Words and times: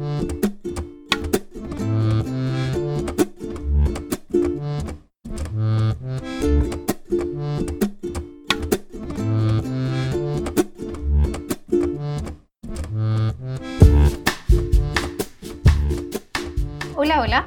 Hola, 0.00 0.08
hola. 17.20 17.44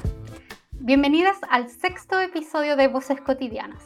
Bienvenidas 0.70 1.36
al 1.50 1.68
sexto 1.68 2.20
episodio 2.20 2.76
de 2.76 2.86
Voces 2.86 3.20
Cotidianas, 3.20 3.82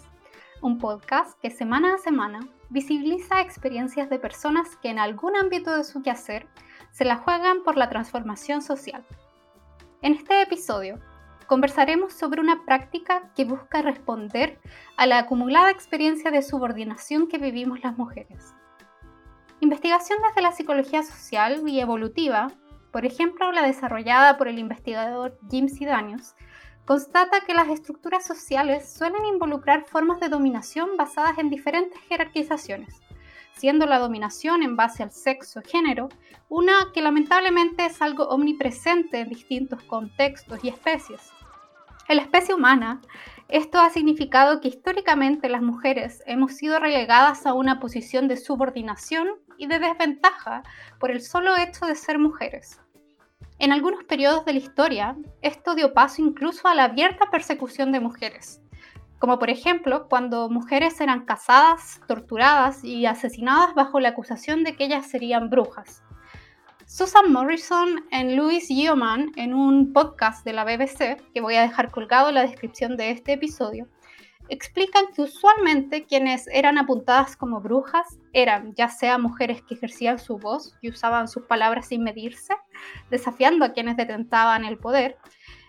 un 0.61 0.77
podcast 0.77 1.41
que 1.41 1.51
semana 1.51 1.95
a 1.95 1.99
semana 1.99 2.41
visibiliza 2.69 3.41
experiencias 3.41 4.11
de 4.11 4.19
personas 4.19 4.77
que 4.83 4.91
en 4.91 4.99
algún 4.99 5.37
ámbito 5.37 5.75
de 5.75 5.85
su 5.85 6.03
quehacer 6.03 6.47
se 6.93 7.05
la 7.05 7.17
juegan 7.17 7.63
por 7.63 7.77
la 7.77 7.89
transformación 7.89 8.63
social. 8.63 9.05
En 10.03 10.15
este 10.15 10.43
episodio 10.43 10.99
conversaremos 11.47 12.13
sobre 12.13 12.41
una 12.41 12.65
práctica 12.65 13.33
que 13.35 13.45
busca 13.45 13.83
responder 13.83 14.61
a 14.97 15.07
la 15.07 15.19
acumulada 15.19 15.71
experiencia 15.71 16.31
de 16.31 16.43
subordinación 16.43 17.29
que 17.29 17.39
vivimos 17.39 17.83
las 17.83 17.97
mujeres. 17.97 18.55
Investigación 19.61 20.19
desde 20.29 20.43
la 20.43 20.53
psicología 20.53 21.03
social 21.03 21.69
y 21.69 21.81
evolutiva 21.81 22.49
por 22.91 23.05
ejemplo, 23.05 23.53
la 23.53 23.63
desarrollada 23.63 24.39
por 24.39 24.49
el 24.49 24.59
investigador 24.59 25.39
Jim 25.51 25.69
Sidanius, 25.69 26.35
constata 26.85 27.43
que 27.47 27.55
las 27.55 27.69
estructuras 27.69 28.25
sociales 28.25 28.93
suelen 28.93 29.25
involucrar 29.27 29.85
formas 29.85 30.21
de 30.21 30.29
dominación 30.29 30.97
basadas 30.97 31.39
en 31.39 31.51
diferentes 31.51 32.01
jerarquizaciones, 32.09 33.01
siendo 33.59 33.87
la 33.87 33.99
dominación 33.99 34.63
en 34.63 34.77
base 34.77 35.03
al 35.03 35.13
sexo 35.13 35.61
y 35.61 35.69
género 35.69 36.09
una 36.49 36.93
que 36.95 37.03
lamentablemente 37.03 37.85
es 37.85 38.01
algo 38.01 38.29
omnipresente 38.29 39.21
en 39.21 39.29
distintos 39.29 39.83
contextos 39.83 40.63
y 40.63 40.69
especies. 40.69 41.33
En 42.09 42.17
la 42.17 42.23
especie 42.23 42.55
humana, 42.55 43.03
esto 43.49 43.79
ha 43.79 43.91
significado 43.91 44.61
que 44.61 44.69
históricamente 44.69 45.49
las 45.49 45.61
mujeres 45.61 46.23
hemos 46.27 46.53
sido 46.53 46.79
relegadas 46.79 47.47
a 47.47 47.53
una 47.53 47.81
posición 47.81 48.29
de 48.29 48.37
subordinación 48.37 49.29
y 49.59 49.67
de 49.67 49.79
desventaja 49.79 50.63
por 50.99 51.11
el 51.11 51.21
solo 51.21 51.57
hecho 51.57 51.85
de 51.85 51.95
ser 51.95 52.19
mujeres. 52.19 52.81
En 53.59 53.73
algunos 53.73 54.05
periodos 54.05 54.45
de 54.45 54.53
la 54.53 54.61
historia, 54.61 55.17
esto 55.43 55.75
dio 55.75 55.93
paso 55.93 56.23
incluso 56.23 56.69
a 56.69 56.75
la 56.75 56.85
abierta 56.85 57.31
persecución 57.31 57.91
de 57.91 58.01
mujeres, 58.01 58.63
como 59.19 59.39
por 59.39 59.51
ejemplo 59.51 60.09
cuando 60.09 60.49
mujeres 60.49 61.01
eran 61.01 61.25
casadas, 61.25 62.01
torturadas 62.07 62.85
y 62.85 63.07
asesinadas 63.07 63.75
bajo 63.75 64.01
la 64.01 64.11
acusación 64.11 64.65
de 64.65 64.77
que 64.77 64.85
ellas 64.85 65.07
serían 65.07 65.51
brujas. 65.51 66.03
Susan 66.87 67.31
Morrison 67.31 68.07
y 68.11 68.35
Louis 68.35 68.69
Yeoman, 68.69 69.33
en 69.37 69.53
un 69.53 69.93
podcast 69.93 70.45
de 70.45 70.55
la 70.55 70.65
BBC, 70.65 71.23
que 71.35 71.41
voy 71.43 71.55
a 71.57 71.63
dejar 71.63 71.91
colgado 71.91 72.31
en 72.31 72.37
la 72.37 72.43
descripción 72.43 72.97
de 72.97 73.11
este 73.11 73.35
episodio, 73.35 73.89
explican 74.49 75.05
que 75.15 75.23
usualmente 75.23 76.07
quienes 76.07 76.47
eran 76.49 76.79
apuntadas 76.79 77.37
como 77.37 77.61
brujas 77.61 78.19
eran 78.33 78.75
ya 78.75 78.89
sea 78.89 79.19
mujeres 79.19 79.61
que 79.63 79.75
ejercían 79.75 80.19
su 80.19 80.39
voz 80.39 80.75
y 80.81 80.89
usaban 80.89 81.29
sus 81.29 81.43
palabras 81.43 81.89
sin 81.89 82.03
medirse, 82.03 82.55
desafiando 83.11 83.67
a 83.67 83.73
quienes 83.73 83.97
detentaban 83.97 84.65
el 84.65 84.79
poder, 84.79 85.19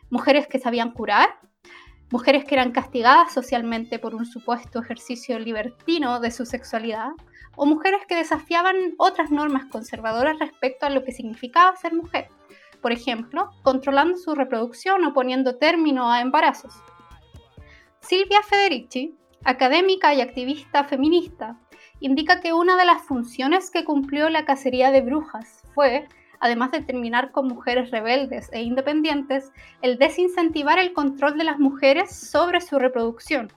mujeres 0.09 0.47
que 0.47 0.59
sabían 0.59 0.91
curar, 0.91 1.37
mujeres 2.11 2.45
que 2.45 2.55
eran 2.55 2.71
castigadas 2.71 3.33
socialmente 3.33 3.99
por 3.99 4.15
un 4.15 4.25
supuesto 4.25 4.81
ejercicio 4.81 5.37
libertino 5.39 6.19
de 6.19 6.31
su 6.31 6.45
sexualidad, 6.45 7.11
o 7.55 7.65
mujeres 7.65 8.01
que 8.07 8.15
desafiaban 8.15 8.75
otras 8.97 9.31
normas 9.31 9.65
conservadoras 9.65 10.39
respecto 10.39 10.85
a 10.85 10.89
lo 10.89 11.03
que 11.03 11.11
significaba 11.11 11.75
ser 11.75 11.93
mujer, 11.93 12.29
por 12.81 12.91
ejemplo, 12.91 13.51
controlando 13.63 14.17
su 14.17 14.33
reproducción 14.33 15.03
o 15.03 15.13
poniendo 15.13 15.57
término 15.57 16.11
a 16.11 16.21
embarazos. 16.21 16.73
Silvia 17.99 18.41
Federici, 18.43 19.15
académica 19.43 20.13
y 20.13 20.21
activista 20.21 20.85
feminista, 20.85 21.59
indica 21.99 22.39
que 22.39 22.53
una 22.53 22.77
de 22.77 22.85
las 22.85 23.01
funciones 23.03 23.69
que 23.71 23.83
cumplió 23.83 24.29
la 24.29 24.45
cacería 24.45 24.91
de 24.91 25.01
brujas 25.01 25.63
fue, 25.75 26.07
además 26.39 26.71
de 26.71 26.81
terminar 26.81 27.31
con 27.31 27.47
mujeres 27.47 27.91
rebeldes 27.91 28.49
e 28.51 28.61
independientes, 28.61 29.51
el 29.81 29.97
desincentivar 29.97 30.79
el 30.79 30.93
control 30.93 31.37
de 31.37 31.43
las 31.43 31.59
mujeres 31.59 32.15
sobre 32.15 32.61
su 32.61 32.79
reproducción, 32.79 33.51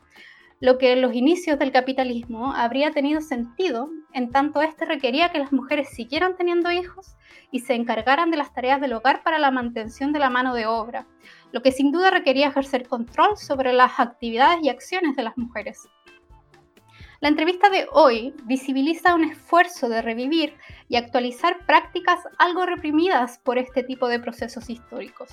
lo 0.63 0.79
que 0.79 0.93
en 0.93 1.03
los 1.03 1.13
inicios 1.13 1.59
del 1.59 1.73
capitalismo 1.73 2.53
habría 2.55 2.93
tenido 2.93 3.21
sentido 3.21 3.91
en 4.13 4.31
tanto 4.31 4.63
este 4.63 4.85
requería 4.85 5.31
que 5.31 5.41
las 5.41 5.53
mujeres 5.53 5.89
siguieran 5.89 6.37
teniendo 6.37 6.71
hijos 6.71 7.17
y 7.51 7.61
se 7.61 7.75
encargaran 7.75 8.31
de 8.31 8.37
las 8.37 8.55
tareas 8.55 8.81
del 8.81 8.93
hogar 8.93 9.25
para 9.25 9.41
la 9.41 9.51
mantención 9.51 10.13
de 10.13 10.21
la 10.21 10.31
mano 10.31 10.55
de 10.55 10.67
obra, 10.67 11.09
lo 11.51 11.63
que 11.63 11.73
sin 11.73 11.91
duda 11.91 12.11
requería 12.11 12.49
ejercer 12.49 12.87
control 12.87 13.37
sobre 13.37 13.73
las 13.73 13.99
actividades 13.99 14.61
y 14.63 14.69
acciones 14.69 15.17
de 15.17 15.25
las 15.25 15.37
mujeres. 15.37 15.89
La 17.23 17.29
entrevista 17.29 17.71
de 17.71 17.87
hoy 17.93 18.35
visibiliza 18.47 19.15
un 19.15 19.23
esfuerzo 19.23 19.89
de 19.89 20.03
revivir 20.03 20.57
y 20.89 20.97
actualizar 20.97 21.65
prácticas 21.67 22.19
algo 22.37 22.67
reprimidas 22.67 23.39
por 23.39 23.59
este 23.59 23.85
tipo 23.85 24.09
de 24.09 24.19
procesos 24.19 24.69
históricos. 24.69 25.31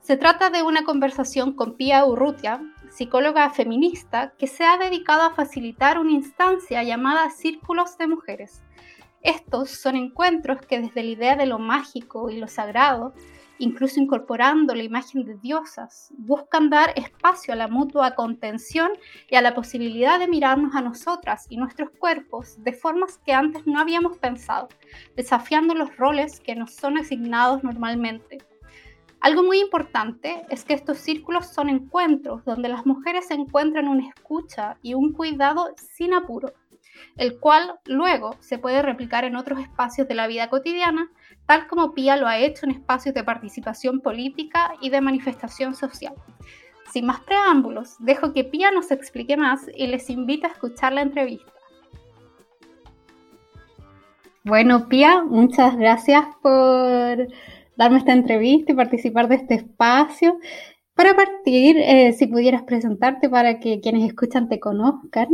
Se 0.00 0.18
trata 0.18 0.50
de 0.50 0.62
una 0.62 0.84
conversación 0.84 1.54
con 1.54 1.78
Pia 1.78 2.04
Urrutia, 2.04 2.60
psicóloga 2.90 3.48
feminista 3.48 4.34
que 4.38 4.46
se 4.46 4.64
ha 4.64 4.76
dedicado 4.76 5.22
a 5.22 5.34
facilitar 5.34 5.98
una 5.98 6.12
instancia 6.12 6.82
llamada 6.82 7.30
Círculos 7.30 7.96
de 7.96 8.06
Mujeres. 8.06 8.62
Estos 9.22 9.70
son 9.70 9.96
encuentros 9.96 10.60
que 10.66 10.80
desde 10.80 11.02
la 11.02 11.10
idea 11.10 11.34
de 11.34 11.46
lo 11.46 11.58
mágico 11.58 12.28
y 12.28 12.36
lo 12.36 12.46
sagrado 12.46 13.14
incluso 13.60 14.00
incorporando 14.00 14.74
la 14.74 14.82
imagen 14.82 15.24
de 15.24 15.36
diosas, 15.36 16.12
buscan 16.16 16.70
dar 16.70 16.92
espacio 16.96 17.52
a 17.52 17.56
la 17.56 17.68
mutua 17.68 18.14
contención 18.14 18.90
y 19.28 19.36
a 19.36 19.42
la 19.42 19.54
posibilidad 19.54 20.18
de 20.18 20.28
mirarnos 20.28 20.74
a 20.74 20.80
nosotras 20.80 21.46
y 21.50 21.58
nuestros 21.58 21.90
cuerpos 21.90 22.62
de 22.64 22.72
formas 22.72 23.18
que 23.18 23.34
antes 23.34 23.66
no 23.66 23.78
habíamos 23.78 24.16
pensado, 24.18 24.68
desafiando 25.14 25.74
los 25.74 25.94
roles 25.98 26.40
que 26.40 26.56
nos 26.56 26.74
son 26.74 26.96
asignados 26.96 27.62
normalmente. 27.62 28.38
Algo 29.20 29.42
muy 29.42 29.60
importante 29.60 30.46
es 30.48 30.64
que 30.64 30.72
estos 30.72 30.96
círculos 30.96 31.48
son 31.48 31.68
encuentros 31.68 32.42
donde 32.46 32.70
las 32.70 32.86
mujeres 32.86 33.30
encuentran 33.30 33.88
una 33.88 34.08
escucha 34.08 34.78
y 34.80 34.94
un 34.94 35.12
cuidado 35.12 35.74
sin 35.76 36.14
apuro, 36.14 36.54
el 37.18 37.38
cual 37.38 37.78
luego 37.84 38.36
se 38.40 38.58
puede 38.58 38.80
replicar 38.80 39.24
en 39.24 39.36
otros 39.36 39.60
espacios 39.60 40.08
de 40.08 40.14
la 40.14 40.26
vida 40.26 40.48
cotidiana 40.48 41.10
tal 41.46 41.66
como 41.66 41.92
Pía 41.92 42.16
lo 42.16 42.26
ha 42.26 42.38
hecho 42.38 42.66
en 42.66 42.72
espacios 42.72 43.14
de 43.14 43.24
participación 43.24 44.00
política 44.00 44.72
y 44.80 44.90
de 44.90 45.00
manifestación 45.00 45.74
social. 45.74 46.14
Sin 46.92 47.06
más 47.06 47.20
preámbulos, 47.20 47.96
dejo 47.98 48.32
que 48.32 48.44
Pía 48.44 48.70
nos 48.70 48.90
explique 48.90 49.36
más 49.36 49.66
y 49.76 49.86
les 49.86 50.10
invito 50.10 50.46
a 50.46 50.50
escuchar 50.50 50.92
la 50.92 51.02
entrevista. 51.02 51.52
Bueno, 54.42 54.88
Pía, 54.88 55.22
muchas 55.22 55.76
gracias 55.76 56.24
por 56.42 57.28
darme 57.76 57.98
esta 57.98 58.12
entrevista 58.12 58.72
y 58.72 58.74
participar 58.74 59.28
de 59.28 59.36
este 59.36 59.54
espacio. 59.54 60.38
Para 61.00 61.16
partir, 61.16 61.78
eh, 61.78 62.12
si 62.12 62.26
pudieras 62.26 62.62
presentarte 62.64 63.30
para 63.30 63.58
que 63.58 63.80
quienes 63.80 64.06
escuchan 64.06 64.50
te 64.50 64.60
conozcan 64.60 65.28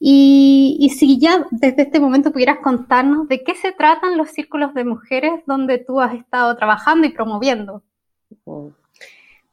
y, 0.00 0.90
si 0.98 1.20
ya 1.20 1.46
desde 1.52 1.82
este 1.82 2.00
momento 2.00 2.32
pudieras 2.32 2.58
contarnos 2.58 3.28
de 3.28 3.44
qué 3.44 3.54
se 3.54 3.70
tratan 3.70 4.18
los 4.18 4.30
círculos 4.30 4.74
de 4.74 4.84
mujeres 4.84 5.44
donde 5.46 5.78
tú 5.78 6.00
has 6.00 6.12
estado 6.12 6.56
trabajando 6.56 7.06
y 7.06 7.10
promoviendo. 7.10 7.84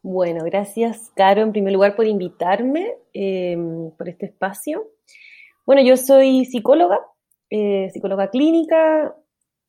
Bueno, 0.01 0.43
gracias, 0.43 1.11
Caro, 1.15 1.43
en 1.43 1.51
primer 1.51 1.73
lugar 1.73 1.95
por 1.95 2.07
invitarme 2.07 2.91
em, 3.13 3.91
por 3.91 4.09
este 4.09 4.25
espacio. 4.25 4.87
Bueno, 5.67 5.83
yo 5.83 5.97
soy 5.97 6.45
psicóloga, 6.45 6.99
eh, 7.51 7.91
psicóloga 7.93 8.31
clínica, 8.31 9.15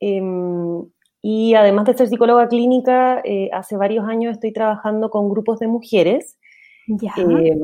em, 0.01 0.83
y 1.27 1.55
además 1.55 1.87
de 1.87 1.95
ser 1.95 2.09
psicóloga 2.09 2.49
clínica, 2.49 3.23
eh, 3.25 3.49
hace 3.51 3.79
varios 3.79 4.07
años 4.07 4.35
estoy 4.35 4.53
trabajando 4.53 5.09
con 5.09 5.31
grupos 5.31 5.59
de 5.59 5.69
mujeres 5.69 6.39
eh, 6.87 7.57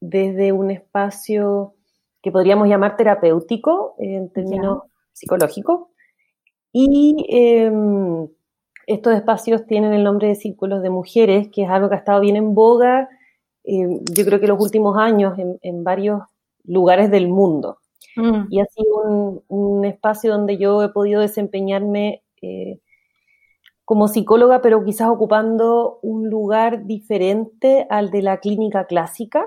desde 0.00 0.50
un 0.50 0.72
espacio 0.72 1.74
que 2.20 2.32
podríamos 2.32 2.66
llamar 2.66 2.96
terapéutico 2.96 3.94
en 3.98 4.32
términos 4.32 4.82
psicológicos. 5.12 5.90
Y 6.72 7.14
em, 7.28 8.26
estos 8.88 9.14
espacios 9.14 9.64
tienen 9.68 9.92
el 9.92 10.02
nombre 10.02 10.26
de 10.26 10.34
círculos 10.34 10.82
de 10.82 10.90
mujeres, 10.90 11.48
que 11.52 11.62
es 11.62 11.70
algo 11.70 11.88
que 11.88 11.94
ha 11.94 11.98
estado 11.98 12.20
bien 12.20 12.34
en 12.34 12.52
boga, 12.52 13.08
em, 13.62 14.00
yo 14.12 14.24
creo 14.24 14.40
que 14.40 14.48
los 14.48 14.60
últimos 14.60 14.98
años 14.98 15.38
en, 15.38 15.84
varios 15.84 16.22
lugares 16.64 17.12
del 17.12 17.28
mundo. 17.28 17.78
Mm. 18.16 18.46
Y 18.50 18.58
ha 18.58 18.66
sido 18.66 19.02
un, 19.04 19.42
un, 19.46 19.84
espacio 19.84 20.32
donde 20.32 20.58
yo 20.58 20.82
he 20.82 20.88
podido 20.88 21.20
desempeñarme 21.20 22.24
eh, 22.42 22.80
como 23.84 24.08
psicóloga, 24.08 24.60
pero 24.62 24.84
quizás 24.84 25.08
ocupando 25.08 25.98
un 26.02 26.28
lugar 26.28 26.86
diferente 26.86 27.86
al 27.88 28.10
de 28.10 28.22
la 28.22 28.38
clínica 28.38 28.86
clásica. 28.86 29.46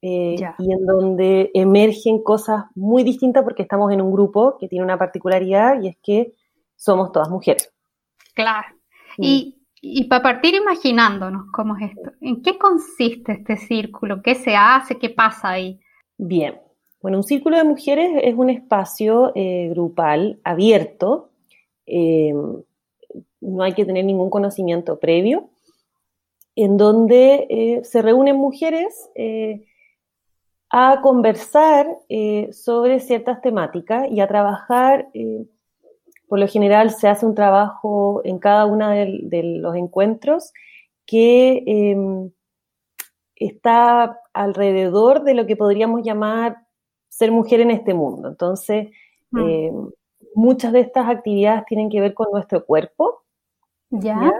Eh, 0.00 0.36
y 0.58 0.72
en 0.72 0.86
donde 0.86 1.50
emergen 1.54 2.22
cosas 2.22 2.66
muy 2.76 3.02
distintas 3.02 3.42
porque 3.42 3.62
estamos 3.62 3.92
en 3.92 4.00
un 4.00 4.12
grupo 4.12 4.56
que 4.56 4.68
tiene 4.68 4.84
una 4.84 4.96
particularidad 4.96 5.82
y 5.82 5.88
es 5.88 5.96
que 6.00 6.34
somos 6.76 7.10
todas 7.10 7.28
mujeres. 7.30 7.72
Claro. 8.34 8.68
Y, 9.16 9.58
y 9.80 10.04
para 10.04 10.22
partir 10.22 10.54
imaginándonos 10.54 11.46
cómo 11.52 11.76
es 11.76 11.90
esto, 11.90 12.12
¿en 12.20 12.42
qué 12.42 12.56
consiste 12.56 13.32
este 13.32 13.56
círculo? 13.56 14.22
¿Qué 14.22 14.36
se 14.36 14.54
hace? 14.54 14.98
¿Qué 14.98 15.10
pasa 15.10 15.48
ahí? 15.48 15.80
Bien, 16.16 16.60
bueno, 17.00 17.18
un 17.18 17.24
círculo 17.24 17.56
de 17.56 17.64
mujeres 17.64 18.10
es 18.22 18.34
un 18.34 18.50
espacio 18.50 19.30
eh, 19.36 19.68
grupal 19.70 20.40
abierto, 20.42 21.30
eh, 21.88 22.32
no 23.40 23.62
hay 23.62 23.72
que 23.72 23.84
tener 23.84 24.04
ningún 24.04 24.30
conocimiento 24.30 24.98
previo, 24.98 25.50
en 26.54 26.76
donde 26.76 27.46
eh, 27.48 27.84
se 27.84 28.02
reúnen 28.02 28.36
mujeres 28.36 29.10
a 30.70 31.00
conversar 31.00 31.86
sobre 32.52 33.00
ciertas 33.00 33.40
temáticas 33.40 34.10
y 34.10 34.20
a 34.20 34.28
trabajar 34.28 35.08
por 36.28 36.38
lo 36.38 36.46
general 36.46 36.90
se 36.90 37.08
hace 37.08 37.26
un 37.26 37.34
trabajo 37.34 38.20
en 38.22 38.38
cada 38.38 38.66
uno 38.66 38.90
de, 38.90 39.42
los 39.60 39.74
encuentros 39.74 40.52
que 41.06 41.64
em, 41.66 42.30
está 43.34 44.20
alrededor 44.34 45.24
de 45.24 45.34
lo 45.34 45.46
que 45.46 45.56
podríamos 45.56 46.02
llamar 46.04 46.58
ser 47.08 47.32
mujer 47.32 47.60
en 47.60 47.70
este 47.70 47.94
mundo. 47.94 48.28
Entonces, 48.28 48.90
mm. 49.30 49.38
em, 49.38 49.90
muchas 50.34 50.72
de 50.72 50.80
estas 50.80 51.08
actividades 51.08 51.64
tienen 51.66 51.90
que 51.90 52.00
ver 52.00 52.14
con 52.14 52.28
nuestro 52.32 52.64
cuerpo. 52.64 53.22
Ya. 53.90 54.32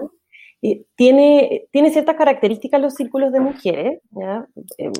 tiene, 0.95 1.69
tiene 1.71 1.91
ciertas 1.91 2.17
características 2.17 2.81
los 2.81 2.95
círculos 2.95 3.33
de 3.33 3.41
mujeres, 3.41 4.01
¿ya? 4.11 4.47
Em, 4.77 4.93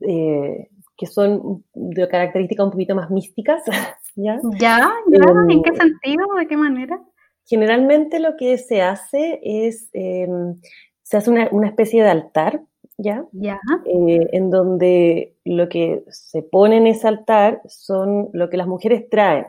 eh, 0.00 0.68
que 0.96 1.06
son 1.06 1.64
de 1.74 2.08
características 2.08 2.66
un 2.66 2.72
poquito 2.72 2.94
más 2.94 3.10
místicas, 3.10 3.62
¿ya? 4.16 4.40
¿Ya? 4.58 4.92
¿Ya? 5.06 5.32
¿En 5.48 5.62
qué 5.62 5.74
sentido? 5.74 6.26
¿De 6.38 6.46
qué 6.46 6.56
manera? 6.56 7.00
Generalmente 7.46 8.20
lo 8.20 8.36
que 8.36 8.58
se 8.58 8.82
hace 8.82 9.40
es, 9.42 9.88
em, 9.92 10.60
se 11.02 11.16
hace 11.16 11.30
una, 11.30 11.66
especie 11.66 12.02
de 12.02 12.10
altar, 12.10 12.62
¿ya? 12.98 13.24
Ya. 13.32 13.60
Eh, 13.86 14.28
en 14.32 14.50
donde 14.50 15.36
lo 15.44 15.68
que 15.68 16.04
se 16.08 16.42
pone 16.42 16.76
en 16.76 16.86
ese 16.86 17.08
altar 17.08 17.62
son 17.66 18.28
lo 18.32 18.50
que 18.50 18.56
las 18.56 18.66
mujeres 18.66 19.08
traen. 19.08 19.46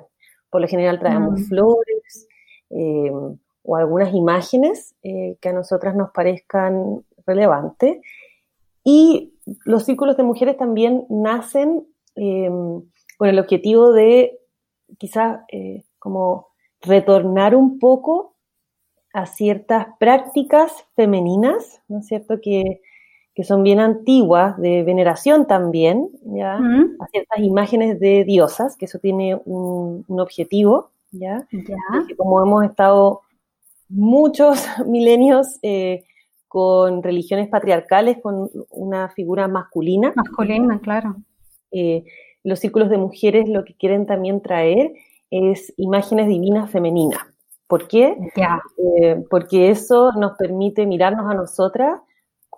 Por 0.49 0.61
lo 0.61 0.67
general 0.67 0.99
traemos 0.99 1.41
mm. 1.41 1.43
flores 1.45 2.27
em, 2.69 3.37
o 3.63 3.75
algunas 3.75 4.13
imágenes 4.13 4.95
eh, 5.03 5.37
que 5.41 5.49
a 5.49 5.53
nosotras 5.53 5.95
nos 5.95 6.11
parezcan 6.11 7.03
relevantes. 7.25 7.97
Y 8.83 9.33
los 9.65 9.83
círculos 9.83 10.15
de 10.15 10.23
mujeres 10.23 10.55
también 10.57 11.05
nacen 11.09 11.85
em, 12.15 12.81
con 13.17 13.27
el 13.27 13.39
objetivo 13.39 13.91
de 13.91 14.39
quizás 14.97 15.41
eh, 15.51 15.83
como 15.97 16.47
retornar 16.81 17.55
un 17.55 17.79
poco 17.79 18.35
a 19.13 19.25
ciertas 19.25 19.87
prácticas 19.99 20.71
femeninas, 20.95 21.81
¿no 21.87 21.99
es 21.99 22.07
cierto? 22.07 22.39
Que, 22.41 22.81
son 23.43 23.63
bien 23.63 23.79
antiguas, 23.79 24.57
de 24.57 24.83
veneración 24.83 25.47
también, 25.47 26.09
¿ya? 26.23 26.55
A 26.55 27.07
ciertas 27.11 27.39
imágenes 27.39 27.99
de 27.99 28.23
diosas, 28.23 28.75
que 28.75 28.85
eso 28.85 28.99
tiene 28.99 29.39
un, 29.45 30.05
objetivo, 30.19 30.91
¿ya? 31.11 31.47
como 32.17 32.41
hemos 32.41 32.65
estado 32.65 33.21
muchos 33.89 34.63
milenios 34.85 35.59
eh, 35.61 36.03
con 36.47 37.03
religiones 37.03 37.47
patriarcales, 37.47 38.17
con 38.21 38.49
una 38.71 39.09
figura 39.09 39.47
masculina. 39.47 40.13
Masculina, 40.15 40.79
claro. 40.79 41.15
Eh, 41.71 42.03
los 42.43 42.59
círculos 42.59 42.89
de 42.89 42.97
mujeres 42.97 43.47
lo 43.47 43.65
que 43.65 43.75
quieren 43.75 44.05
también 44.05 44.41
traer 44.41 44.93
es 45.29 45.73
imágenes 45.77 46.27
divinas 46.27 46.71
femeninas. 46.71 47.21
¿Por 47.67 47.87
qué? 47.87 48.17
Eh, 48.35 49.23
porque 49.29 49.69
eso 49.69 50.11
nos 50.13 50.35
permite 50.37 50.87
mirarnos 50.87 51.29
a 51.29 51.35
nosotras 51.35 52.01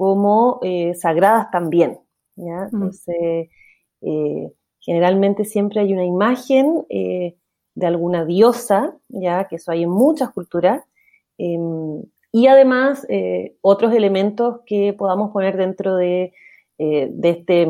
como 0.02 0.60
eh, 0.64 0.96
sagradas 0.96 1.52
también. 1.52 2.00
¿ya? 2.36 2.70
Entonces, 2.72 3.50
generalmente 4.80 5.46
siempre 5.46 5.82
hay 5.82 5.94
una 5.94 6.06
imagen 6.06 6.86
de 6.90 7.86
alguna 7.86 8.26
diosa, 8.26 8.96
ya 9.10 9.48
que 9.48 9.58
eso 9.58 9.72
hay 9.72 9.84
en 9.84 9.92
muchas 9.92 10.32
culturas, 10.32 10.84
em, 11.38 12.02
y 12.32 12.48
además 12.48 13.06
eh, 13.10 13.56
otros 13.62 13.94
elementos 13.94 14.62
que 14.66 14.94
podamos 14.94 15.32
poner 15.32 15.58
dentro 15.58 15.96
de, 15.96 16.34
eh, 16.78 17.12
este 17.24 17.68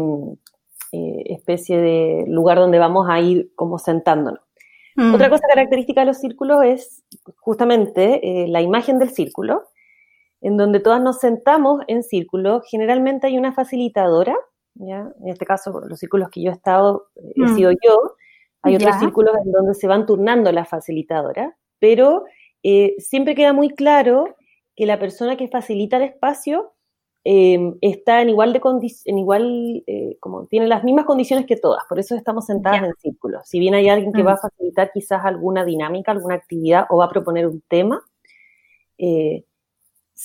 eh, 0.94 1.24
especie 1.28 1.78
de 1.78 2.26
lugar 2.28 2.58
donde 2.58 2.80
vamos 2.80 3.08
a 3.10 3.20
ir 3.20 3.52
como 3.56 3.80
sentándonos. 3.80 4.42
Mm. 4.96 5.16
Otra 5.16 5.30
cosa 5.30 5.44
característica 5.48 6.02
de 6.02 6.08
los 6.08 6.18
círculos 6.18 6.64
es 6.64 7.04
justamente 7.38 8.46
la 8.48 8.62
imagen 8.62 9.00
del 9.00 9.10
círculo, 9.10 9.64
en 10.42 10.58
donde 10.58 10.80
todas 10.80 11.02
nos 11.02 11.20
sentamos 11.20 11.82
en 11.88 12.04
círculo. 12.04 12.62
Generalmente 12.70 13.28
hay 13.28 13.38
una 13.38 13.54
facilitadora, 13.54 14.36
¿ya? 14.76 15.12
en 15.22 15.30
este 15.30 15.46
caso 15.46 15.82
los 15.88 16.00
círculos 16.00 16.30
que 16.30 16.42
yo 16.42 16.52
he 16.52 16.54
estado, 16.54 17.08
he 17.16 17.42
mm. 17.42 17.56
sido 17.56 17.72
yo. 17.72 18.16
Hay 18.64 18.76
otros 18.76 18.96
círculos 19.00 19.36
en 19.44 19.52
donde 19.52 19.74
se 19.74 19.88
van 19.88 20.06
turnando 20.06 20.52
las 20.52 20.70
facilitadoras, 20.70 21.54
pero 21.80 22.26
siempre 23.00 23.34
queda 23.34 23.54
muy 23.54 23.70
claro 23.70 24.36
que 24.76 24.86
la 24.86 25.00
persona 25.00 25.38
que 25.38 25.48
facilita 25.48 25.98
el 25.98 26.04
espacio 26.04 26.74
em, 27.24 27.76
está 27.82 28.22
en 28.22 28.30
igual 28.30 28.54
de 28.54 28.62
en 29.06 29.18
igual, 29.18 29.84
eh, 29.86 30.18
como 30.20 30.46
tiene 30.48 30.68
las 30.68 30.84
mismas 30.84 31.06
condiciones 31.06 31.46
que 31.46 31.56
todas, 31.56 31.84
por 31.88 32.00
eso 32.00 32.16
estamos 32.16 32.46
sentadas 32.46 32.84
en 32.84 32.94
círculo. 32.96 33.42
Si 33.44 33.60
bien 33.60 33.76
hay 33.76 33.90
alguien 33.90 34.14
que 34.14 34.24
va 34.24 34.34
a 34.34 34.36
mm. 34.36 34.50
facilitar 34.50 34.92
quizás 34.94 35.24
alguna 35.24 35.66
dinámica, 35.66 36.12
alguna 36.12 36.36
actividad 36.36 36.86
o 36.90 36.98
va 36.98 37.06
a 37.06 37.10
proponer 37.10 37.48
un 37.48 37.62
tema, 37.68 38.02
eh, 38.98 39.46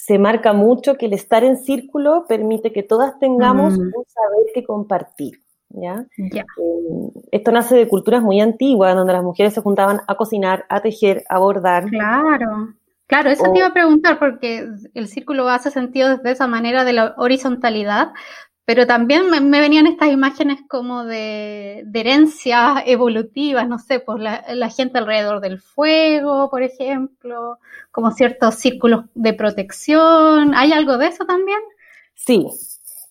se 0.04 0.18
marca 0.18 0.52
mucho 0.52 0.96
que 0.96 1.06
el 1.06 1.14
estar 1.14 1.42
en 1.42 1.56
círculo 1.56 2.26
permite 2.28 2.70
que 2.70 2.82
todas 2.82 3.18
tengamos 3.18 3.78
mm. 3.78 3.80
un 3.80 4.04
saber 4.06 4.46
que 4.54 4.62
compartir. 4.62 5.42
¿ya? 5.70 6.06
Em, 6.18 7.10
esto 7.32 7.50
nace 7.50 7.76
de 7.76 7.88
culturas 7.88 8.22
muy 8.22 8.40
antiguas, 8.40 8.94
donde 8.94 9.14
las 9.14 9.24
mujeres 9.24 9.54
se 9.54 9.62
juntaban 9.62 10.02
a 10.06 10.14
cocinar, 10.14 10.66
a 10.68 10.80
tejer, 10.80 11.24
a 11.30 11.38
bordar. 11.38 11.86
Claro. 11.88 12.74
Claro, 13.06 13.30
eso 13.30 13.50
te 13.52 13.58
iba 13.58 13.68
a 13.68 13.72
preguntar 13.72 14.18
porque 14.18 14.68
el 14.94 15.08
círculo 15.08 15.48
hace 15.48 15.70
sentido 15.70 16.10
desde 16.10 16.32
esa 16.32 16.46
manera 16.46 16.84
de 16.84 16.92
la 16.92 17.14
horizontalidad, 17.16 18.12
pero 18.66 18.84
también 18.84 19.30
me, 19.30 19.60
venían 19.60 19.86
estas 19.86 20.10
imágenes 20.10 20.58
como 20.68 21.04
de, 21.04 21.84
de 21.86 22.00
herencias 22.00 22.82
evolutivas, 22.84 23.68
no 23.68 23.78
sé, 23.78 24.00
pues 24.00 24.20
la, 24.20 24.70
gente 24.70 24.98
alrededor 24.98 25.40
del 25.40 25.60
fuego, 25.60 26.50
por 26.50 26.64
ejemplo, 26.64 27.58
como 27.92 28.10
ciertos 28.10 28.56
círculos 28.56 29.04
de 29.14 29.34
protección. 29.34 30.52
¿Hay 30.56 30.72
algo 30.72 30.98
de 30.98 31.06
eso 31.06 31.24
también? 31.24 31.60
Sí. 32.14 32.48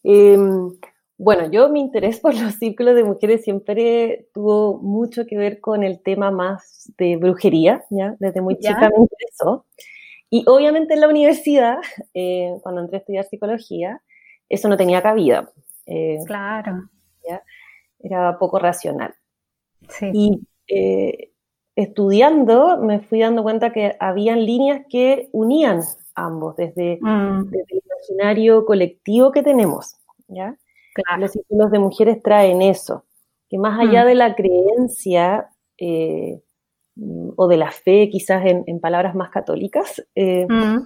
Em, 0.03 0.73
bueno, 1.17 1.49
yo 1.49 1.69
mi 1.69 1.79
interés 1.79 2.19
por 2.21 2.35
los 2.35 2.55
círculos 2.55 2.93
de 2.95 3.05
mujeres 3.05 3.45
siempre 3.45 4.27
tuvo 4.33 4.77
mucho 4.79 5.25
que 5.25 5.37
ver 5.37 5.61
con 5.61 5.83
el 5.83 6.01
tema 6.01 6.31
más 6.31 6.91
de 6.97 7.15
brujería, 7.15 7.85
¿ya? 7.89 8.17
Desde 8.19 8.41
muy 8.41 8.57
chica 8.57 8.89
me 8.93 9.03
interesó. 9.03 9.65
Y 10.29 10.43
obviamente 10.47 10.95
en 10.95 10.99
la 10.99 11.07
universidad, 11.07 11.77
eh, 12.13 12.57
cuando 12.61 12.81
entré 12.81 12.97
a 12.97 12.99
estudiar 12.99 13.23
psicología, 13.23 14.01
eso 14.49 14.67
no 14.69 14.77
tenía 14.77 15.01
cabida. 15.01 15.49
Eh, 15.85 16.17
claro. 16.25 16.89
Era 17.99 18.37
poco 18.37 18.59
racional. 18.59 19.15
Sí. 19.89 20.11
Y 20.13 20.47
eh, 20.67 21.31
estudiando 21.75 22.77
me 22.77 22.99
fui 22.99 23.19
dando 23.19 23.43
cuenta 23.43 23.71
que 23.71 23.95
habían 23.99 24.45
líneas 24.45 24.81
que 24.89 25.29
unían 25.31 25.81
ambos, 26.13 26.55
desde, 26.55 26.99
mm. 27.01 27.49
desde 27.49 27.73
el 27.73 27.81
imaginario 27.85 28.65
colectivo 28.65 29.31
que 29.31 29.43
tenemos, 29.43 29.95
¿ya? 30.27 30.55
Los 31.17 31.31
círculos 31.31 31.71
de 31.71 31.79
mujeres 31.79 32.23
traen 32.23 32.61
eso, 32.61 33.03
que 33.49 33.57
más 33.57 33.79
allá 33.79 34.03
mm. 34.03 34.07
de 34.07 34.15
la 34.15 34.35
creencia 34.35 35.49
eh, 35.77 36.41
o 37.35 37.47
de 37.47 37.57
la 37.57 37.71
fe, 37.71 38.09
quizás 38.09 38.45
en, 38.45 38.79
palabras 38.79 39.13
más 39.13 39.29
católicas, 39.29 40.01
mm. 40.15 40.77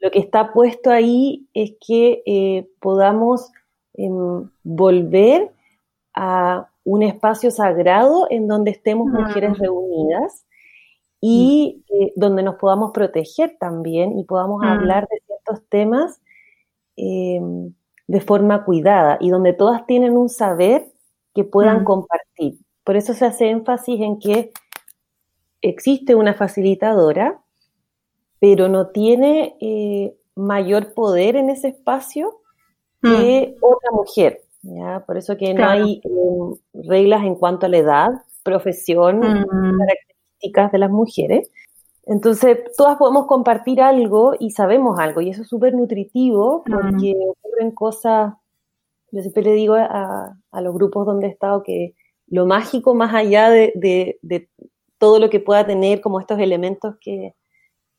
Lo 0.00 0.10
que 0.10 0.18
está 0.18 0.52
puesto 0.52 0.90
ahí 0.90 1.46
es 1.54 1.74
que 1.86 2.22
eh, 2.26 2.68
podamos 2.80 3.50
em, 3.94 4.48
volver 4.62 5.52
a 6.14 6.68
un 6.84 7.02
espacio 7.02 7.50
sagrado 7.50 8.26
en 8.30 8.48
donde 8.48 8.70
estemos 8.70 9.08
mm. 9.08 9.12
mujeres 9.12 9.58
reunidas 9.58 10.46
y 11.20 11.84
donde 12.16 12.42
nos 12.42 12.56
podamos 12.56 12.92
proteger 12.92 13.56
también 13.60 14.18
y 14.18 14.24
podamos 14.24 14.64
hablar 14.64 15.06
de 15.10 15.20
ciertos 15.26 15.68
temas 15.68 16.18
em, 16.96 17.74
de 18.06 18.20
forma 18.22 18.64
cuidada 18.64 19.18
y 19.20 19.28
donde 19.28 19.52
todas 19.52 19.86
tienen 19.86 20.16
un 20.16 20.30
saber 20.30 20.86
que 21.34 21.44
puedan 21.44 21.82
mm. 21.82 21.84
compartir. 21.84 22.58
Por 22.84 22.96
eso 22.96 23.12
se 23.12 23.26
hace 23.26 23.50
énfasis 23.50 24.00
en 24.00 24.18
que 24.18 24.50
existe 25.60 26.14
una 26.14 26.34
facilitadora, 26.34 27.40
pero 28.40 28.68
no 28.68 28.88
tiene 28.88 29.56
eh, 29.60 30.16
mayor 30.34 30.94
poder 30.94 31.36
en 31.36 31.50
ese 31.50 31.68
espacio 31.68 32.40
que 33.02 33.54
mm. 33.54 33.64
otra 33.64 33.90
mujer. 33.92 34.40
Por 35.06 35.16
eso 35.16 35.36
que 35.36 35.54
no 35.54 35.66
hay 35.66 36.02
eh, 36.04 36.80
reglas 36.88 37.24
en 37.24 37.34
cuanto 37.34 37.66
a 37.66 37.68
la 37.68 37.78
edad, 37.78 38.10
profesión, 38.42 39.18
mm. 39.18 39.78
características 39.78 40.72
de 40.72 40.78
las 40.78 40.90
mujeres. 40.90 41.50
Entonces, 42.06 42.58
todas 42.76 42.96
podemos 42.96 43.26
compartir 43.26 43.80
algo 43.80 44.34
y 44.38 44.50
sabemos 44.50 44.98
algo, 44.98 45.20
y 45.20 45.30
eso 45.30 45.42
es 45.42 45.48
súper 45.48 45.74
nutritivo 45.74 46.64
porque 46.64 47.14
ocurren 47.28 47.70
cosas, 47.72 48.34
yo 49.12 49.20
siempre 49.20 49.42
le 49.42 49.52
digo 49.52 49.74
a, 49.74 50.34
los 50.60 50.74
grupos 50.74 51.06
donde 51.06 51.26
he 51.26 51.30
estado 51.30 51.62
que 51.62 51.94
lo 52.26 52.46
mágico, 52.46 52.94
más 52.94 53.14
allá 53.14 53.50
de, 53.50 54.48
todo 54.98 55.18
lo 55.18 55.30
que 55.30 55.40
pueda 55.40 55.66
tener 55.66 56.00
como 56.00 56.20
estos 56.20 56.38
elementos 56.38 56.96
que, 57.00 57.34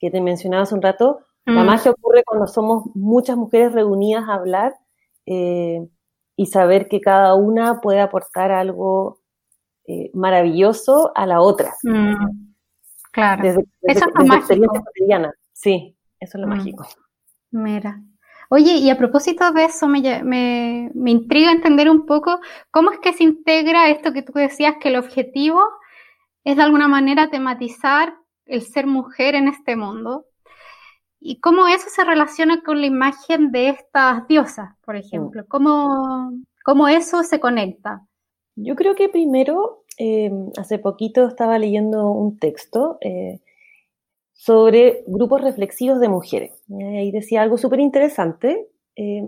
te 0.10 0.22
mencionaba 0.22 0.64
hace 0.64 0.74
un 0.74 0.82
rato, 0.82 1.20
la 1.46 1.64
mm. 1.64 1.66
magia 1.66 1.92
ocurre 1.92 2.24
cuando 2.24 2.48
somos 2.48 2.86
muchas 2.94 3.36
mujeres 3.36 3.74
reunidas 3.74 4.28
a 4.28 4.36
hablar 4.36 4.74
eh, 5.26 5.88
y 6.36 6.46
saber 6.46 6.88
que 6.88 7.02
cada 7.02 7.36
una 7.36 7.82
puede 7.82 8.00
aportar 8.00 8.52
algo 8.52 9.22
eh, 9.88 10.12
maravilloso 10.14 11.12
a 11.16 11.26
la 11.26 11.42
otra. 11.42 11.74
Mm. 11.84 12.54
Claro. 13.12 13.44
eso 13.44 13.60
es 13.82 14.02
lo 14.16 14.26
mágico. 14.26 14.84
Sí, 15.52 15.98
eso 16.20 16.38
es 16.38 16.42
lo 16.42 16.48
mm. 16.48 16.50
mágico. 16.50 16.88
Mira. 17.52 18.02
Oye, 18.50 18.74
y 18.74 18.90
a 18.90 18.98
propósito 18.98 19.52
de 19.54 19.66
eso, 19.66 19.88
me, 19.88 20.02
me, 20.24 20.92
me, 20.94 21.12
intriga 21.12 21.52
entender 21.52 21.90
un 21.90 22.06
poco 22.06 22.40
cómo 22.70 22.92
es 22.92 23.00
que 23.00 23.14
se 23.14 23.24
integra 23.24 23.90
esto 23.90 24.12
que 24.12 24.24
tú 24.24 24.34
decías, 24.34 24.76
que 24.82 24.90
el 24.90 24.98
objetivo 24.98 25.62
es 26.44 26.58
de 26.58 26.62
alguna 26.62 26.90
manera 26.90 27.30
tematizar 27.30 28.14
el 28.52 28.62
ser 28.62 28.88
mujer 28.88 29.36
en 29.36 29.48
este 29.48 29.76
mundo. 29.76 30.26
Y 31.20 31.40
cómo 31.40 31.68
eso 31.68 31.88
se 31.90 32.04
relaciona 32.04 32.64
con 32.64 32.82
la 32.82 32.88
imagen 32.88 33.52
de 33.52 33.70
estas 33.70 34.28
diosas, 34.28 34.76
por 34.84 34.96
ejemplo. 34.96 35.44
Mm. 35.44 35.46
¿Cómo, 35.48 36.32
cómo 36.64 36.88
eso 36.88 37.24
se 37.24 37.40
conecta? 37.40 38.06
Yo 38.56 38.76
creo 38.76 38.96
que 38.96 39.08
primero 39.08 39.82
Em, 39.98 40.50
hace 40.58 40.80
poquito 40.80 41.28
estaba 41.28 41.60
leyendo 41.60 42.10
un 42.10 42.40
texto 42.40 42.98
eh, 43.02 43.40
sobre 44.34 45.04
grupos 45.06 45.42
reflexivos 45.42 46.00
de 46.00 46.10
mujeres. 46.10 46.54
ahí 46.98 47.12
decía 47.12 47.44
algo 47.44 47.58
súper 47.58 47.82
interesante, 47.82 48.68
eh, 48.96 49.28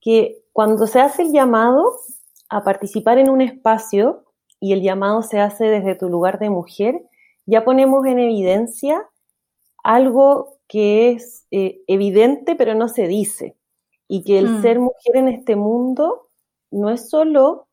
que 0.00 0.38
cuando 0.52 0.88
se 0.88 1.00
hace 1.00 1.22
el 1.22 1.32
llamado 1.32 1.84
a 2.48 2.64
participar 2.64 3.18
en 3.18 3.30
un 3.30 3.40
espacio 3.42 4.24
y 4.58 4.72
el 4.72 4.82
llamado 4.82 5.22
se 5.22 5.38
hace 5.38 5.66
desde 5.66 5.94
tu 5.94 6.08
lugar 6.08 6.38
de 6.38 6.50
mujer, 6.50 7.02
ya 7.46 7.64
ponemos 7.64 8.04
en 8.06 8.18
evidencia 8.18 9.08
algo 9.82 10.58
que 10.68 11.12
es 11.12 11.46
eh, 11.50 11.80
evidente 11.86 12.56
pero 12.56 12.74
no 12.74 12.88
se 12.88 13.06
dice. 13.06 13.56
Y 14.08 14.22
que 14.22 14.38
el 14.38 14.48
mm. 14.48 14.62
ser 14.62 14.78
mujer 14.78 15.16
en 15.16 15.28
este 15.28 15.56
mundo 15.56 16.28
no 16.70 16.90
es 16.90 17.08
solo 17.08 17.66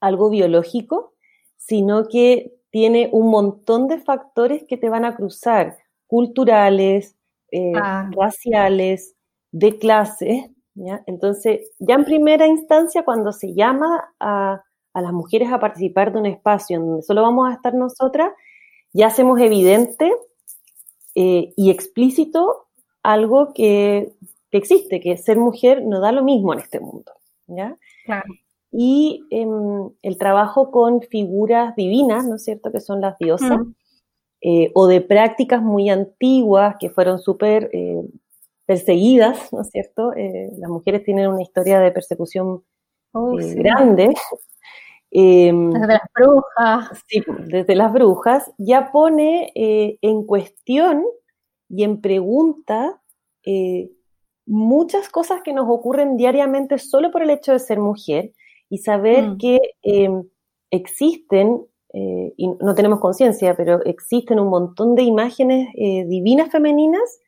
algo 0.00 0.30
biológico, 0.30 1.14
sino 1.56 2.08
que 2.08 2.54
tiene 2.70 3.08
un 3.12 3.30
montón 3.30 3.88
de 3.88 3.98
factores 3.98 4.64
que 4.64 4.76
te 4.76 4.88
van 4.88 5.04
a 5.04 5.16
cruzar, 5.16 5.76
culturales, 6.06 7.16
eh, 7.50 7.72
ah. 7.76 8.10
raciales, 8.14 9.14
de 9.52 9.78
clase. 9.78 10.54
Entonces, 11.06 11.70
ya 11.78 11.96
en 11.96 12.04
primera 12.04 12.46
instancia, 12.46 13.04
cuando 13.04 13.32
se 13.32 13.54
llama 13.54 14.14
a, 14.20 14.62
las 14.94 15.12
mujeres 15.12 15.50
a 15.52 15.60
participar 15.60 16.12
de 16.12 16.18
un 16.18 16.26
espacio 16.26 16.76
en 16.76 16.86
donde 16.86 17.02
solo 17.02 17.22
vamos 17.22 17.48
a 17.48 17.54
estar 17.54 17.74
nosotras, 17.74 18.32
ya 18.92 19.06
hacemos 19.08 19.40
evidente 19.40 20.12
eh, 21.14 21.52
y 21.56 21.70
explícito 21.70 22.66
algo 23.02 23.52
que, 23.52 24.12
que, 24.50 24.58
existe, 24.58 25.00
que 25.00 25.16
ser 25.16 25.38
mujer 25.38 25.84
no 25.84 26.00
da 26.00 26.12
lo 26.12 26.22
mismo 26.22 26.52
en 26.52 26.60
este 26.60 26.80
mundo. 26.80 27.12
¿ya? 27.46 27.76
Claro 28.04 28.24
y 28.70 29.24
em, 29.30 29.90
el 30.02 30.18
trabajo 30.18 30.70
con 30.70 31.00
figuras 31.02 31.74
divinas, 31.76 32.26
¿no 32.26 32.36
es 32.36 32.44
cierto?, 32.44 32.70
que 32.70 32.80
son 32.80 33.00
las 33.00 33.18
diosas, 33.18 33.58
mm. 33.58 33.74
eh, 34.42 34.70
o 34.74 34.86
de 34.86 35.00
prácticas 35.00 35.62
muy 35.62 35.88
antiguas 35.88 36.76
que 36.78 36.90
fueron 36.90 37.18
súper 37.18 37.70
eh, 37.72 38.02
perseguidas, 38.66 39.52
¿no 39.52 39.62
es 39.62 39.70
cierto? 39.70 40.12
Eh, 40.14 40.50
las 40.58 40.70
mujeres 40.70 41.04
tienen 41.04 41.28
una 41.28 41.42
historia 41.42 41.80
de 41.80 41.90
persecución 41.92 42.62
oh, 43.12 43.36
grande. 43.36 44.14
Em, 45.10 45.70
desde 45.70 45.86
las 45.88 46.10
brujas. 46.14 47.04
Sí, 47.06 47.22
desde 47.46 47.74
las 47.74 47.92
brujas, 47.92 48.52
ya 48.58 48.90
pone 48.92 49.52
en 49.54 50.26
cuestión 50.26 51.04
y 51.68 51.84
en 51.84 52.00
pregunta 52.00 53.00
muchas 54.48 55.10
cosas 55.10 55.42
que 55.44 55.52
nos 55.52 55.66
ocurren 55.68 56.16
diariamente 56.16 56.78
solo 56.78 57.10
por 57.10 57.22
el 57.22 57.30
hecho 57.30 57.52
de 57.52 57.58
ser 57.58 57.78
mujer 57.78 58.32
y 58.70 58.78
saber 58.78 59.28
mm. 59.28 59.38
que 59.38 59.58
em, 59.82 60.24
existen, 60.70 61.66
eh, 61.92 62.32
y 62.36 62.48
no 62.48 62.74
tenemos 62.74 62.98
conciencia, 62.98 63.54
pero 63.54 63.82
existen 63.84 64.40
un 64.40 64.48
montón 64.48 64.94
de 64.94 65.02
imágenes 65.02 65.68
eh, 65.76 66.04
divinas 66.06 66.50
femeninas, 66.50 67.20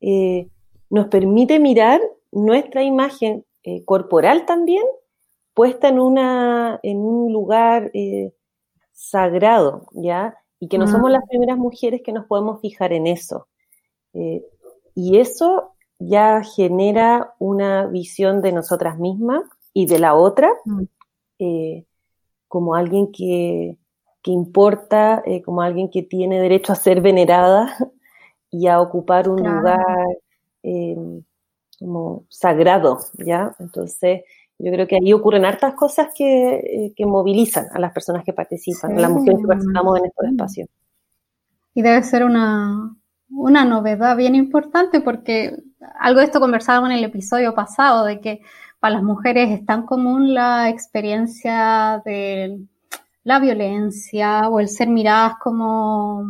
eh, 0.00 0.48
nos 0.88 1.08
permite 1.08 1.58
mirar 1.58 2.00
nuestra 2.32 2.82
imagen 2.82 3.44
corporal 3.84 4.46
también 4.46 4.82
puesta 5.54 5.88
en, 5.88 6.00
una, 6.00 6.80
en 6.82 6.98
un 6.98 7.32
lugar 7.32 7.90
sagrado, 8.92 9.86
¿ya? 9.92 10.36
Y 10.58 10.68
que 10.68 10.78
no 10.78 10.86
somos 10.86 11.10
las 11.10 11.26
primeras 11.26 11.56
mujeres 11.56 12.02
que 12.04 12.12
nos 12.12 12.26
podemos 12.26 12.60
fijar 12.60 12.92
en 12.92 13.06
eso. 13.06 13.48
y 14.12 15.18
eso 15.18 15.74
ya 15.98 16.42
genera 16.42 17.34
una 17.38 17.86
visión 17.86 18.40
de 18.40 18.52
nosotras 18.52 18.98
mismas 18.98 19.42
y 19.74 19.86
de 19.86 19.98
la 19.98 20.14
otra 20.14 20.50
mm. 20.64 20.82
eh, 21.38 21.84
como 22.48 22.74
alguien 22.74 23.12
que, 23.12 23.76
importa, 24.24 25.22
eh, 25.24 25.42
como 25.42 25.62
alguien 25.62 25.90
que 25.90 26.02
tiene 26.02 26.40
derecho 26.40 26.72
a 26.72 26.76
ser 26.76 27.00
venerada 27.00 27.76
y 28.50 28.66
a 28.66 28.80
ocupar 28.80 29.28
un 29.28 29.42
lugar 29.42 29.84
como 31.78 32.24
sagrado, 32.28 32.98
¿ya? 33.24 33.56
Entonces, 33.58 34.24
yo 34.62 34.72
creo 34.72 34.86
que 34.86 34.96
ahí 34.96 35.12
ocurren 35.12 35.44
hartas 35.44 35.74
cosas 35.74 36.08
que, 36.14 36.92
eh, 36.96 37.06
movilizan 37.06 37.66
a 37.72 37.78
las 37.78 37.92
personas 37.92 38.24
que 38.24 38.32
participan, 38.32 38.96
a 38.96 39.00
las 39.00 39.10
mujeres 39.10 39.40
que 39.40 39.46
participamos 39.46 39.98
en 39.98 40.04
estos 40.06 40.26
espacios. 40.26 40.68
Y 41.74 41.82
debe 41.82 42.02
ser 42.02 42.24
una, 42.24 42.94
una 43.30 43.64
novedad 43.64 44.16
bien 44.16 44.34
importante 44.34 45.00
porque 45.00 45.56
algo 45.98 46.20
de 46.20 46.26
esto 46.26 46.40
conversábamos 46.40 46.90
en 46.90 46.96
el 46.96 47.04
episodio 47.04 47.54
pasado, 47.54 48.04
de 48.04 48.20
que 48.20 48.40
para 48.80 48.94
las 48.94 49.02
mujeres 49.02 49.50
es 49.50 49.64
tan 49.64 49.86
común 49.86 50.34
la 50.34 50.68
experiencia 50.68 52.02
de 52.04 52.60
la 53.24 53.38
violencia 53.38 54.48
o 54.48 54.60
el 54.60 54.68
ser 54.68 54.88
miradas 54.88 55.34
como, 55.42 56.24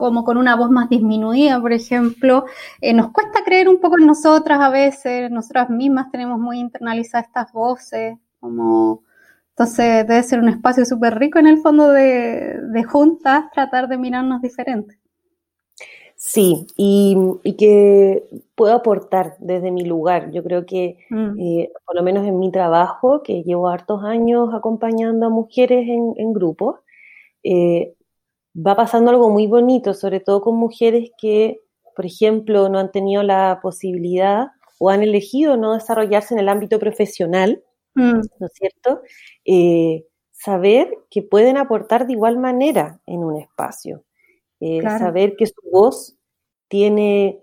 como 0.00 0.24
con 0.24 0.38
una 0.38 0.56
voz 0.56 0.70
más 0.70 0.88
disminuida, 0.88 1.60
por 1.60 1.72
ejemplo. 1.72 2.46
Eh, 2.80 2.94
nos 2.94 3.12
cuesta 3.12 3.44
creer 3.44 3.68
un 3.68 3.78
poco 3.80 3.98
en 4.00 4.06
nosotras 4.06 4.58
a 4.60 4.70
veces, 4.70 5.30
nosotras 5.30 5.70
mismas 5.70 6.10
tenemos 6.10 6.40
muy 6.40 6.58
internalizadas 6.58 7.26
estas 7.26 7.52
voces, 7.52 8.18
como... 8.40 9.04
Entonces 9.50 10.06
debe 10.08 10.22
ser 10.22 10.38
un 10.38 10.48
espacio 10.48 10.86
súper 10.86 11.18
rico 11.18 11.38
en 11.38 11.46
el 11.46 11.58
fondo 11.58 11.90
de, 11.90 12.58
de 12.62 12.84
juntas 12.84 13.44
tratar 13.52 13.88
de 13.88 13.98
mirarnos 13.98 14.40
diferentes. 14.40 15.00
Sí, 16.22 16.66
y, 16.76 17.16
que 17.58 18.24
puedo 18.54 18.74
aportar 18.74 19.36
desde 19.38 19.70
mi 19.70 19.86
lugar. 19.86 20.30
Yo 20.32 20.42
creo 20.44 20.66
que, 20.66 20.98
mm. 21.08 21.40
eh, 21.40 21.72
por 21.86 21.96
lo 21.96 22.02
menos 22.02 22.26
en 22.26 22.38
mi 22.38 22.50
trabajo, 22.50 23.22
que 23.22 23.42
llevo 23.42 23.68
hartos 23.68 24.04
años 24.04 24.50
acompañando 24.52 25.26
a 25.26 25.30
mujeres 25.30 25.88
en, 25.88 26.32
grupos, 26.34 26.80
eh, 27.42 27.94
va 28.54 28.76
pasando 28.76 29.10
algo 29.10 29.30
muy 29.30 29.46
bonito, 29.46 29.94
sobre 29.94 30.20
todo 30.20 30.40
con 30.40 30.56
mujeres 30.56 31.10
que, 31.18 31.60
por 31.94 32.06
ejemplo, 32.06 32.68
no 32.68 32.78
han 32.78 32.90
tenido 32.90 33.22
la 33.22 33.60
posibilidad 33.62 34.48
o 34.78 34.90
han 34.90 35.02
elegido 35.02 35.56
no 35.56 35.74
desarrollarse 35.74 36.34
en 36.34 36.40
el 36.40 36.48
ámbito 36.48 36.78
profesional, 36.78 37.62
mm. 37.94 38.20
¿no 38.38 38.46
es 38.46 38.52
cierto? 38.54 39.02
Eh, 39.44 40.06
saber 40.32 40.96
que 41.10 41.22
pueden 41.22 41.58
aportar 41.58 42.06
de 42.06 42.14
igual 42.14 42.38
manera 42.38 43.00
en 43.06 43.22
un 43.22 43.36
espacio. 43.36 44.04
Eh, 44.60 44.82
saber 44.82 45.36
que 45.36 45.46
su 45.46 45.60
voz 45.70 46.16
tiene 46.68 47.42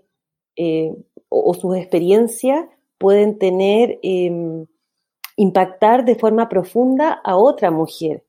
eh, 0.56 0.92
o, 1.28 1.54
sus 1.54 1.76
experiencias 1.76 2.66
pueden 2.98 3.38
tener, 3.38 3.98
em, 4.02 4.66
impactar 5.36 6.04
de 6.04 6.16
forma 6.16 6.48
profunda 6.48 7.20
a 7.22 7.36
otra 7.36 7.70
mujer, 7.70 8.24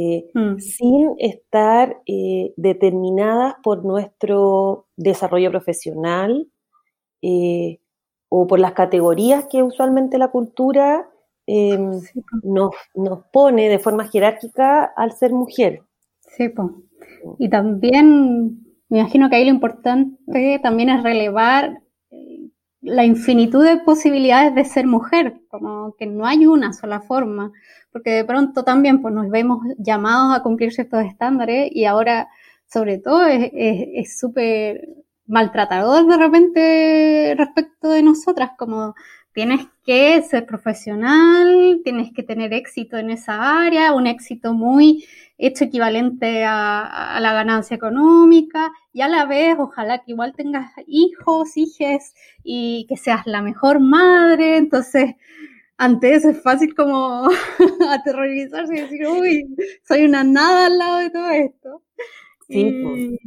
eh, 0.00 0.30
mm. 0.34 0.58
sin 0.58 1.14
estar 1.18 2.00
determinadas 2.56 3.54
por 3.62 3.84
nuestro 3.84 4.86
desarrollo 4.96 5.50
profesional 5.50 6.48
o 8.28 8.46
por 8.46 8.60
las 8.60 8.72
categorías 8.72 9.46
que 9.50 9.62
usualmente 9.62 10.18
la 10.18 10.28
cultura 10.28 11.08
em, 11.46 12.00
nos, 12.42 12.74
nos, 12.94 13.24
pone 13.32 13.68
de 13.68 13.78
forma 13.78 14.08
jerárquica 14.08 14.84
al 14.84 15.12
ser 15.12 15.32
mujer. 15.32 15.82
Sí, 16.36 16.48
pues. 16.50 16.68
Y 17.38 17.48
también, 17.48 18.60
me 18.88 19.00
imagino 19.00 19.28
que 19.28 19.36
ahí 19.36 19.44
lo 19.44 19.50
importante 19.50 20.60
también 20.62 20.90
es 20.90 21.02
relevar 21.02 21.80
eh, 22.10 22.50
la 22.80 23.04
infinitud 23.04 23.64
de 23.64 23.78
posibilidades 23.78 24.54
de 24.54 24.64
ser 24.64 24.86
mujer, 24.86 25.40
como 25.48 25.94
que 25.98 26.06
no 26.06 26.26
hay 26.26 26.46
una 26.46 26.72
sola 26.72 27.00
forma, 27.00 27.52
porque 27.98 28.10
de 28.10 28.24
pronto 28.24 28.62
también 28.62 29.02
pues, 29.02 29.12
nos 29.12 29.28
vemos 29.28 29.58
llamados 29.76 30.36
a 30.36 30.42
cumplir 30.44 30.72
ciertos 30.72 31.04
estándares 31.04 31.68
y 31.72 31.84
ahora 31.84 32.28
sobre 32.72 32.98
todo 32.98 33.26
es 33.26 34.18
súper 34.20 34.88
maltratador 35.26 36.06
de 36.06 36.16
repente 36.16 37.34
respecto 37.36 37.90
de 37.90 38.04
nosotras, 38.04 38.52
como 38.56 38.94
tienes 39.32 39.66
que 39.84 40.22
ser 40.22 40.46
profesional, 40.46 41.80
tienes 41.82 42.12
que 42.14 42.22
tener 42.22 42.52
éxito 42.52 42.98
en 42.98 43.10
esa 43.10 43.64
área, 43.64 43.92
un 43.92 44.06
éxito 44.06 44.54
muy 44.54 45.04
hecho 45.38 45.64
equivalente 45.64 46.44
a, 46.44 47.18
la 47.20 47.32
ganancia 47.32 47.74
económica 47.74 48.70
y 48.92 49.00
a 49.00 49.08
la 49.08 49.26
vez 49.26 49.56
ojalá 49.58 49.98
que 49.98 50.12
igual 50.12 50.34
tengas 50.36 50.70
hijos, 50.86 51.56
hijes 51.56 52.14
y 52.44 52.86
que 52.88 52.96
seas 52.96 53.26
la 53.26 53.42
mejor 53.42 53.80
madre. 53.80 54.56
Entonces, 54.56 55.16
ante 55.78 56.14
eso 56.14 56.28
es 56.28 56.42
fácil 56.42 56.74
como 56.74 57.28
aterrorizarse 57.90 58.74
y 58.76 58.80
decir, 58.80 59.06
uy, 59.06 59.56
soy 59.86 60.04
una 60.04 60.24
nada 60.24 60.66
al 60.66 60.78
lado 60.78 60.98
de 60.98 61.10
todo 61.10 61.30
esto. 61.30 61.82
y, 62.48 63.18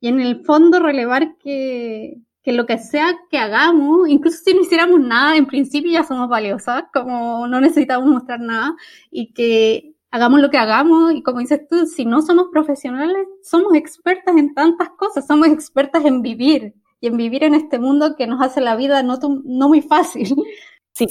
y 0.00 0.08
en 0.08 0.20
el 0.20 0.44
fondo 0.44 0.80
relevar 0.80 1.36
que, 1.38 2.18
que 2.42 2.52
lo 2.52 2.66
que 2.66 2.78
sea 2.78 3.18
que 3.30 3.38
hagamos, 3.38 4.08
incluso 4.08 4.38
si 4.42 4.54
no 4.54 4.62
hiciéramos 4.62 5.00
nada, 5.00 5.36
en 5.36 5.46
principio 5.46 5.92
ya 5.92 6.02
somos 6.02 6.28
valiosas, 6.28 6.84
como 6.94 7.46
no 7.46 7.60
necesitamos 7.60 8.08
mostrar 8.08 8.40
nada, 8.40 8.74
y 9.10 9.34
que 9.34 9.94
hagamos 10.10 10.40
lo 10.40 10.48
que 10.48 10.56
hagamos, 10.56 11.12
y 11.12 11.22
como 11.22 11.40
dices 11.40 11.68
tú, 11.68 11.84
si 11.86 12.06
no 12.06 12.22
somos 12.22 12.46
profesionales, 12.50 13.26
somos 13.42 13.74
expertas 13.74 14.34
en 14.36 14.54
tantas 14.54 14.88
cosas, 14.90 15.26
somos 15.26 15.48
expertas 15.48 16.04
en 16.06 16.22
vivir, 16.22 16.74
y 17.00 17.08
en 17.08 17.16
vivir 17.16 17.44
en 17.44 17.54
este 17.54 17.78
mundo 17.78 18.16
que 18.16 18.26
nos 18.26 18.40
hace 18.40 18.60
la 18.60 18.76
vida 18.76 19.02
no, 19.02 19.18
no 19.44 19.68
muy 19.68 19.82
fácil. 19.82 20.34
Sí, 20.94 21.06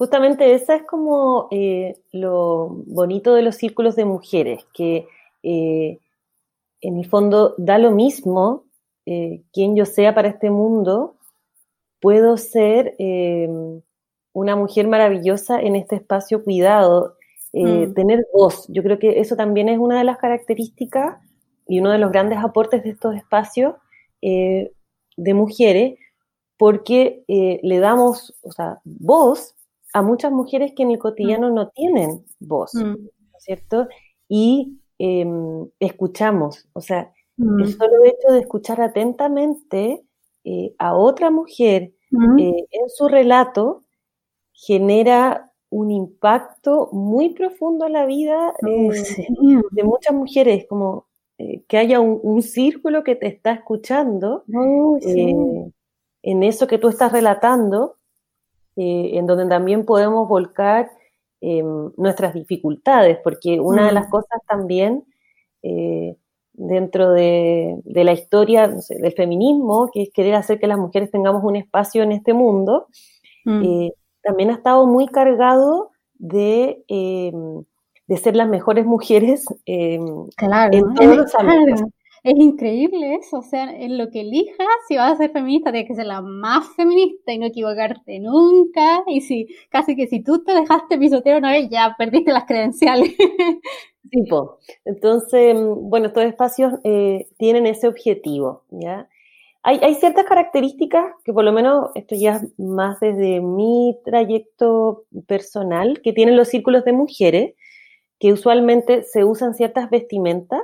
justamente 0.00 0.54
esa 0.54 0.76
es 0.76 0.84
como 0.84 1.48
eh, 1.50 1.94
lo 2.10 2.70
bonito 2.86 3.34
de 3.34 3.42
los 3.42 3.56
círculos 3.56 3.96
de 3.96 4.06
mujeres, 4.06 4.64
que 4.72 5.06
eh, 5.42 5.98
en 6.80 6.96
el 6.96 7.04
fondo 7.06 7.54
da 7.58 7.76
lo 7.76 7.90
mismo 7.90 8.64
eh, 9.04 9.42
quien 9.52 9.76
yo 9.76 9.84
sea 9.84 10.14
para 10.14 10.28
este 10.28 10.48
mundo, 10.48 11.16
puedo 12.00 12.38
ser 12.38 12.96
una 14.32 14.56
mujer 14.56 14.88
maravillosa 14.88 15.60
en 15.60 15.76
este 15.76 15.96
espacio 15.96 16.44
cuidado, 16.44 17.16
mm. 17.52 17.92
tener 17.92 18.26
voz. 18.32 18.64
Yo 18.68 18.82
creo 18.82 18.98
que 18.98 19.20
eso 19.20 19.36
también 19.36 19.68
es 19.68 19.78
una 19.78 19.98
de 19.98 20.04
las 20.04 20.16
características 20.16 21.18
y 21.68 21.78
uno 21.80 21.90
de 21.90 21.98
los 21.98 22.10
grandes 22.10 22.38
aportes 22.38 22.82
de 22.84 22.88
estos 22.88 23.16
espacios 23.16 23.74
de 24.22 25.34
mujeres, 25.34 25.98
porque 26.56 27.22
le 27.28 27.78
damos 27.80 28.34
o 28.40 28.50
sea, 28.50 28.80
voz 28.84 29.56
a 29.92 30.02
muchas 30.02 30.32
mujeres 30.32 30.72
que 30.76 30.82
en 30.82 30.92
el 30.92 30.98
cotidiano 30.98 31.50
mm. 31.50 31.54
no 31.54 31.68
tienen 31.68 32.24
voz, 32.38 32.74
mm. 32.74 32.94
¿cierto? 33.38 33.88
Y 34.28 34.78
em, 34.98 35.68
escuchamos, 35.80 36.68
o 36.72 36.80
sea, 36.80 37.12
el 37.38 37.46
mm. 37.46 37.66
solo 37.68 38.04
hecho 38.04 38.32
de 38.32 38.40
escuchar 38.40 38.80
atentamente 38.80 40.04
eh, 40.44 40.74
a 40.78 40.94
otra 40.94 41.30
mujer 41.30 41.92
eh, 42.38 42.66
en 42.70 42.88
su 42.88 43.08
relato 43.08 43.84
genera 44.52 45.52
un 45.70 45.90
impacto 45.90 46.88
muy 46.92 47.30
profundo 47.30 47.86
en 47.86 47.92
la 47.92 48.04
vida 48.04 48.52
eh, 48.66 48.88
de 49.70 49.84
muchas 49.84 50.14
mujeres, 50.14 50.66
como 50.68 51.06
que 51.68 51.78
haya 51.78 52.00
un, 52.00 52.42
círculo 52.42 53.02
que 53.02 53.16
te 53.16 53.26
está 53.26 53.52
escuchando 53.52 54.44
en 56.22 56.42
eso 56.42 56.66
que 56.66 56.76
tú 56.76 56.88
estás 56.88 57.12
relatando, 57.12 57.96
en 58.76 59.26
donde 59.26 59.46
también 59.46 59.84
podemos 59.84 60.28
volcar 60.28 60.90
em, 61.40 61.90
nuestras 61.96 62.34
dificultades, 62.34 63.18
porque 63.22 63.60
una 63.60 63.86
de 63.86 63.92
las 63.92 64.08
cosas 64.08 64.40
también 64.48 65.04
dentro 66.60 67.12
de, 67.12 67.80
la 67.86 68.12
historia 68.12 68.68
del 68.68 69.12
feminismo, 69.12 69.90
que 69.92 70.02
es 70.02 70.10
querer 70.12 70.34
hacer 70.34 70.58
que 70.58 70.66
las 70.66 70.78
mujeres 70.78 71.10
tengamos 71.10 71.42
un 71.42 71.56
espacio 71.56 72.02
en 72.02 72.12
este 72.12 72.34
mundo, 72.34 72.86
mm. 73.44 73.62
eh, 73.64 73.92
también 74.22 74.50
ha 74.50 74.54
estado 74.54 74.86
muy 74.86 75.06
cargado 75.06 75.90
de, 76.14 76.84
em, 76.88 77.64
de 78.06 78.16
ser 78.18 78.36
las 78.36 78.48
mejores 78.48 78.84
mujeres 78.84 79.46
em, 79.64 80.04
en 80.72 80.94
todos 80.94 81.16
los 81.16 81.34
ámbitos. 81.34 81.82
Es 82.22 82.34
increíble 82.36 83.14
eso, 83.14 83.38
o 83.38 83.42
sea, 83.42 83.74
en 83.74 83.96
lo 83.96 84.10
que 84.10 84.20
elijas, 84.20 84.66
si 84.86 84.96
vas 84.96 85.12
a 85.12 85.16
ser 85.16 85.30
feminista, 85.30 85.72
tienes 85.72 85.88
que 85.88 85.94
ser 85.94 86.06
la 86.06 86.20
más 86.20 86.68
feminista 86.76 87.32
y 87.32 87.38
no 87.38 87.46
equivocarte 87.46 88.20
nunca. 88.20 89.02
Y 89.06 89.22
si, 89.22 89.48
casi 89.70 89.96
que 89.96 90.06
si 90.06 90.22
tú 90.22 90.44
te 90.44 90.52
dejaste 90.52 90.98
pisotear 90.98 91.38
una 91.38 91.52
vez, 91.52 91.70
ya 91.70 91.94
perdiste 91.96 92.32
las 92.32 92.44
credenciales. 92.44 93.14
Tipo, 94.10 94.58
entonces, 94.84 95.56
bueno, 95.56 96.08
estos 96.08 96.24
espacios 96.24 96.72
eh, 96.84 97.28
tienen 97.38 97.66
ese 97.66 97.86
objetivo, 97.86 98.64
¿ya? 98.70 99.08
Hay, 99.62 99.78
hay, 99.82 99.94
ciertas 99.94 100.24
características 100.24 101.14
que 101.22 101.32
por 101.32 101.44
lo 101.44 101.52
menos, 101.52 101.90
esto 101.94 102.16
ya 102.16 102.36
es 102.36 102.58
más 102.58 102.98
desde 102.98 103.40
mi 103.40 103.96
trayecto 104.04 105.04
personal, 105.26 106.00
que 106.02 106.12
tienen 106.12 106.36
los 106.36 106.48
círculos 106.48 106.84
de 106.84 106.92
mujeres, 106.92 107.54
que 108.18 108.32
usualmente 108.32 109.02
se 109.04 109.24
usan 109.24 109.54
ciertas 109.54 109.90
vestimentas 109.90 110.62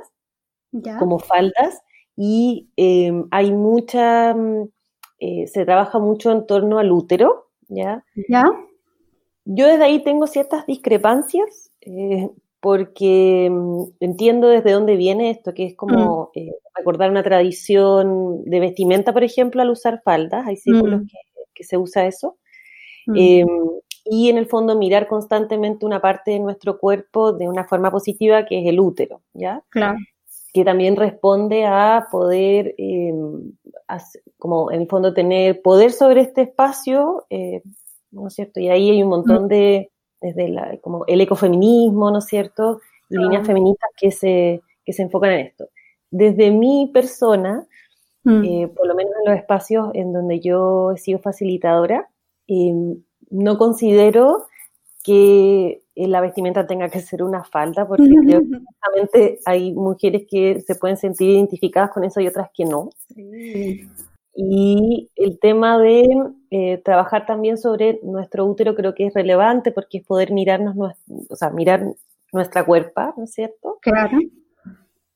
como 0.99 1.19
faldas 1.19 1.81
y 2.17 2.67
em, 2.75 3.27
hay 3.29 3.51
mucha, 3.51 4.33
mm, 4.33 4.69
eh, 5.19 5.47
se 5.47 5.65
trabaja 5.65 5.99
mucho 5.99 6.31
en 6.31 6.47
torno 6.47 6.79
al 6.79 6.91
útero, 6.91 7.49
¿ya? 7.67 8.03
¿Ya? 8.27 8.43
Yo 9.45 9.67
desde 9.67 9.83
ahí 9.83 10.03
tengo 10.03 10.27
ciertas 10.27 10.65
discrepancias 10.65 11.71
eh, 11.81 12.29
porque 12.59 13.49
mm, 13.51 13.83
entiendo 13.99 14.47
desde 14.47 14.71
dónde 14.71 14.95
viene 14.95 15.29
esto, 15.29 15.53
que 15.53 15.65
es 15.67 15.75
como 15.75 16.31
mm. 16.35 16.39
eh, 16.39 16.55
recordar 16.75 17.11
una 17.11 17.23
tradición 17.23 18.43
de 18.45 18.59
vestimenta, 18.59 19.13
por 19.13 19.23
ejemplo, 19.23 19.61
al 19.61 19.69
usar 19.69 20.01
faldas, 20.03 20.47
hay 20.47 20.57
círculos 20.57 21.01
que, 21.01 21.17
que, 21.53 21.63
se 21.63 21.77
usa 21.77 22.07
eso. 22.07 22.37
Em, 23.15 23.47
y 24.03 24.29
en 24.29 24.37
el 24.37 24.47
fondo 24.47 24.77
mirar 24.77 25.07
constantemente 25.07 25.85
una 25.85 26.01
parte 26.01 26.31
de 26.31 26.39
nuestro 26.39 26.77
cuerpo 26.77 27.31
de 27.31 27.47
una 27.47 27.63
forma 27.63 27.89
positiva 27.89 28.45
que 28.45 28.59
es 28.61 28.67
el 28.67 28.79
útero, 28.79 29.21
¿ya? 29.33 29.63
Claro 29.69 29.97
que 30.53 30.63
también 30.63 30.95
responde 30.95 31.65
a 31.65 32.07
poder, 32.11 32.73
eh, 32.77 33.13
como 34.37 34.71
en 34.71 34.81
el 34.81 34.87
fondo 34.87 35.13
tener 35.13 35.61
poder 35.61 35.91
sobre 35.91 36.21
este 36.21 36.43
espacio, 36.43 37.25
eh, 37.29 37.61
¿no 38.11 38.27
es 38.27 38.33
cierto? 38.33 38.59
Y 38.59 38.69
ahí 38.69 38.89
hay 38.89 39.03
un 39.03 39.09
montón 39.09 39.45
mm. 39.45 39.47
de, 39.47 39.91
desde 40.21 40.49
la, 40.49 40.77
como 40.77 41.05
el 41.05 41.21
ecofeminismo, 41.21 42.11
¿no 42.11 42.19
es 42.19 42.25
cierto? 42.25 42.81
Y 43.09 43.17
líneas 43.17 43.45
feministas 43.45 43.89
que 43.95 44.11
se, 44.11 44.61
que 44.85 44.93
se 44.93 45.03
enfocan 45.03 45.31
en 45.31 45.47
esto. 45.47 45.69
Desde 46.09 46.51
mi 46.51 46.89
persona, 46.93 47.67
mm. 48.23 48.43
eh, 48.43 48.67
por 48.69 48.87
lo 48.87 48.95
menos 48.95 49.13
en 49.19 49.31
los 49.31 49.39
espacios 49.39 49.89
en 49.93 50.13
donde 50.13 50.39
yo 50.39 50.91
he 50.91 50.97
sido 50.97 51.19
facilitadora, 51.19 52.09
no 53.29 53.57
considero 53.57 54.47
que 55.03 55.81
la 56.05 56.21
vestimenta 56.21 56.67
tenga 56.67 56.89
que 56.89 57.01
ser 57.01 57.23
una 57.23 57.43
falda, 57.43 57.87
porque 57.87 58.13
creo 58.23 58.41
que 58.41 58.59
justamente 58.59 59.39
hay 59.45 59.73
mujeres 59.73 60.25
que 60.29 60.61
se 60.61 60.75
pueden 60.75 60.97
sentir 60.97 61.29
identificadas 61.29 61.89
con 61.89 62.03
eso 62.03 62.21
y 62.21 62.27
otras 62.27 62.49
que 62.53 62.65
no. 62.65 62.89
Y 64.39 65.09
el 65.15 65.39
tema 65.39 65.79
de 65.79 66.07
eh, 66.51 66.77
trabajar 66.85 67.25
también 67.25 67.57
sobre 67.57 67.99
nuestro 68.03 68.45
útero 68.45 68.75
creo 68.75 68.93
que 68.93 69.07
es 69.07 69.13
relevante 69.15 69.71
porque 69.71 69.97
es 69.97 70.05
poder 70.05 70.31
mirarnos, 70.31 70.75
o 71.29 71.35
sea, 71.35 71.49
mirar 71.49 71.83
nuestra 72.31 72.63
cuerpa, 72.63 73.15
¿no 73.17 73.23
es 73.23 73.33
cierto? 73.33 73.79
Claro. 73.81 74.19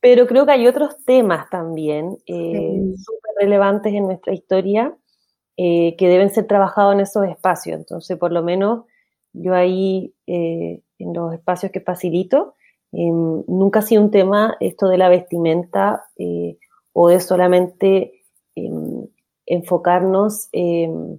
Pero 0.00 0.26
creo 0.26 0.44
que 0.44 0.50
hay 0.50 0.66
otros 0.66 0.96
temas 1.04 1.48
también 1.48 2.18
eh, 2.26 2.94
súper 2.96 3.30
relevantes 3.38 3.94
en 3.94 4.02
nuestra 4.02 4.32
historia 4.32 4.92
eh, 5.56 5.94
que 5.96 6.08
deben 6.08 6.30
ser 6.30 6.48
trabajados 6.48 6.94
en 6.94 7.00
esos 7.00 7.24
espacios. 7.26 7.78
Entonces, 7.78 8.18
por 8.18 8.32
lo 8.32 8.42
menos 8.42 8.86
yo 9.32 9.54
ahí, 9.54 10.12
eh, 10.34 10.80
en 10.98 11.12
los 11.12 11.34
espacios 11.34 11.70
que 11.70 11.80
facilito, 11.80 12.54
em, 12.90 13.44
nunca 13.46 13.80
ha 13.80 13.82
sido 13.82 14.02
un 14.02 14.10
tema 14.10 14.56
esto 14.60 14.88
de 14.88 14.96
la 14.96 15.10
vestimenta 15.10 16.04
eh, 16.16 16.56
o 16.94 17.08
de 17.08 17.20
solamente 17.20 18.24
em, 18.54 19.06
enfocarnos 19.44 20.48
em, 20.52 21.18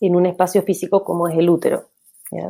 en 0.00 0.16
un 0.16 0.24
espacio 0.24 0.62
físico 0.62 1.04
como 1.04 1.28
es 1.28 1.36
el 1.36 1.50
útero. 1.50 1.90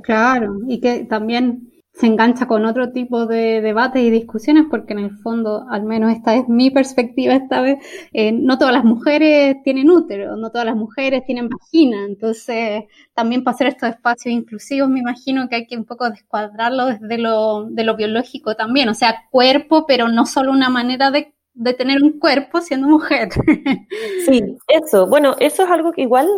Claro, 0.02 0.58
y 0.68 0.80
que 0.80 1.06
también 1.06 1.72
se 1.92 2.06
engancha 2.06 2.46
con 2.46 2.64
otro 2.64 2.92
tipo 2.92 3.26
de 3.26 3.60
debates 3.60 4.02
y 4.02 4.10
discusiones, 4.10 4.64
porque 4.70 4.92
en 4.92 5.00
el 5.00 5.18
fondo, 5.18 5.66
al 5.70 5.82
menos 5.84 6.12
esta 6.12 6.34
es 6.34 6.48
mi 6.48 6.70
perspectiva 6.70 7.34
esta 7.34 7.60
vez, 7.60 7.78
eh, 8.12 8.32
no 8.32 8.58
todas 8.58 8.72
las 8.72 8.84
mujeres 8.84 9.56
tienen 9.64 9.90
útero, 9.90 10.36
no 10.36 10.50
todas 10.50 10.66
las 10.66 10.76
mujeres 10.76 11.24
tienen 11.26 11.48
vagina, 11.48 12.04
entonces 12.06 12.84
también 13.14 13.44
para 13.44 13.54
hacer 13.54 13.66
estos 13.66 13.90
espacios 13.90 14.32
inclusivos 14.32 14.88
me 14.88 15.00
imagino 15.00 15.48
que 15.48 15.56
hay 15.56 15.66
que 15.66 15.76
un 15.76 15.84
poco 15.84 16.08
descuadrarlo 16.08 16.86
desde 16.86 17.18
lo, 17.18 17.64
de 17.68 17.84
lo 17.84 17.96
biológico 17.96 18.54
también, 18.54 18.88
o 18.88 18.94
sea, 18.94 19.24
cuerpo, 19.30 19.84
pero 19.86 20.08
no 20.08 20.26
solo 20.26 20.52
una 20.52 20.70
manera 20.70 21.10
de, 21.10 21.34
de 21.54 21.74
tener 21.74 22.02
un 22.02 22.18
cuerpo 22.18 22.60
siendo 22.60 22.88
mujer. 22.88 23.28
Sí, 24.26 24.40
eso, 24.68 25.06
bueno, 25.08 25.34
eso 25.40 25.64
es 25.64 25.70
algo 25.70 25.92
que 25.92 26.02
igual 26.02 26.28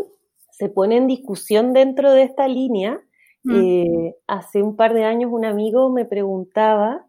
se 0.51 0.69
pone 0.69 0.97
en 0.97 1.07
discusión 1.07 1.73
dentro 1.73 2.13
de 2.13 2.23
esta 2.23 2.47
línea, 2.49 3.01
Mm. 3.45 3.55
Eh, 3.55 4.17
hace 4.27 4.63
un 4.63 4.77
par 4.77 4.95
de 4.95 5.05
años 5.05 5.31
un 5.33 5.45
amigo 5.45 5.91
me 5.91 6.05
preguntaba 6.05 7.07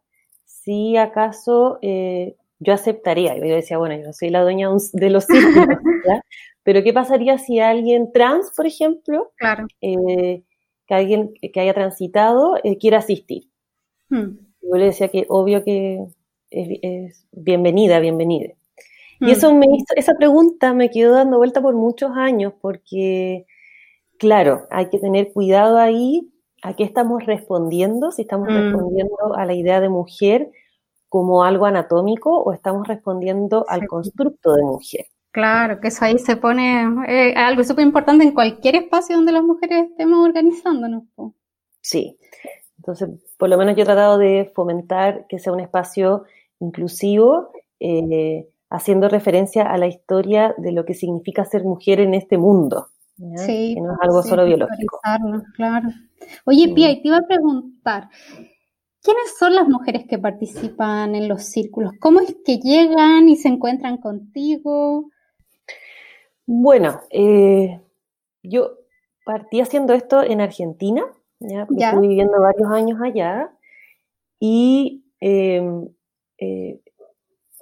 si 0.63 0.97
acaso 0.97 1.79
eh, 1.81 2.35
yo 2.59 2.73
aceptaría. 2.73 3.35
Yo 3.35 3.55
decía, 3.55 3.77
bueno, 3.77 3.95
yo 3.95 4.03
no 4.03 4.13
soy 4.13 4.29
la 4.29 4.41
dueña 4.41 4.69
de 4.93 5.09
los 5.09 5.25
círculos, 5.25 5.77
pero 6.63 6.83
¿qué 6.83 6.93
pasaría 6.93 7.37
si 7.37 7.59
alguien 7.59 8.11
trans, 8.11 8.51
por 8.55 8.65
ejemplo, 8.65 9.31
claro. 9.35 9.67
Eh, 9.81 10.43
que 10.87 10.93
alguien 10.93 11.33
que 11.53 11.59
haya 11.59 11.73
transitado 11.73 12.57
eh, 12.63 12.77
quiera 12.77 12.99
asistir? 12.99 13.49
Hmm. 14.09 14.37
Yo 14.61 14.77
le 14.77 14.85
decía 14.85 15.09
que 15.09 15.25
obvio 15.29 15.63
que 15.63 16.05
es, 16.49 17.25
bienvenida, 17.31 17.99
bienvenida. 17.99 18.53
Y 19.19 19.25
hmm. 19.25 19.29
eso 19.29 19.53
me 19.53 19.67
esa 19.95 20.15
pregunta 20.15 20.73
me 20.73 20.89
quedó 20.89 21.15
dando 21.15 21.37
vuelta 21.37 21.61
por 21.61 21.75
muchos 21.75 22.11
años 22.15 22.53
porque, 22.61 23.45
claro, 24.23 24.67
hay 24.71 24.89
que 24.89 24.99
tener 24.99 25.33
cuidado 25.33 25.77
ahí 25.77 26.31
a 26.61 26.73
qué 26.75 26.85
estamos 26.85 27.25
respondiendo, 27.25 28.11
si 28.11 28.21
estamos 28.21 28.47
hmm. 28.47 28.55
respondiendo 28.55 29.35
a 29.35 29.45
la 29.45 29.53
idea 29.53 29.81
de 29.81 29.89
mujer 29.89 30.49
como 31.09 31.43
algo 31.43 31.65
anatómico 31.65 32.41
o 32.41 32.53
estamos 32.53 32.87
respondiendo 32.87 33.65
al 33.67 33.85
constructo 33.85 34.53
de 34.53 34.63
mujer. 34.63 35.05
Claro, 35.31 35.81
que 35.81 35.89
eso 35.89 36.05
ahí 36.05 36.17
se 36.19 36.37
pone 36.37 36.85
eh, 37.09 37.33
algo 37.35 37.65
súper 37.65 37.85
importante 37.85 38.23
en 38.23 38.33
cualquier 38.33 38.77
espacio 38.77 39.17
donde 39.17 39.33
las 39.33 39.43
mujeres 39.43 39.89
estemos 39.89 40.25
organizándonos. 40.25 41.03
Sí, 41.81 42.17
entonces 42.77 43.09
por 43.37 43.49
lo 43.49 43.57
menos 43.57 43.75
yo 43.75 43.81
he 43.81 43.85
tratado 43.85 44.17
de 44.17 44.49
fomentar 44.55 45.27
que 45.27 45.39
sea 45.39 45.51
un 45.51 45.59
espacio 45.59 46.23
inclusivo, 46.61 47.51
eh, 47.81 48.47
haciendo 48.69 49.09
referencia 49.09 49.63
a 49.63 49.77
la 49.77 49.87
historia 49.87 50.55
de 50.57 50.71
lo 50.71 50.85
que 50.85 50.93
significa 50.93 51.43
ser 51.43 51.65
mujer 51.65 51.99
en 51.99 52.13
este 52.13 52.37
mundo. 52.37 52.87
Sí, 53.37 53.75
que 53.75 53.81
no 53.81 53.93
es 53.93 53.99
algo 54.01 54.23
solo 54.23 54.45
biológico. 54.45 54.99
Claro. 55.55 55.89
Oye, 56.45 56.73
Pia, 56.73 56.93
te 57.01 57.07
iba 57.07 57.17
a 57.17 57.27
preguntar, 57.27 58.09
¿Quiénes 59.03 59.37
son 59.37 59.53
las 59.53 59.67
mujeres 59.67 60.05
que 60.07 60.17
participan 60.17 61.13
en 61.13 61.27
los 61.27 61.43
círculos? 61.43 61.91
¿Cómo 61.99 62.21
es 62.21 62.37
que 62.45 62.59
llegan 62.59 63.27
y 63.27 63.35
se 63.35 63.49
encuentran 63.49 63.97
contigo? 63.97 65.09
Bueno, 66.45 67.01
eh, 67.09 67.81
yo 68.43 68.77
partí 69.25 69.59
haciendo 69.59 69.93
esto 69.93 70.23
en 70.23 70.39
Argentina, 70.39 71.03
ya, 71.39 71.63
estuve 71.63 72.07
viviendo 72.07 72.39
varios 72.39 72.71
años 72.71 73.01
allá 73.01 73.51
y 74.39 75.03
em, 75.19 75.89
eh, 76.37 76.79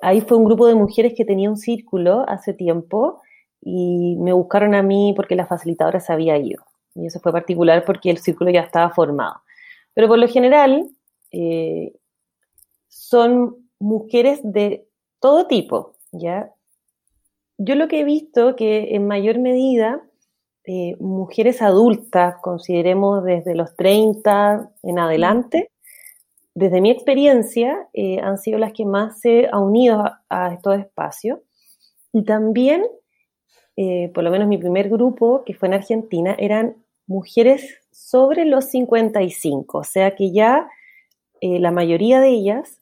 ahí 0.03 0.21
fue 0.21 0.37
un 0.37 0.45
grupo 0.45 0.67
de 0.67 0.75
mujeres 0.75 1.13
que 1.17 1.25
tenía 1.25 1.49
un 1.49 1.57
círculo 1.57 2.23
hace 2.27 2.53
tiempo 2.53 3.23
y 3.61 4.15
me 4.17 4.33
buscaron 4.33 4.75
a 4.75 4.81
mí 4.81 5.13
porque 5.15 5.35
la 5.35 5.45
facilitadora 5.45 5.99
se 5.99 6.13
había 6.13 6.37
ido. 6.37 6.63
Y 6.95 7.05
eso 7.05 7.19
fue 7.19 7.31
particular 7.31 7.85
porque 7.85 8.09
el 8.09 8.17
círculo 8.17 8.51
ya 8.51 8.61
estaba 8.61 8.89
formado. 8.89 9.41
Pero 9.93 10.07
por 10.07 10.19
lo 10.19 10.27
general, 10.27 10.89
eh, 11.31 11.93
son 12.87 13.55
mujeres 13.79 14.39
de 14.43 14.87
todo 15.19 15.47
tipo, 15.47 15.95
¿ya? 16.11 16.51
Yo 17.57 17.75
lo 17.75 17.87
que 17.87 18.01
he 18.01 18.03
visto 18.03 18.55
que 18.55 18.95
en 18.95 19.07
mayor 19.07 19.39
medida 19.39 20.01
eh, 20.63 20.95
mujeres 20.99 21.61
adultas, 21.61 22.35
consideremos 22.41 23.23
desde 23.23 23.55
los 23.55 23.75
30 23.75 24.71
en 24.83 24.99
adelante, 24.99 25.71
desde 26.53 26.81
mi 26.81 26.91
experiencia, 26.91 27.87
eh, 27.93 28.19
han 28.19 28.37
sido 28.37 28.59
las 28.59 28.73
que 28.73 28.85
más 28.85 29.19
se 29.19 29.47
han 29.51 29.63
unido 29.63 30.03
a, 30.29 30.53
estos 30.53 30.79
espacios. 30.79 31.39
Y 32.13 32.23
también, 32.25 32.85
por 34.13 34.23
lo 34.23 34.31
menos 34.31 34.47
mi 34.47 34.57
primer 34.57 34.89
grupo, 34.89 35.43
que 35.45 35.53
fue 35.53 35.67
en 35.67 35.75
Argentina, 35.75 36.35
eran 36.37 36.75
mujeres 37.07 37.79
sobre 37.91 38.45
los 38.45 38.65
55, 38.65 39.77
o 39.77 39.83
sea 39.83 40.15
que 40.15 40.31
ya 40.31 40.69
eh, 41.41 41.59
la 41.59 41.71
mayoría 41.71 42.19
de 42.19 42.29
ellas, 42.29 42.79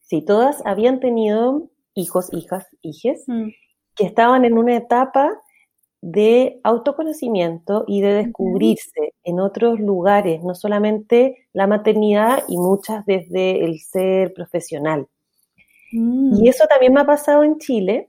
sí, 0.00 0.22
todas 0.22 0.60
habían 0.66 1.00
tenido 1.00 1.68
hijos, 1.94 2.28
hijas, 2.32 2.66
hijes, 2.82 3.24
mm. 3.26 3.48
que 3.94 4.04
estaban 4.04 4.44
en 4.44 4.58
una 4.58 4.76
etapa 4.76 5.40
de 6.02 6.60
autoconocimiento 6.62 7.84
y 7.86 8.00
de 8.00 8.12
descubrirse 8.12 9.14
en 9.24 9.40
otros 9.40 9.80
lugares, 9.80 10.42
no 10.42 10.54
solamente 10.54 11.48
la 11.52 11.66
maternidad 11.66 12.42
y 12.48 12.58
muchas 12.58 13.06
desde 13.06 13.64
el 13.64 13.80
ser 13.80 14.34
profesional. 14.34 15.06
Mm. 15.92 16.42
Y 16.42 16.48
eso 16.48 16.66
también 16.68 16.92
me 16.92 17.00
ha 17.00 17.06
pasado 17.06 17.44
en 17.44 17.58
Chile, 17.58 18.08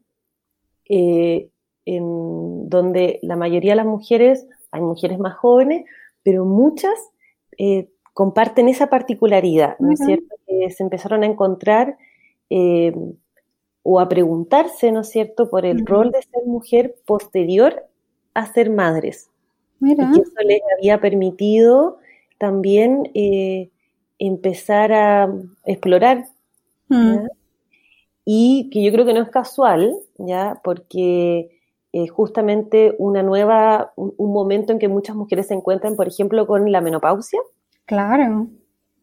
eh, 0.90 1.50
en 1.88 2.70
donde 2.70 3.18
la 3.22 3.38
mayoría 3.38 3.72
de 3.72 3.78
las 3.78 3.86
mujeres, 3.86 4.46
hay 4.72 4.82
mujeres 4.82 5.20
más 5.20 5.36
jóvenes, 5.36 5.86
pero 6.22 6.44
muchas 6.44 6.94
eh, 7.58 7.88
comparten 8.14 8.68
esa 8.68 8.88
particularidad, 8.88 9.80
¿no 9.80 9.94
es 9.94 10.00
cierto? 10.00 10.36
Que 10.46 10.70
se 10.70 10.84
empezaron 10.84 11.24
a 11.24 11.28
encontrar 11.28 11.98
eh, 12.50 12.94
o 13.84 14.02
a 14.02 14.10
preguntarse, 14.10 14.92
¿no 14.92 15.02
es 15.02 15.10
cierto?, 15.10 15.50
por 15.50 15.66
el 15.66 15.86
rol 15.86 16.12
de 16.12 16.22
ser 16.22 16.46
mujer 16.46 16.96
posterior 17.06 17.86
a 18.34 18.46
ser 18.52 18.70
madres. 18.70 19.30
Y 19.80 19.96
que 19.96 20.02
eso 20.02 20.42
les 20.44 20.62
había 20.78 21.00
permitido 21.00 22.00
también 22.38 23.10
eh, 23.14 23.70
empezar 24.20 24.92
a 24.92 25.34
explorar. 25.66 26.26
Y 28.26 28.70
que 28.74 28.84
yo 28.84 28.92
creo 28.92 29.06
que 29.06 29.14
no 29.14 29.22
es 29.22 29.30
casual, 29.30 29.96
¿ya? 30.18 30.60
Porque 30.62 31.57
es 31.92 32.12
justamente 32.12 32.96
una 33.00 33.24
nueva, 33.24 33.94
un, 33.96 34.32
momento 34.32 34.72
en 34.72 34.80
que 34.80 34.88
muchas 34.88 35.16
mujeres 35.16 35.48
se 35.48 35.54
encuentran, 35.54 35.96
por 35.96 36.08
ejemplo, 36.08 36.46
con 36.46 36.72
la 36.72 36.82
menopausia. 36.82 37.40
Claro, 37.86 38.48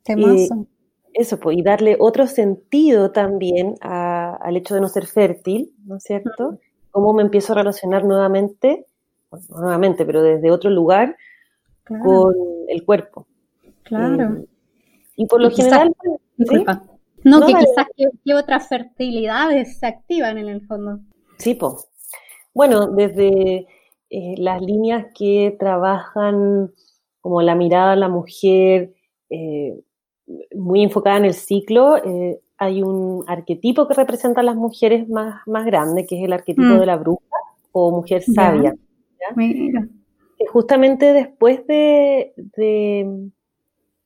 temazo. 0.03 0.67
eso, 1.13 1.41
pues, 1.41 1.57
y 1.57 1.63
darle 1.63 1.97
otro 1.99 2.27
sentido 2.27 3.11
también 3.11 3.75
al 3.81 4.57
hecho 4.57 4.75
de 4.75 4.81
no 4.81 4.89
ser 4.89 5.07
fértil, 5.07 5.73
¿no 5.85 5.97
es 5.97 6.05
cierto? 6.05 6.59
Cómo 6.91 7.13
me 7.13 7.23
empiezo 7.23 7.53
a 7.53 7.57
relacionar 7.57 8.05
nuevamente, 8.05 8.87
no 9.33 9.61
nuevamente, 9.61 10.05
pero 10.05 10.23
desde 10.23 10.51
otro 10.51 10.71
lugar, 10.71 11.17
con 11.85 12.35
el 12.69 12.85
cuerpo. 12.85 13.27
Claro. 13.83 14.37
Eh, 14.37 14.47
y 15.17 15.27
por 15.27 15.41
lo 15.41 15.51
general... 15.51 15.95
No, 17.25 17.41
que 17.41 17.55
quizás 17.55 17.87
que, 17.97 18.35
otras 18.35 18.69
fertilidades 18.69 19.79
se 19.79 19.87
activan 19.87 20.37
en 20.37 20.49
el 20.49 20.67
fondo. 20.67 21.01
Sí, 21.39 21.55
pues. 21.55 21.89
Bueno, 22.55 22.87
desde 22.87 23.67
eh, 24.11 24.35
las 24.39 24.63
líneas 24.63 25.07
que 25.15 25.57
trabajan 25.59 26.71
como 27.21 27.43
la 27.43 27.55
mirada 27.55 27.93
a 27.93 27.97
la 27.97 28.09
mujer 28.09 28.95
eh, 29.31 29.81
muy 30.55 30.85
enfocada 30.85 31.17
en 31.19 31.25
el 31.25 31.35
ciclo, 31.35 31.97
eh, 31.97 32.41
hay 32.57 32.83
un 32.83 33.25
arquetipo 33.27 33.89
que 33.89 33.95
representa 33.95 34.41
a 34.41 34.45
las 34.45 34.57
mujeres 34.57 35.09
más, 35.09 35.43
más 35.47 35.67
grande, 35.67 36.07
que 36.07 36.19
es 36.19 36.25
el 36.25 36.33
arquetipo 36.33 36.75
mm. 36.75 36.79
de 36.79 36.87
la 36.87 36.97
bruja 36.97 37.25
o 37.73 37.91
mujer 37.91 38.23
sabia. 38.23 38.75
justamente 40.53 41.13
después 41.13 41.67
de, 41.67 42.33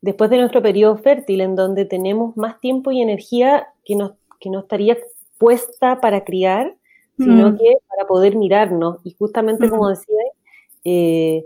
después 0.01 0.31
de 0.31 0.39
nuestro 0.39 0.63
periodo 0.63 0.97
fértil, 0.97 1.41
en 1.41 1.55
donde 1.55 1.85
tenemos 1.85 2.37
más 2.37 2.61
tiempo 2.61 2.91
y 2.91 3.03
energía 3.03 3.69
que 3.85 3.97
no, 3.97 4.17
que 4.41 4.49
no 4.49 4.61
estaría 4.61 4.97
puesta 5.39 6.01
para 6.01 6.25
criar, 6.25 6.77
sino 7.19 7.51
mm. 7.51 7.59
que 7.59 7.75
para 7.89 8.07
poder 8.07 8.37
mirarnos. 8.37 9.01
Y 9.05 9.15
justamente, 9.19 9.69
como 9.69 9.89
decía, 9.89 10.17
eh, 10.85 11.45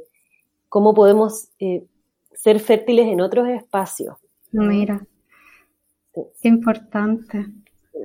cómo 0.68 0.94
podemos 0.94 1.48
eh, 1.58 1.84
ser 2.34 2.60
fértiles 2.60 3.06
en 3.06 3.20
otros 3.20 3.48
espacios. 3.48 4.16
Mira, 4.52 5.06
qué 6.12 6.48
importante. 6.48 7.46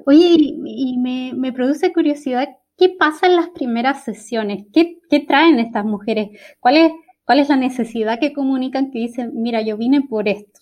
Oye, 0.05 0.35
y, 0.39 0.97
me, 0.97 1.51
produce 1.51 1.91
curiosidad, 1.91 2.47
¿qué 2.77 2.89
pasa 2.89 3.27
en 3.27 3.35
las 3.35 3.49
primeras 3.49 4.03
sesiones? 4.03 4.65
¿Qué, 4.73 4.99
traen 5.27 5.59
estas 5.59 5.85
mujeres? 5.85 6.29
¿Cuál 6.59 6.77
es, 6.77 6.91
¿Cuál 7.25 7.39
es 7.39 7.49
la 7.49 7.57
necesidad 7.57 8.19
que 8.19 8.33
comunican 8.33 8.91
que 8.91 8.99
dicen, 8.99 9.31
mira, 9.33 9.61
yo 9.61 9.77
vine 9.77 10.01
por 10.01 10.27
esto? 10.27 10.61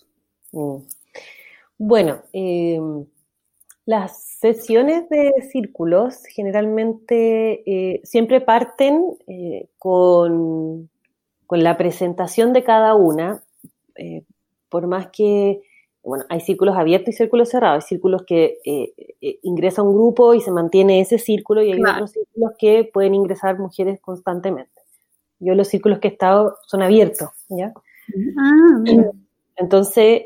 Mm. 0.52 0.78
Bueno, 1.78 2.22
eh, 2.32 2.80
las 3.86 4.22
sesiones 4.40 5.08
de 5.08 5.32
círculos 5.50 6.24
generalmente 6.26 7.62
eh, 7.66 8.00
siempre 8.04 8.40
parten 8.40 9.16
con 9.78 10.90
con 11.46 11.62
la 11.62 11.76
presentación 11.76 12.52
de 12.52 12.64
cada 12.64 12.94
una, 12.94 13.42
eh, 13.94 14.24
por 14.68 14.86
más 14.86 15.08
que, 15.08 15.62
bueno, 16.02 16.24
hay 16.28 16.40
círculos 16.40 16.76
abiertos 16.76 17.14
y 17.14 17.16
círculos 17.16 17.48
cerrados, 17.48 17.84
hay 17.84 17.88
círculos 17.88 18.24
que 18.26 18.58
eh, 18.64 18.92
eh, 19.20 19.38
ingresa 19.42 19.82
un 19.82 19.94
grupo 19.94 20.34
y 20.34 20.40
se 20.40 20.50
mantiene 20.50 21.00
ese 21.00 21.18
círculo 21.18 21.62
y 21.62 21.72
hay 21.72 21.80
otros 21.80 22.12
círculos 22.12 22.52
que 22.58 22.88
pueden 22.92 23.14
ingresar 23.14 23.58
mujeres 23.58 24.00
constantemente. 24.00 24.82
Yo 25.38 25.54
los 25.54 25.68
círculos 25.68 25.98
que 26.00 26.08
he 26.08 26.12
estado 26.12 26.56
son 26.66 26.82
abiertos, 26.82 27.28
¿ya? 27.48 27.72
Ah, 28.38 28.84
Entonces, 29.56 30.22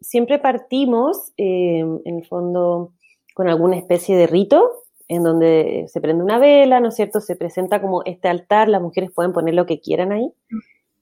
siempre 0.00 0.38
partimos, 0.38 1.32
en 1.36 2.00
el 2.04 2.26
fondo, 2.26 2.92
con 3.38 3.48
alguna 3.48 3.76
especie 3.76 4.16
de 4.16 4.26
rito, 4.26 4.82
en 5.06 5.22
donde 5.22 5.84
se 5.86 6.00
prende 6.00 6.24
una 6.24 6.40
vela, 6.40 6.80
¿no 6.80 6.88
es 6.88 6.96
cierto? 6.96 7.20
Se 7.20 7.36
presenta 7.36 7.80
como 7.80 8.02
este 8.02 8.26
altar, 8.26 8.68
las 8.68 8.82
mujeres 8.82 9.12
pueden 9.14 9.32
poner 9.32 9.54
lo 9.54 9.64
que 9.64 9.78
quieran 9.78 10.10
ahí. 10.10 10.32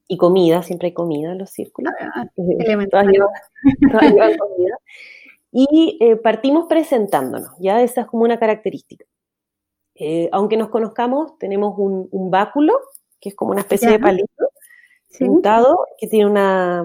Y 0.06 0.18
comida, 0.18 0.62
siempre 0.62 0.88
hay 0.88 0.92
comida 0.92 1.32
en 1.32 1.38
los 1.38 1.48
círculos. 1.48 1.94
Ah, 1.98 2.26
todas, 2.36 3.06
llevan, 3.06 4.36
comida. 4.36 4.78
Y 5.50 5.96
eh, 6.02 6.16
partimos 6.16 6.66
presentándonos, 6.68 7.52
ya 7.58 7.80
esa 7.80 8.02
es 8.02 8.06
como 8.06 8.24
una 8.24 8.38
característica. 8.38 9.06
Eh, 9.94 10.28
aunque 10.30 10.58
nos 10.58 10.68
conozcamos, 10.68 11.38
tenemos 11.38 11.74
un, 11.78 12.30
báculo, 12.30 12.78
que 13.18 13.30
es 13.30 13.34
como 13.34 13.52
una 13.52 13.62
especie 13.62 13.92
de 13.92 13.98
palito 13.98 14.44
sentado, 15.08 15.86
que 15.96 16.06
tiene 16.06 16.26
una, 16.30 16.84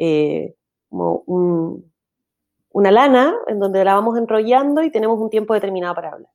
eh, 0.00 0.56
una 2.78 2.90
lana 2.90 3.34
en 3.46 3.58
donde 3.58 3.84
la 3.84 3.94
vamos 3.94 4.16
enrollando 4.16 4.82
y 4.82 4.90
tenemos 4.90 5.18
un 5.20 5.30
tiempo 5.30 5.54
determinado 5.54 5.94
para 5.94 6.12
hablar. 6.12 6.30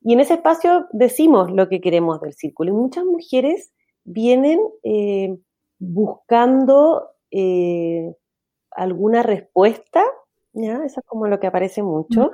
Y 0.00 0.14
en 0.14 0.20
ese 0.20 0.34
espacio 0.34 0.86
decimos 0.92 1.52
lo 1.52 1.68
que 1.68 1.80
queremos 1.80 2.20
del 2.20 2.34
círculo. 2.34 2.70
Y 2.70 2.74
muchas 2.74 3.04
mujeres 3.04 3.72
vienen 4.04 4.60
eh, 4.82 5.38
buscando 5.78 7.08
alguna 8.70 9.22
respuesta, 9.22 10.04
¿ya? 10.52 10.84
Eso 10.84 11.00
es 11.00 11.06
como 11.06 11.26
lo 11.28 11.40
que 11.40 11.46
aparece 11.46 11.82
mucho. 11.82 12.30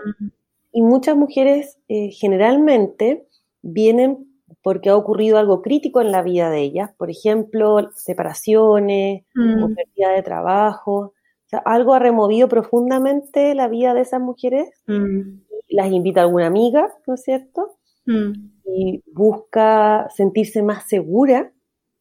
Y 0.72 0.82
muchas 0.82 1.16
mujeres 1.16 1.78
eh, 1.88 2.10
generalmente 2.10 3.26
vienen 3.62 4.28
porque 4.62 4.88
ha 4.88 4.96
ocurrido 4.96 5.38
algo 5.38 5.62
crítico 5.62 6.00
en 6.00 6.12
la 6.12 6.22
vida 6.22 6.50
de 6.50 6.60
ellas, 6.60 6.90
por 6.96 7.10
ejemplo, 7.10 7.90
separaciones 7.94 9.24
mm. 9.34 9.62
o 9.62 9.74
pérdida 9.74 10.12
de 10.12 10.22
trabajo. 10.22 11.14
O 11.48 11.50
sea, 11.50 11.58
algo 11.60 11.94
ha 11.94 11.98
removido 11.98 12.48
profundamente 12.48 13.54
la 13.54 13.68
vida 13.68 13.94
de 13.94 14.02
esas 14.02 14.20
mujeres. 14.20 14.68
Mm. 14.86 15.40
Las 15.70 15.90
invita 15.90 16.20
a 16.20 16.24
alguna 16.24 16.46
amiga, 16.46 16.92
¿no 17.06 17.14
es 17.14 17.22
cierto? 17.22 17.78
Mm. 18.06 18.32
Y 18.66 19.02
busca 19.12 20.08
sentirse 20.14 20.62
más 20.62 20.86
segura. 20.88 21.50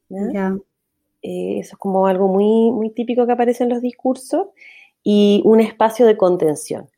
Eh, 0.09 1.59
eso 1.59 1.75
es 1.75 1.77
como 1.77 2.07
algo 2.07 2.27
muy, 2.27 2.71
muy 2.71 2.89
típico 2.91 3.25
que 3.25 3.31
aparece 3.31 3.63
en 3.63 3.69
los 3.69 3.81
discursos. 3.81 4.47
Y 5.03 5.41
un 5.45 5.61
espacio 5.61 6.05
de 6.05 6.17
contención 6.17 6.89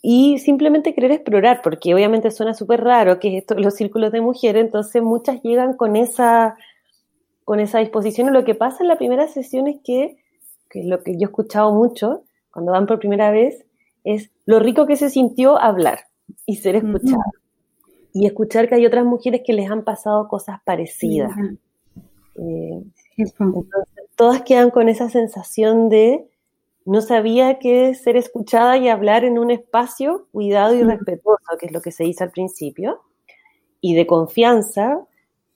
y 0.00 0.38
simplemente 0.38 0.94
querer 0.94 1.10
explorar, 1.10 1.60
porque 1.62 1.92
obviamente 1.94 2.30
suena 2.30 2.54
súper 2.54 2.82
raro 2.82 3.18
que 3.18 3.36
esto 3.38 3.54
los 3.54 3.74
círculos 3.74 4.12
de 4.12 4.20
mujeres, 4.20 4.64
entonces 4.64 5.02
muchas 5.02 5.42
llegan 5.42 5.74
con 5.76 5.96
esa, 5.96 6.56
con 7.44 7.60
esa 7.60 7.80
disposición. 7.80 8.28
Y 8.28 8.32
lo 8.32 8.44
que 8.44 8.54
pasa 8.54 8.82
en 8.82 8.88
la 8.88 8.96
primera 8.96 9.26
sesión 9.28 9.66
es 9.66 9.80
que, 9.82 10.16
que 10.68 10.84
lo 10.84 11.02
que 11.02 11.12
yo 11.12 11.20
he 11.20 11.24
escuchado 11.24 11.72
mucho 11.72 12.24
cuando 12.50 12.72
van 12.72 12.86
por 12.86 12.98
primera 12.98 13.30
vez, 13.30 13.64
es 14.04 14.30
lo 14.46 14.58
rico 14.58 14.86
que 14.86 14.96
se 14.96 15.10
sintió 15.10 15.58
hablar 15.58 16.00
y 16.46 16.56
ser 16.56 16.76
escuchada. 16.76 17.24
Y 18.12 18.26
escuchar 18.26 18.68
que 18.68 18.76
hay 18.76 18.86
otras 18.86 19.04
mujeres 19.04 19.42
que 19.46 19.52
les 19.52 19.70
han 19.70 19.84
pasado 19.84 20.28
cosas 20.28 20.58
parecidas. 20.64 21.30
Eh, 22.36 22.82
todas 24.16 24.42
quedan 24.42 24.70
con 24.70 24.88
esa 24.88 25.08
sensación 25.08 25.88
de 25.88 26.26
no 26.84 27.02
sabía 27.02 27.58
que 27.58 27.94
ser 27.94 28.16
escuchada 28.16 28.78
y 28.78 28.88
hablar 28.88 29.24
en 29.24 29.38
un 29.38 29.50
espacio 29.50 30.26
cuidado 30.32 30.74
y 30.74 30.82
respetuoso, 30.82 31.58
que 31.60 31.66
es 31.66 31.72
lo 31.72 31.82
que 31.82 31.92
se 31.92 32.04
dice 32.04 32.24
al 32.24 32.30
principio, 32.30 33.02
y 33.80 33.94
de 33.94 34.06
confianza, 34.06 35.06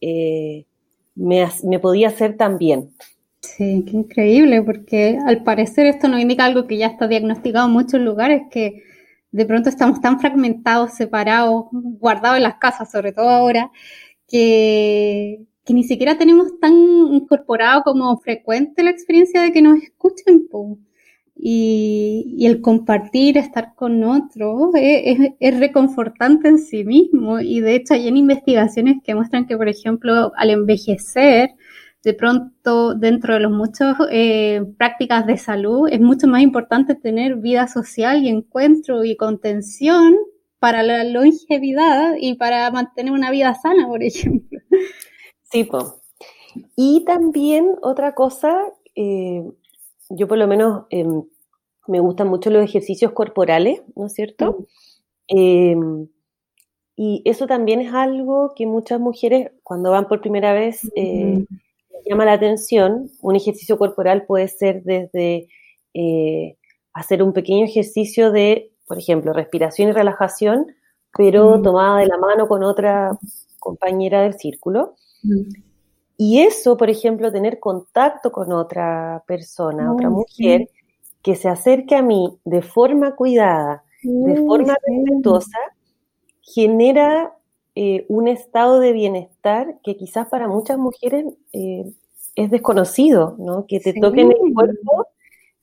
eh, 0.03 0.67
me, 1.15 1.49
podía 1.81 2.09
hacer 2.09 2.37
también. 2.37 2.91
Sí, 3.43 3.85
qué 3.87 3.97
increíble, 3.97 4.63
porque 4.63 5.19
al 5.27 5.43
parecer 5.43 5.87
esto 5.87 6.09
nos 6.09 6.21
indica 6.21 6.45
algo 6.45 6.67
que 6.67 6.79
ya 6.79 6.87
está 6.87 7.09
diagnosticado 7.09 7.67
en 7.67 7.73
muchos 7.73 8.01
lugares, 8.01 8.43
que 8.51 8.83
de 9.33 9.47
pronto 9.47 9.69
estamos 9.69 10.01
tan 10.01 10.21
fragmentados, 10.21 10.95
separados, 10.95 11.67
guardados 11.73 12.37
en 12.39 12.45
las 12.45 12.57
casas, 12.57 12.91
sobre 12.91 13.13
todo 13.13 13.29
ahora, 13.29 13.71
que, 14.29 15.47
que 15.65 15.75
ni 15.75 15.85
siquiera 15.85 16.19
tenemos 16.19 16.59
tan 16.61 16.75
incorporado 16.75 17.83
como 17.83 18.17
frecuente 18.19 18.83
la 18.83 18.91
experiencia 18.91 19.43
de 19.43 19.53
que 19.53 19.63
nos 19.63 19.83
escuchen. 19.83 20.49
Y, 21.35 22.47
el 22.47 22.61
compartir, 22.61 23.37
estar 23.39 23.75
con 23.75 24.05
otros, 24.05 24.71
es, 24.75 25.59
reconfortante 25.59 26.49
en 26.49 26.59
sí 26.59 26.85
mismo. 26.85 27.41
Y 27.41 27.61
de 27.61 27.75
hecho 27.77 27.95
hay 27.95 28.09
investigaciones 28.09 28.99
que 29.05 29.15
muestran 29.15 29.47
que, 29.47 29.57
por 29.57 29.69
ejemplo, 29.69 30.33
al 30.37 30.51
envejecer, 30.51 31.51
de 32.05 32.15
pronto 32.15 32.95
dentro 32.95 33.35
de 33.35 33.41
los 33.41 33.53
muchos 33.53 33.97
eh, 34.11 34.63
prácticas 34.77 35.27
de 35.27 35.37
salud, 35.37 35.89
es 35.91 36.01
mucho 36.01 36.27
más 36.27 36.43
importante 36.43 36.95
tener 36.95 37.37
vida 37.37 37.69
social 37.69 38.23
y 38.25 38.29
encuentro 38.29 39.05
y 39.05 39.17
contención 39.17 40.17
para 40.59 40.83
la 40.83 41.05
longevidad 41.05 42.15
y 42.19 42.35
para 42.35 42.71
mantener 42.71 43.13
una 43.13 43.31
vida 43.31 43.55
sana, 43.55 43.87
por 43.87 44.03
ejemplo. 44.03 44.61
Sí, 45.45 45.65
pues. 45.65 45.85
Y 46.77 47.05
también 47.05 47.73
otra 47.83 48.15
cosa, 48.15 48.57
eh, 48.95 49.43
yo 50.09 50.29
por 50.29 50.39
lo 50.39 50.47
menos 50.47 50.85
em, 50.91 51.23
me 51.87 52.01
gustan 52.01 52.29
mucho 52.29 52.51
los 52.51 52.65
ejercicios 52.65 53.13
corporales, 53.13 53.83
¿no 53.95 54.07
es 54.07 54.15
cierto? 54.15 54.67
Mm. 55.31 55.37
Em, 55.37 56.09
y 56.97 57.23
eso 57.25 57.47
también 57.47 57.81
es 57.81 57.93
algo 57.93 58.53
que 58.55 58.67
muchas 58.67 59.01
mujeres 59.01 59.51
cuando 59.63 59.91
van 59.91 60.09
por 60.09 60.21
primera 60.21 60.53
vez 60.53 60.91
eh, 60.95 61.45
llama 62.07 62.25
la 62.25 62.35
atención. 62.35 63.11
Un 63.21 63.37
ejercicio 63.37 63.79
corporal 63.79 64.25
puede 64.27 64.49
ser 64.49 64.83
desde 64.83 65.49
eh, 65.95 66.57
hacer 66.93 67.23
un 67.23 67.33
pequeño 67.33 67.65
ejercicio 67.65 68.33
de, 68.33 68.73
por 68.87 68.99
ejemplo, 68.99 69.33
respiración 69.33 69.89
y 69.89 69.93
relajación, 69.93 70.67
pero 71.17 71.59
mm. 71.59 71.63
tomada 71.63 72.01
de 72.01 72.07
la 72.07 72.19
mano 72.19 72.49
con 72.49 72.63
otra 72.63 73.19
compañera 73.59 74.23
del 74.23 74.35
círculo. 74.35 74.95
Mm. 75.23 75.53
Y 76.19 76.41
eso, 76.41 76.77
por 76.77 76.91
ejemplo, 76.91 77.33
tener 77.33 77.59
contacto 77.59 78.31
con 78.31 78.53
otra 78.53 79.25
persona, 79.27 79.93
otra 79.93 80.09
mujer, 80.09 80.69
que 81.23 81.37
se 81.37 81.49
acerque 81.49 81.97
a 81.97 82.03
mí 82.03 82.39
de 82.45 82.63
forma 82.63 83.17
cuidada, 83.17 83.85
de 84.03 84.37
forma 84.37 84.77
respetuosa, 84.87 85.59
genera 86.41 87.35
eh, 87.75 88.05
un 88.09 88.29
estado 88.29 88.81
de 88.81 88.93
bienestar 88.93 89.79
que 89.83 89.97
quizás 89.97 90.29
para 90.29 90.49
muchas 90.49 90.79
mujeres 90.79 91.27
eh, 91.53 91.91
es 92.35 92.51
desconocido, 92.51 93.35
¿no? 93.39 93.67
Que 93.67 93.81
te 93.81 93.95
toquen 93.95 94.31
el 94.33 94.55
cuerpo, 94.55 95.07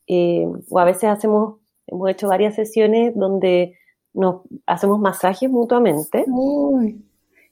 eh, 0.08 0.48
o 0.70 0.80
a 0.80 0.86
veces 0.86 1.06
hacemos, 1.06 1.60
hemos 1.88 2.10
hecho 2.10 2.28
varias 2.28 2.56
sesiones 2.56 3.16
donde 3.16 3.76
nos 4.14 4.42
hacemos 4.66 5.00
masajes 5.00 5.50
mutuamente. 5.50 6.26
Uy, 6.28 7.04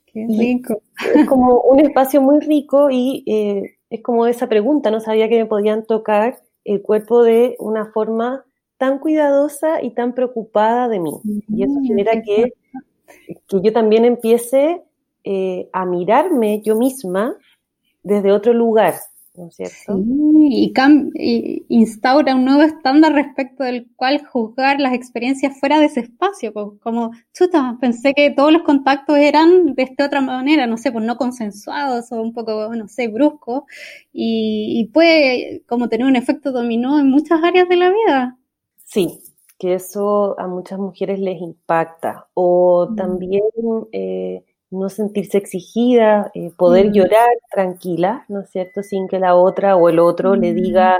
qué 0.06 0.26
rico. 0.28 0.82
Es 1.15 1.28
como 1.28 1.62
un 1.62 1.80
espacio 1.80 2.22
muy 2.22 2.39
rico 2.39 2.89
y 2.89 3.24
es 3.89 4.02
como 4.02 4.26
esa 4.28 4.50
pregunta, 4.50 4.91
no 4.91 5.00
sabía 5.00 5.30
que 5.30 5.38
me 5.38 5.46
podían 5.46 5.86
tocar 5.86 6.39
el 6.63 6.82
cuerpo 6.82 7.24
de 7.24 7.56
una 7.60 7.91
forma 7.91 8.43
tan 8.78 9.00
cuidadosa 9.00 9.82
y 9.82 9.91
tan 9.91 10.13
preocupada 10.13 10.88
de 10.88 11.00
mí. 11.00 11.12
Y 11.48 11.63
eso 11.63 11.80
mm, 11.80 11.86
genera 11.86 12.22
que, 12.22 12.54
que 13.48 13.62
yo 13.62 13.74
también 13.74 14.06
empiece 14.06 14.82
eh, 15.24 15.70
a 15.74 15.86
mirarme 15.86 16.62
yo 16.63 16.76
misma 16.76 17.36
desde 18.04 18.32
otro 18.32 18.54
lugar, 18.54 18.96
¿no 19.36 19.48
es 19.48 19.56
cierto? 19.56 20.00
y, 20.00 21.65
instaura 21.67 22.36
un 22.36 22.46
nuevo 22.46 22.62
estándar 22.62 23.13
respecto 23.13 23.63
del 23.63 23.88
cual 23.96 24.26
juzgar 24.26 24.80
las 24.80 24.93
experiencias 24.93 25.60
fuera 25.60 25.80
de 25.80 25.88
ese 25.88 26.02
espacio, 26.02 26.54
como, 26.82 27.12
chuta, 27.34 27.78
pensé 27.82 28.13
que 28.13 28.32
todos 28.32 28.54
los 28.54 28.63
contactos 28.63 29.17
eran 29.17 29.76
de 29.76 29.84
esta 29.84 30.06
otra 30.06 30.22
manera, 30.22 30.65
no 30.67 30.78
sé, 30.78 30.91
pues 30.91 31.04
no 31.04 31.17
consensuados 31.17 32.12
o 32.12 32.22
un 32.22 32.34
poco, 32.34 32.74
no 32.76 32.88
sé, 32.88 33.10
bruscos, 33.10 33.63
y, 34.13 34.89
puede 34.93 35.63
como 35.67 35.89
tener 35.89 36.08
un 36.08 36.15
efecto 36.15 36.52
dominó 36.52 37.00
en 37.00 37.10
muchas 37.10 37.43
áreas 37.43 37.67
de 37.67 37.76
la 37.76 37.89
vida. 37.89 38.38
Sí, 38.86 39.20
que 39.58 39.74
eso 39.74 40.39
a 40.39 40.48
muchas 40.48 40.80
mujeres 40.80 41.20
les 41.20 41.41
impacta, 41.41 42.28
o 42.34 42.88
mm. 42.89 42.96
también... 42.96 43.43
Eh, 43.91 44.43
no 44.70 44.89
sentirse 44.89 45.38
exigida, 45.38 46.32
eh, 46.34 46.52
poder 46.58 46.89
mm. 46.89 46.93
llorar 46.93 47.30
tranquila, 47.52 48.26
¿no 48.28 48.41
es 48.41 48.50
cierto? 48.50 48.84
Sin 48.84 49.08
que 49.08 49.20
la 49.20 49.36
otra 49.36 49.76
o 49.76 49.89
el 49.89 50.00
otro 50.00 50.36
le 50.36 50.52
mm. 50.52 50.56
diga, 50.56 51.00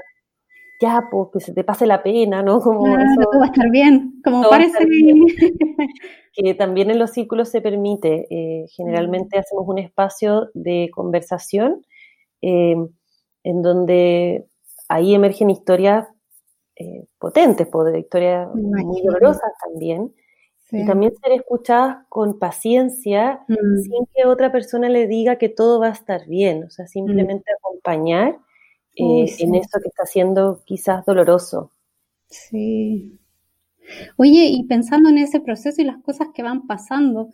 ya, 0.80 1.08
pues 1.12 1.30
que 1.34 1.39
se 1.39 1.54
te 1.54 1.63
pase 1.63 1.86
la 1.86 2.02
pena, 2.02 2.41
¿no? 2.41 2.60
Como 2.62 2.86
todo 2.86 3.39
va 3.39 3.46
a 3.46 3.48
estar 3.48 3.70
bien, 3.70 4.22
como 4.24 4.41
parece. 4.50 4.78
que 6.34 6.54
también 6.54 6.91
en 6.91 7.00
los 7.00 7.12
círculos 7.12 7.50
se 7.50 7.62
permite, 7.62 8.28
eh, 8.30 8.67
generalmente 8.70 9.39
hacemos 9.39 9.67
un 9.67 9.80
espacio 9.80 10.50
de 10.54 10.89
conversación 10.93 11.84
en 12.39 13.62
donde 13.63 14.46
ahí 14.88 15.15
emergen 15.15 15.50
historias 15.50 16.08
eh, 16.80 17.06
potentes, 17.18 17.68
historias 17.98 18.54
muy 18.54 19.02
dolorosas 19.02 19.52
también, 19.63 20.13
y 20.72 20.86
también 20.86 21.13
ser 21.24 21.32
escuchadas 21.32 22.06
con 22.10 22.40
paciencia, 22.40 23.42
mm. 23.48 23.82
sin 23.84 24.06
que 24.13 24.26
otra 24.26 24.52
persona 24.52 24.90
le 24.90 25.08
diga 25.08 25.38
que 25.38 25.48
todo 25.50 25.80
va 25.80 25.88
a 25.88 25.92
estar 25.92 26.28
bien, 26.28 26.66
o 26.66 26.70
sea, 26.70 26.86
mm. 26.86 26.90
simplemente 26.90 27.52
acompañar 27.58 28.38
eh, 28.96 29.26
en 29.40 29.56
eso 29.56 29.80
que 29.82 29.88
está 29.88 30.06
siendo 30.06 30.62
quizás 30.66 31.06
doloroso. 31.06 31.72
Sí. 32.30 33.18
Oye, 34.18 34.50
y 34.52 34.63
pensando 34.66 35.10
en 35.10 35.20
ese 35.20 35.40
proceso 35.40 35.82
y 35.82 35.86
las 35.86 36.02
cosas 36.04 36.30
que 36.34 36.44
van 36.44 36.68
pasando, 36.68 37.30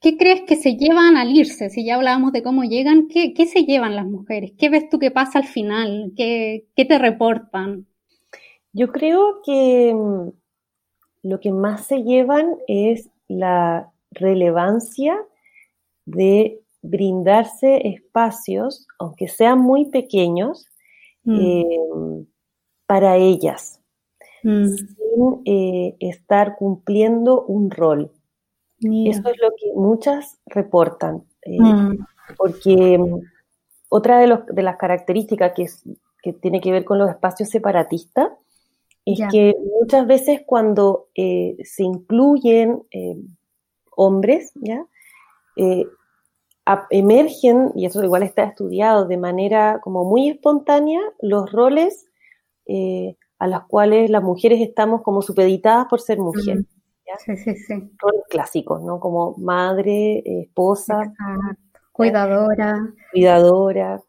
¿qué 0.00 0.16
crees 0.16 0.42
que 0.42 0.54
se 0.54 0.76
llevan 0.76 1.16
al 1.16 1.34
irse? 1.34 1.70
Si 1.70 1.84
ya 1.84 1.96
hablábamos 1.96 2.32
de 2.32 2.44
cómo 2.44 2.62
llegan, 2.62 3.08
¿qué, 3.08 3.34
qué 3.34 3.46
se 3.46 3.64
llevan 3.64 3.96
las 3.96 4.06
mujeres? 4.06 4.52
¿Qué 4.56 4.68
ves 4.68 4.88
tú 4.88 5.00
que 5.00 5.10
pasa 5.10 5.40
al 5.40 5.46
final? 5.46 6.12
¿Qué, 6.16 6.68
qué 6.76 6.84
te 6.84 6.98
reportan? 6.98 7.86
Yo 8.78 8.92
creo 8.92 9.42
que 9.44 9.92
mm, 9.92 10.28
lo 11.24 11.40
que 11.40 11.50
más 11.50 11.86
se 11.86 12.04
llevan 12.04 12.58
es 12.68 13.10
la 13.26 13.90
relevancia 14.12 15.18
de 16.06 16.62
brindarse 16.80 17.88
espacios, 17.88 18.86
aunque 19.00 19.26
sean 19.26 19.58
muy 19.58 19.86
pequeños, 19.86 20.68
mm. 21.24 21.40
eh, 21.40 22.24
para 22.86 23.16
ellas, 23.16 23.80
mm. 24.44 24.66
sin 24.68 25.42
eh, 25.44 25.96
estar 25.98 26.54
cumpliendo 26.56 27.44
un 27.46 27.72
rol. 27.72 28.12
Eso 28.80 29.28
es 29.28 29.42
lo 29.42 29.50
que 29.58 29.72
muchas 29.74 30.38
reportan, 30.46 31.24
eh, 31.42 31.60
mm. 31.60 32.06
porque 32.36 33.00
otra 33.88 34.20
de, 34.20 34.38
de, 34.50 34.62
las 34.62 34.76
características 34.76 35.52
que, 35.56 35.66
que, 36.22 36.32
tiene 36.32 36.60
que 36.60 36.70
ver 36.70 36.84
con 36.84 36.98
los 36.98 37.10
espacios 37.10 37.48
separatistas 37.48 38.30
es 39.12 39.20
que 39.30 39.54
muchas 39.80 40.06
veces 40.06 40.42
cuando 40.46 41.08
se 41.14 41.82
incluyen 41.82 42.82
hombres, 43.96 44.52
¿ya? 44.56 44.84
emergen, 46.90 47.72
y 47.74 47.86
eso 47.86 48.02
igual 48.02 48.22
está 48.22 48.44
estudiado 48.44 49.06
de 49.06 49.16
manera 49.16 49.80
como 49.82 50.04
muy 50.04 50.28
espontánea, 50.28 51.00
los 51.20 51.50
roles 51.50 52.06
eh, 52.66 53.16
a 53.38 53.46
los 53.46 53.64
cuales 53.66 54.10
las 54.10 54.22
mujeres 54.22 54.60
estamos 54.60 55.02
como 55.02 55.22
supeditadas 55.22 55.86
por 55.88 56.00
ser 56.00 56.18
mujer. 56.18 56.64
Sí, 57.24 57.36
sí, 57.36 57.56
sí. 57.56 57.74
Roles 57.98 58.22
clásicos, 58.28 58.82
¿no? 58.82 59.00
Como 59.00 59.34
madre, 59.38 60.22
esposa, 60.42 61.14
cuidadora. 61.92 62.92
Cuidadora. 63.12 64.02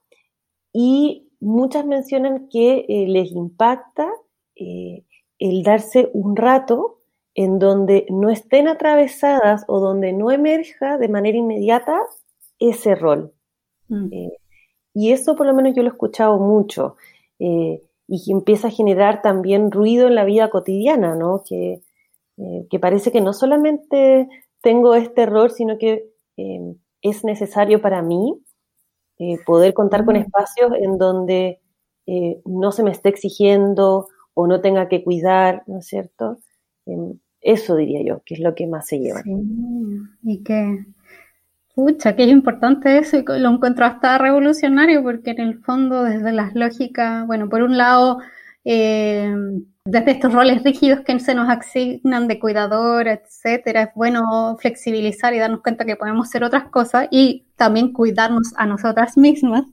Y 0.74 1.32
muchas 1.40 1.86
mencionan 1.86 2.50
que 2.50 2.86
eh, 2.90 3.08
les 3.08 3.32
impacta 3.32 4.12
eh, 4.60 5.04
el 5.40 5.64
darse 5.64 6.10
un 6.14 6.36
rato 6.36 7.00
en 7.36 7.58
donde 7.58 8.06
no 8.10 8.30
estén 8.30 8.68
atravesadas 8.68 9.64
o 9.68 9.80
donde 9.80 10.12
no 10.12 10.32
emerja 10.32 10.98
de 10.98 11.08
manera 11.08 11.38
inmediata 11.38 12.02
ese 12.60 12.96
rol. 12.96 13.34
Mm. 13.88 14.08
Eh, 14.12 14.38
y 14.94 15.12
eso 15.12 15.36
por 15.36 15.48
lo 15.48 15.54
menos 15.54 15.74
yo 15.76 15.82
lo 15.82 15.90
he 15.90 15.92
escuchado 15.92 16.38
mucho 16.38 16.98
eh, 17.40 17.82
y 18.08 18.32
empieza 18.32 18.68
a 18.68 18.72
generar 18.72 19.22
también 19.22 19.72
ruido 19.72 20.08
en 20.08 20.16
la 20.16 20.26
vida 20.26 20.50
cotidiana, 20.50 21.16
¿no? 21.16 21.44
Que, 21.48 21.82
eh, 22.38 22.68
que 22.70 22.80
parece 22.80 23.12
que 23.12 23.22
no 23.22 23.34
solamente 23.34 24.28
tengo 24.62 24.96
este 24.96 25.26
rol, 25.26 25.52
sino 25.52 25.78
que 25.78 26.10
es 27.02 27.24
necesario 27.26 27.82
para 27.82 28.02
mí 28.02 28.42
poder 29.46 29.74
contar 29.74 30.06
con 30.06 30.16
mm. 30.16 30.20
espacios 30.20 30.72
en 30.80 30.98
donde 30.98 31.60
no 32.46 32.72
se 32.72 32.84
me 32.84 32.92
esté 32.92 33.10
exigiendo 33.10 34.08
o 34.40 34.48
no 34.48 34.62
tenga 34.62 34.88
que 34.88 35.04
cuidar, 35.04 35.64
¿no 35.68 35.80
es 35.80 35.88
cierto? 35.88 36.40
eso 37.42 37.76
diría 37.76 38.02
yo, 38.04 38.22
que 38.26 38.34
es 38.34 38.40
lo 38.40 38.56
que 38.56 38.68
más 38.68 38.88
se 38.88 39.00
lleva. 39.00 39.22
Y 40.24 40.44
que 40.44 40.86
Pucha, 41.76 42.16
que 42.16 42.24
es 42.24 42.30
importante 42.30 42.98
eso 42.98 43.18
y 43.18 43.24
lo 43.40 43.50
encuentro 43.50 43.86
hasta 43.86 44.18
revolucionario 44.18 45.04
porque 45.04 45.32
en 45.32 45.42
el 45.42 45.60
fondo 45.60 46.04
desde 46.04 46.32
las 46.32 46.56
lógicas, 46.56 47.28
bueno, 47.28 47.48
por 47.48 47.62
un 47.62 47.78
lado, 47.78 48.20
eh, 48.66 49.34
desde 49.86 50.12
estos 50.12 50.34
roles 50.34 50.64
rígidos 50.64 51.00
que 51.02 51.20
se 51.20 51.34
nos 51.34 51.50
asignan 51.50 52.28
de 52.28 52.40
cuidadora, 52.40 53.14
etcétera, 53.14 53.84
es 53.84 53.90
bueno 53.96 54.58
flexibilizar 54.60 55.34
y 55.34 55.40
darnos 55.40 55.62
cuenta 55.62 55.86
que 55.86 55.96
podemos 55.96 56.28
hacer 56.28 56.44
otras 56.44 56.70
cosas 56.70 57.08
y 57.10 57.46
también 57.56 57.92
cuidarnos 57.92 58.54
a 58.56 58.66
nosotras 58.66 59.18
mismas, 59.18 59.64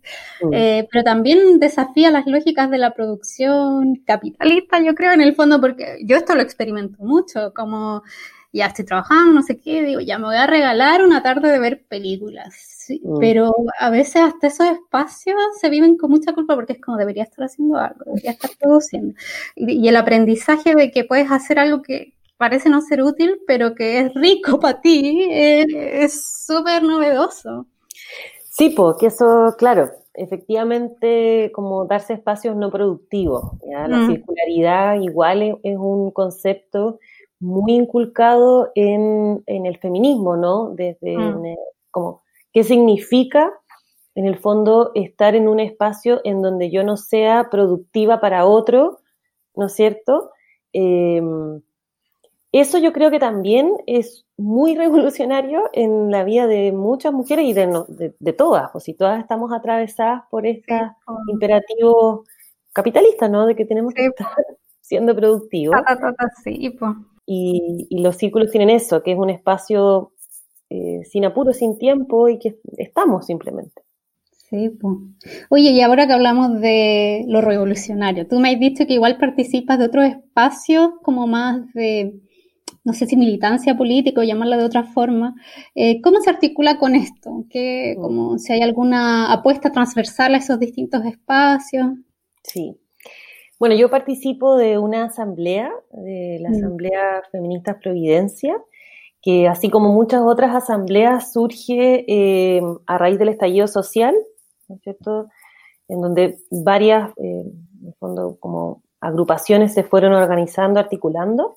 mm. 0.43 0.53
eh, 0.53 0.89
pero 0.91 1.05
también 1.05 1.61
desafía 1.61 2.11
las 2.11 2.27
lógicas 2.27 2.71
de 2.71 2.79
la 2.79 2.95
producción 2.95 3.97
capitalista, 4.07 4.81
yo 4.81 4.95
creo, 4.95 5.13
en 5.13 5.21
el 5.21 5.35
fondo, 5.35 5.61
porque 5.61 5.99
yo 6.05 6.17
esto 6.17 6.35
lo 6.35 6.43
experimento 6.43 6.97
mucho, 7.03 7.53
como 7.55 8.03
ya 8.53 8.67
estoy 8.67 8.85
trabajando, 8.85 9.33
no 9.33 9.43
sé 9.43 9.59
qué, 9.59 9.83
digo, 9.83 10.01
ya 10.01 10.19
me 10.19 10.27
voy 10.27 10.37
a 10.37 10.47
regalar 10.47 11.05
una 11.05 11.23
tarde 11.23 11.51
de 11.51 11.59
ver 11.59 11.85
películas. 11.89 12.87
Mm. 13.03 13.19
Pero 13.19 13.53
a 13.79 13.91
veces 13.91 14.17
hasta 14.17 14.47
esos 14.47 14.67
espacios 14.69 15.37
se 15.61 15.69
viven 15.69 15.97
con 15.97 16.11
mucha 16.11 16.33
culpa 16.33 16.55
porque 16.55 16.75
es 16.75 16.81
como 16.81 16.97
debería 16.97 17.25
estar 17.25 17.45
haciendo 17.45 17.77
algo, 17.79 18.05
debería 18.07 18.33
estar 18.33 18.51
produciendo. 18.59 19.15
Y, 19.55 19.89
el 19.89 19.97
aprendizaje 19.97 20.75
de 20.75 20.91
que 20.91 21.05
puedes 21.05 21.31
hacer 21.31 21.59
algo 21.59 21.83
que 21.83 22.15
parece 22.37 22.69
no 22.69 22.81
ser 22.83 23.03
útil, 23.03 23.41
pero 23.47 23.75
que 23.75 24.01
es 24.01 24.15
rico 24.15 24.59
para 24.61 24.81
ti, 24.81 25.27
es 25.31 26.45
súper 26.47 26.83
novedoso. 26.83 27.67
Sí, 28.51 28.71
porque 28.71 29.07
eso, 29.07 29.55
claro, 29.59 29.91
efectivamente, 30.15 31.51
como 31.55 31.85
darse 31.85 32.15
espacios 32.15 32.57
no 32.57 32.71
productivos. 32.71 33.53
La 33.67 33.89
mm. 33.89 34.11
circularidad 34.11 35.01
igual 35.01 35.59
es 35.63 35.77
un 35.77 36.11
concepto 36.11 36.99
muy 37.39 37.73
inculcado 37.73 38.73
en, 38.75 39.43
el 39.47 39.79
feminismo, 39.79 40.37
¿no? 40.37 40.71
Desde 40.71 41.17
mm. 41.17 41.55
como, 41.91 42.23
¿qué 42.53 42.65
significa 42.65 43.53
en 44.15 44.25
el 44.25 44.39
fondo 44.39 44.93
estar 44.95 45.35
en 45.35 45.47
un 45.47 45.61
espacio 45.61 46.21
en 46.25 46.41
donde 46.41 46.71
yo 46.71 46.83
no 46.83 46.97
sea 46.97 47.51
productiva 47.51 48.21
para 48.21 48.47
otro, 48.47 49.01
¿no 49.55 49.67
es 49.67 49.75
cierto? 49.75 50.31
Em, 50.73 51.61
eso 52.53 52.79
yo 52.79 52.93
creo 52.95 53.11
que 53.11 53.19
también 53.19 53.75
es 53.87 54.27
muy 54.39 54.75
revolucionario 54.77 55.69
en 55.75 56.11
la 56.11 56.25
vida 56.25 56.47
de 56.47 56.73
muchas 56.73 57.13
mujeres 57.13 57.45
y 57.45 57.53
de, 57.53 58.15
de, 58.19 58.33
todas, 58.33 58.71
pues 58.73 58.85
si 58.85 58.95
todas 58.95 59.21
estamos 59.21 59.53
atravesadas 59.53 60.23
por 60.31 60.47
este 60.47 60.81
imperativo 61.29 62.25
capitalista, 62.73 63.29
¿no? 63.29 63.47
De 63.47 63.55
que 63.55 63.67
tenemos 63.67 63.93
que 63.93 64.07
estar 64.07 64.29
siendo 64.81 65.15
productivos. 65.15 65.77
Sí, 66.43 66.71
pues 66.71 66.93
y, 67.27 67.89
los 67.91 68.17
círculos 68.17 68.51
tienen 68.51 68.71
eso, 68.71 69.03
que 69.03 69.13
es 69.13 69.19
un 69.19 69.31
espacio 69.31 70.13
eh, 70.71 71.03
sin 71.05 71.25
apuro, 71.25 71.53
sin 71.53 71.77
tiempo 71.77 72.29
y 72.29 72.39
que 72.39 72.59
estamos 72.79 73.27
simplemente. 73.27 73.83
Sí, 74.49 74.71
pues. 74.71 74.95
Oye, 75.51 75.71
y 75.71 75.81
ahora 75.81 76.07
que 76.07 76.13
hablamos 76.13 76.61
de 76.61 77.25
lo 77.27 77.41
revolucionario, 77.41 78.29
tú 78.29 78.39
me 78.39 78.51
has 78.51 78.61
dicho 78.61 78.87
que 78.87 78.95
igual 78.95 79.19
participas 79.19 79.79
de 79.79 79.87
otros 79.87 80.05
espacios 80.07 80.91
como 81.03 81.27
más 81.27 81.73
de, 81.75 82.21
no 82.85 82.93
sé 82.93 83.07
si 83.07 83.17
militancia 83.17 83.77
política 83.77 84.21
o 84.21 84.25
llamarla 84.25 84.57
de 84.57 84.65
otra 84.65 84.85
forma. 84.85 85.35
Eh, 85.75 86.01
¿Cómo 86.01 86.21
se 86.21 86.31
articula 86.31 86.79
con 86.79 86.95
esto? 86.95 87.45
¿Qué, 87.51 87.97
como, 88.01 88.39
si 88.39 88.53
hay 88.53 88.63
alguna 88.63 89.33
apuesta 89.33 89.73
transversal 89.73 90.35
a 90.35 90.39
esos 90.39 90.61
distintos 90.61 91.05
espacios? 91.05 91.89
Sí, 92.45 92.79
bueno, 93.59 93.75
yo 93.75 93.89
participo 93.89 94.57
de 94.57 94.79
una 94.79 95.05
asamblea, 95.05 95.73
de 95.93 96.39
la 96.41 96.51
mm. 96.51 96.55
Asamblea 96.55 97.23
Feministas 97.33 97.77
Providencia, 97.83 98.61
que 99.23 99.49
así 99.49 99.71
como 99.71 99.93
muchas 99.93 100.21
otras 100.23 100.55
asambleas 100.55 101.33
surge 101.33 102.05
eh, 102.07 102.63
a 102.87 102.99
raíz 102.99 103.19
del 103.19 103.31
estallido 103.31 103.67
social, 103.67 104.15
¿no 104.69 104.77
es 104.77 104.83
cierto? 104.83 105.29
En 105.89 106.01
donde 106.01 106.39
varias, 106.51 107.11
eh, 107.17 107.45
en 107.85 107.95
fondo, 107.99 108.37
como 108.41 108.83
agrupaciones 109.01 109.73
se 109.73 109.85
fueron 109.85 110.13
organizando, 110.13 110.79
articulando. 110.79 111.57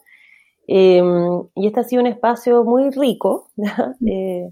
Eh, 0.67 1.01
y 1.55 1.67
este 1.67 1.79
ha 1.79 1.83
sido 1.83 2.01
un 2.01 2.07
espacio 2.07 2.63
muy 2.63 2.91
rico, 2.91 3.49
mm. 3.99 4.47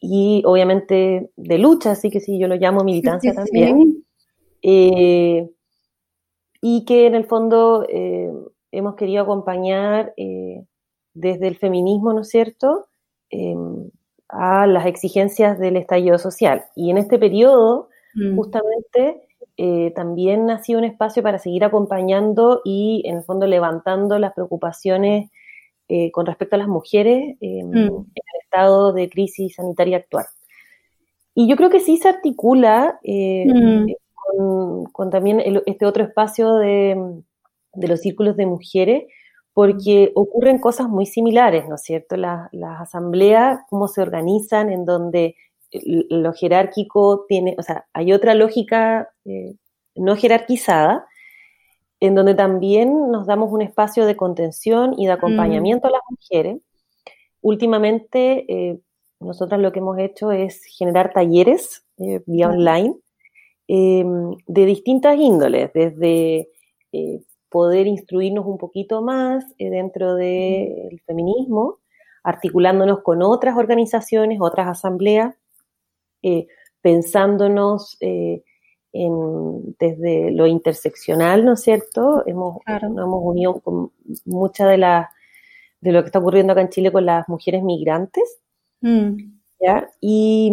y 0.00 0.42
obviamente 0.44 1.30
de 1.36 1.58
lucha, 1.58 1.92
así 1.92 2.10
que 2.10 2.20
sí, 2.20 2.38
yo 2.38 2.48
lo 2.48 2.56
llamo 2.56 2.84
militancia 2.84 3.32
también 3.32 4.04
y 6.60 6.84
que 6.84 7.06
en 7.06 7.14
el 7.14 7.24
fondo 7.24 7.86
eh, 7.88 8.30
hemos 8.72 8.94
querido 8.94 9.22
acompañar 9.22 10.12
eh, 10.16 10.64
desde 11.14 11.48
el 11.48 11.56
feminismo, 11.56 12.12
¿no 12.12 12.20
es 12.20 12.28
cierto?, 12.28 12.86
em, 13.30 13.90
a 14.28 14.66
las 14.66 14.86
exigencias 14.86 15.58
del 15.58 15.76
estallido 15.76 16.18
social. 16.18 16.64
Y 16.76 16.90
en 16.90 16.98
este 16.98 17.18
periodo, 17.18 17.88
mm. 18.14 18.36
justamente, 18.36 19.22
eh, 19.56 19.92
también 19.96 20.48
ha 20.50 20.62
sido 20.62 20.78
un 20.78 20.84
espacio 20.84 21.22
para 21.22 21.38
seguir 21.38 21.64
acompañando 21.64 22.60
y, 22.64 23.02
en 23.06 23.16
el 23.16 23.24
fondo, 23.24 23.46
levantando 23.46 24.18
las 24.18 24.32
preocupaciones 24.34 25.30
con 26.12 26.24
respecto 26.24 26.54
a 26.54 26.58
las 26.60 26.68
mujeres 26.68 27.36
em, 27.40 27.68
mm. 27.68 27.74
en 27.74 27.88
el 27.88 28.40
estado 28.44 28.92
de 28.92 29.10
crisis 29.10 29.56
sanitaria 29.56 29.96
actual. 29.96 30.26
Y 31.34 31.48
yo 31.48 31.56
creo 31.56 31.68
que 31.68 31.80
sí 31.80 31.96
se 31.96 32.08
articula 32.08 33.00
mm 33.02 33.86
con, 34.92 35.10
también 35.10 35.42
este 35.66 35.86
otro 35.86 36.04
espacio 36.04 36.54
de, 36.54 37.22
los 37.74 38.00
círculos 38.00 38.36
de 38.36 38.46
mujeres, 38.46 39.04
porque 39.52 40.12
ocurren 40.14 40.58
cosas 40.58 40.88
muy 40.88 41.06
similares, 41.06 41.68
¿no 41.68 41.74
es 41.74 41.82
cierto? 41.82 42.16
Las, 42.16 42.50
asambleas, 42.80 43.60
cómo 43.68 43.88
se 43.88 44.02
organizan, 44.02 44.70
en 44.70 44.84
donde 44.84 45.36
lo 45.72 46.32
jerárquico 46.32 47.26
tiene, 47.28 47.54
o 47.58 47.62
sea, 47.62 47.86
hay 47.92 48.12
otra 48.12 48.34
lógica 48.34 49.10
eh, 49.24 49.54
no 49.94 50.16
jerarquizada, 50.16 51.06
en 52.00 52.14
donde 52.14 52.34
también 52.34 53.10
nos 53.10 53.26
damos 53.26 53.52
un 53.52 53.62
espacio 53.62 54.06
de 54.06 54.16
contención 54.16 54.94
y 54.98 55.06
de 55.06 55.12
acompañamiento 55.12 55.86
a 55.86 55.90
las 55.90 56.00
mujeres. 56.08 56.62
Últimamente, 57.42 58.46
eh, 58.48 58.80
nosotros 59.20 59.60
lo 59.60 59.70
que 59.70 59.80
hemos 59.80 59.98
hecho 59.98 60.32
es 60.32 60.64
generar 60.64 61.12
talleres 61.12 61.84
eh, 61.98 62.22
vía 62.26 62.48
online 62.48 62.96
Em, 63.72 64.34
de 64.48 64.66
distintas 64.66 65.16
índoles, 65.16 65.72
desde 65.72 66.48
eh, 66.90 67.22
poder 67.48 67.86
instruirnos 67.86 68.44
un 68.44 68.58
poquito 68.58 69.00
más 69.00 69.44
eh, 69.58 69.70
dentro 69.70 70.16
del 70.16 71.00
feminismo, 71.06 71.78
articulándonos 72.24 73.00
con 73.04 73.22
otras 73.22 73.56
organizaciones, 73.56 74.40
otras 74.40 74.66
asambleas, 74.66 75.36
eh, 76.20 76.48
pensándonos 76.80 77.96
en, 78.00 78.32
desde 79.78 80.32
lo 80.32 80.48
interseccional, 80.48 81.44
¿no 81.44 81.52
es 81.52 81.62
cierto? 81.62 82.24
Hemos, 82.26 82.56
Nos 82.66 82.82
hemos 82.82 83.20
unido 83.22 83.60
con 83.60 83.92
mucha 84.24 84.66
de, 84.66 84.78
la, 84.78 85.10
de 85.80 85.92
lo 85.92 86.02
que 86.02 86.06
está 86.06 86.18
ocurriendo 86.18 86.54
acá 86.54 86.62
en 86.62 86.70
Chile 86.70 86.90
con 86.90 87.06
las 87.06 87.28
mujeres 87.28 87.62
migrantes. 87.62 88.40
Mm. 88.80 89.39
Y, 90.00 90.52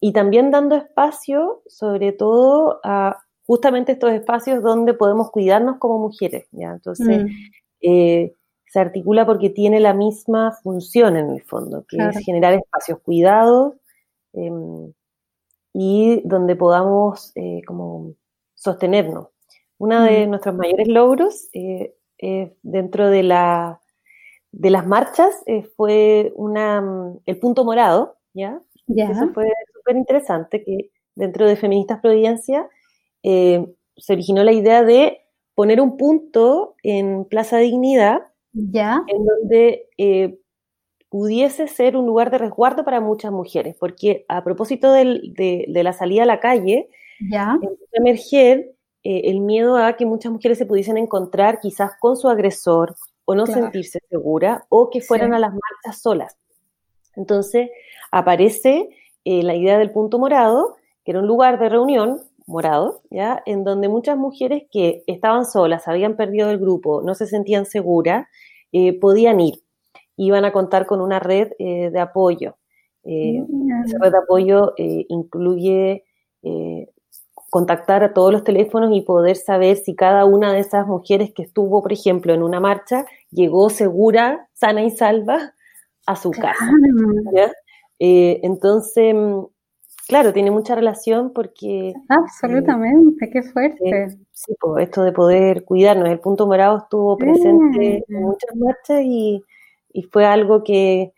y, 0.00 0.12
también 0.12 0.50
dando 0.50 0.76
espacio, 0.76 1.62
sobre 1.66 2.12
todo, 2.12 2.80
a 2.84 3.18
justamente 3.48 3.92
estos 3.92 4.12
espacios 4.12 4.62
donde 4.62 4.92
podemos 4.92 5.30
cuidarnos 5.30 5.78
como 5.78 5.98
mujeres, 5.98 6.46
¿ya? 6.52 6.70
Entonces, 6.70 7.24
mm. 7.24 7.28
eh, 7.80 8.32
se 8.66 8.78
articula 8.78 9.24
porque 9.24 9.48
tiene 9.48 9.80
la 9.80 9.94
misma 9.94 10.52
función 10.62 11.16
en 11.16 11.30
el 11.30 11.42
fondo, 11.42 11.86
que 11.88 11.96
es 11.96 12.18
generar 12.26 12.52
espacios 12.52 13.00
cuidados 13.00 13.72
em, 14.34 14.92
y 15.72 16.20
donde 16.28 16.56
podamos 16.56 17.32
eh, 17.36 17.62
como 17.66 18.12
sostenernos. 18.54 19.28
Uno 19.78 20.02
de 20.02 20.26
mm. 20.26 20.30
nuestros 20.30 20.54
mayores 20.54 20.86
logros 20.86 21.48
eh, 21.54 21.94
dentro 22.62 23.08
de, 23.08 23.22
la, 23.22 23.80
de 24.52 24.68
las 24.68 24.86
marchas 24.86 25.42
fue 25.74 26.34
una, 26.36 27.14
el 27.24 27.38
punto 27.38 27.64
morado, 27.64 28.17
¿ya? 28.34 28.60
Eso 28.88 29.28
fue 29.34 29.50
súper 29.74 29.96
interesante, 29.96 30.64
que 30.64 30.90
dentro 31.14 31.46
de 31.46 31.56
Feministas 31.56 32.00
Providencia 32.00 32.68
eh, 33.22 33.66
se 33.96 34.12
originó 34.12 34.44
la 34.44 34.52
idea 34.52 34.82
de 34.82 35.18
poner 35.54 35.80
un 35.80 35.96
punto 35.96 36.76
en 36.82 37.24
Plaza 37.24 37.58
Dignidad, 37.58 38.22
¿Ya? 38.52 39.02
en 39.08 39.24
donde 39.24 39.88
eh, 39.98 40.38
pudiese 41.08 41.68
ser 41.68 41.96
un 41.96 42.06
lugar 42.06 42.30
de 42.30 42.38
resguardo 42.38 42.84
para 42.84 43.00
muchas 43.00 43.32
mujeres, 43.32 43.76
porque 43.78 44.24
a 44.28 44.44
propósito 44.44 44.92
de, 44.92 45.64
la 45.68 45.92
salida 45.92 46.22
a 46.22 46.26
la 46.26 46.40
calle, 46.40 46.88
¿Ya? 47.30 47.58
empezó 47.60 47.84
a 47.92 48.00
emerger 48.00 48.74
eh, 49.02 49.22
el 49.24 49.40
miedo 49.40 49.76
a 49.76 49.94
que 49.96 50.06
muchas 50.06 50.32
mujeres 50.32 50.58
se 50.58 50.66
pudiesen 50.66 50.96
encontrar 50.96 51.60
quizás 51.60 51.92
con 51.98 52.16
su 52.16 52.28
agresor 52.28 52.94
o 53.24 53.34
no 53.34 53.46
sentirse 53.46 54.00
segura 54.08 54.64
o 54.68 54.90
que 54.90 55.00
fueran 55.00 55.34
a 55.34 55.38
las 55.38 55.50
marchas 55.50 56.00
solas. 56.00 56.36
Entonces 57.18 57.70
aparece 58.10 58.88
la 59.24 59.54
idea 59.54 59.78
del 59.78 59.90
punto 59.90 60.18
morado, 60.18 60.76
que 61.04 61.10
era 61.10 61.20
un 61.20 61.26
lugar 61.26 61.58
de 61.58 61.68
reunión 61.68 62.22
morado, 62.48 63.02
¿ya? 63.10 63.42
En 63.44 63.62
donde 63.62 63.88
muchas 63.88 64.16
mujeres 64.16 64.62
que 64.70 65.04
estaban 65.06 65.44
solas, 65.44 65.86
habían 65.86 66.16
perdido 66.16 66.50
el 66.50 66.58
grupo, 66.58 67.02
no 67.02 67.14
se 67.14 67.26
sentían 67.26 67.66
seguras, 67.66 68.26
eh, 68.72 68.98
podían 68.98 69.38
ir. 69.40 69.62
Iban 70.16 70.44
a 70.46 70.52
contar 70.52 70.86
con 70.86 71.00
una 71.00 71.20
red 71.20 71.52
eh, 71.58 71.90
de 71.90 72.00
apoyo. 72.00 72.56
Eh, 73.04 73.44
esa 73.84 73.98
red 74.00 74.10
de 74.10 74.18
apoyo 74.18 74.74
incluye 74.76 76.04
contactar 77.50 78.04
a 78.04 78.12
todos 78.12 78.32
los 78.32 78.44
teléfonos 78.44 78.90
y 78.92 79.02
poder 79.02 79.36
saber 79.36 79.76
si 79.76 79.94
cada 79.94 80.24
una 80.24 80.52
de 80.52 80.60
esas 80.60 80.86
mujeres 80.86 81.32
que 81.32 81.42
estuvo, 81.42 81.82
por 81.82 81.92
ejemplo, 81.92 82.34
en 82.34 82.42
una 82.42 82.60
marcha, 82.60 83.06
llegó 83.30 83.70
segura, 83.70 84.48
sana 84.54 84.82
y 84.82 84.90
salva 84.90 85.54
a 86.08 86.16
su 86.16 86.30
casa. 86.30 86.70
entonces, 87.98 89.14
Claro, 90.08 90.32
tiene 90.32 90.50
mucha 90.50 90.74
relación 90.74 91.34
porque... 91.34 91.92
Absolutamente, 92.08 93.28
qué 93.30 93.42
fuerte. 93.42 94.16
sí, 94.32 94.54
pues, 94.58 94.86
esto 94.86 95.02
de 95.02 95.12
poder 95.12 95.66
cuidarnos. 95.66 96.08
El 96.08 96.18
punto 96.18 96.46
morado 96.46 96.78
estuvo 96.78 97.18
presente 97.18 98.02
en 98.08 98.22
muchas 98.22 98.56
marchas 98.56 99.02
y, 99.02 99.44
fue 100.10 100.24
algo 100.24 100.64
que, 100.64 101.12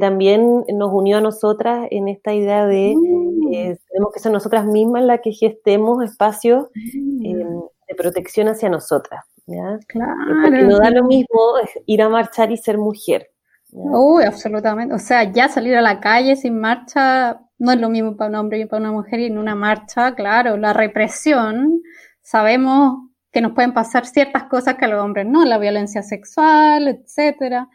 también 0.00 0.64
nos 0.74 0.92
unió 0.92 1.18
a 1.18 1.20
nosotras 1.20 1.86
en 1.92 2.08
esta 2.08 2.34
idea 2.34 2.66
de 2.66 2.96
mm. 2.96 3.52
eh, 3.54 3.78
tenemos 3.92 4.12
que 4.12 4.18
ser 4.18 4.32
nosotras 4.32 4.66
mismas 4.66 5.04
las 5.04 5.20
que 5.20 5.30
gestemos 5.30 6.02
espacios 6.02 6.66
mm. 6.74 7.24
em, 7.24 7.60
de 7.86 7.94
protección 7.96 8.48
hacia 8.48 8.68
nosotras. 8.68 9.24
¿ya? 9.46 9.78
Claro. 9.86 10.12
Porque 10.42 10.62
no 10.64 10.78
da 10.78 10.90
lo 10.90 11.04
mismo 11.04 11.38
ir 11.86 12.02
a 12.02 12.08
marchar 12.08 12.50
y 12.50 12.56
ser 12.56 12.76
mujer. 12.76 13.30
Uy, 13.76 14.22
absolutamente. 14.24 14.94
O 14.94 14.98
sea, 15.00 15.32
ya 15.32 15.48
salir 15.48 15.76
a 15.76 15.82
la 15.82 15.98
calle 16.00 16.36
sin 16.36 16.60
marcha 16.60 17.40
no 17.58 17.72
es 17.72 17.80
lo 17.80 17.88
mismo 17.88 18.16
para 18.16 18.30
un 18.30 18.36
hombre 18.36 18.60
y 18.60 18.66
para 18.66 18.80
una 18.80 18.92
mujer 18.92 19.18
y 19.20 19.26
en 19.26 19.36
una 19.38 19.56
marcha, 19.56 20.14
claro, 20.14 20.56
la 20.56 20.72
represión, 20.72 21.82
sabemos 22.22 23.10
que 23.32 23.40
nos 23.40 23.52
pueden 23.52 23.74
pasar 23.74 24.06
ciertas 24.06 24.44
cosas 24.44 24.76
que 24.76 24.84
a 24.84 24.88
los 24.88 25.02
hombres 25.02 25.26
no, 25.26 25.44
la 25.44 25.58
violencia 25.58 26.02
sexual, 26.04 26.86
etcétera. 26.86 27.68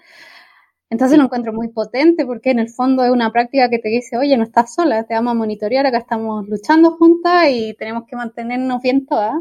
Entonces 0.90 1.18
lo 1.18 1.26
encuentro 1.26 1.54
muy 1.54 1.68
potente 1.70 2.26
porque 2.26 2.52
en 2.52 2.60
el 2.60 2.70
fondo 2.70 3.04
es 3.04 3.12
una 3.12 3.32
práctica 3.32 3.70
que 3.70 3.80
te 3.80 3.90
dice, 3.90 4.18
oye, 4.18 4.38
no 4.38 4.44
estás 4.44 4.74
sola, 4.74 5.04
te 5.04 5.14
vamos 5.16 5.32
a 5.32 5.36
monitorear, 5.36 5.86
acá 5.86 6.00
estamos 6.00 6.48
luchando 6.48 6.92
juntas 6.98 7.48
y 7.52 7.76
tenemos 7.76 8.06
que 8.08 8.16
mantenernos 8.16 8.82
bien 8.82 9.06
todas. 9.06 9.36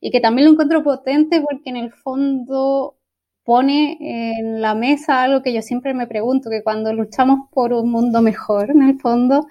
Y 0.00 0.10
que 0.10 0.20
también 0.20 0.46
lo 0.46 0.52
encuentro 0.52 0.82
potente 0.82 1.40
porque 1.40 1.70
en 1.70 1.76
el 1.76 1.92
fondo 1.92 2.96
pone 3.44 3.96
en 4.00 4.60
la 4.60 4.74
mesa 4.74 5.22
algo 5.22 5.42
que 5.42 5.52
yo 5.52 5.62
siempre 5.62 5.94
me 5.94 6.06
pregunto, 6.06 6.50
que 6.50 6.62
cuando 6.62 6.92
luchamos 6.92 7.48
por 7.50 7.72
un 7.72 7.90
mundo 7.90 8.22
mejor, 8.22 8.70
en 8.70 8.82
el 8.82 9.00
fondo, 9.00 9.46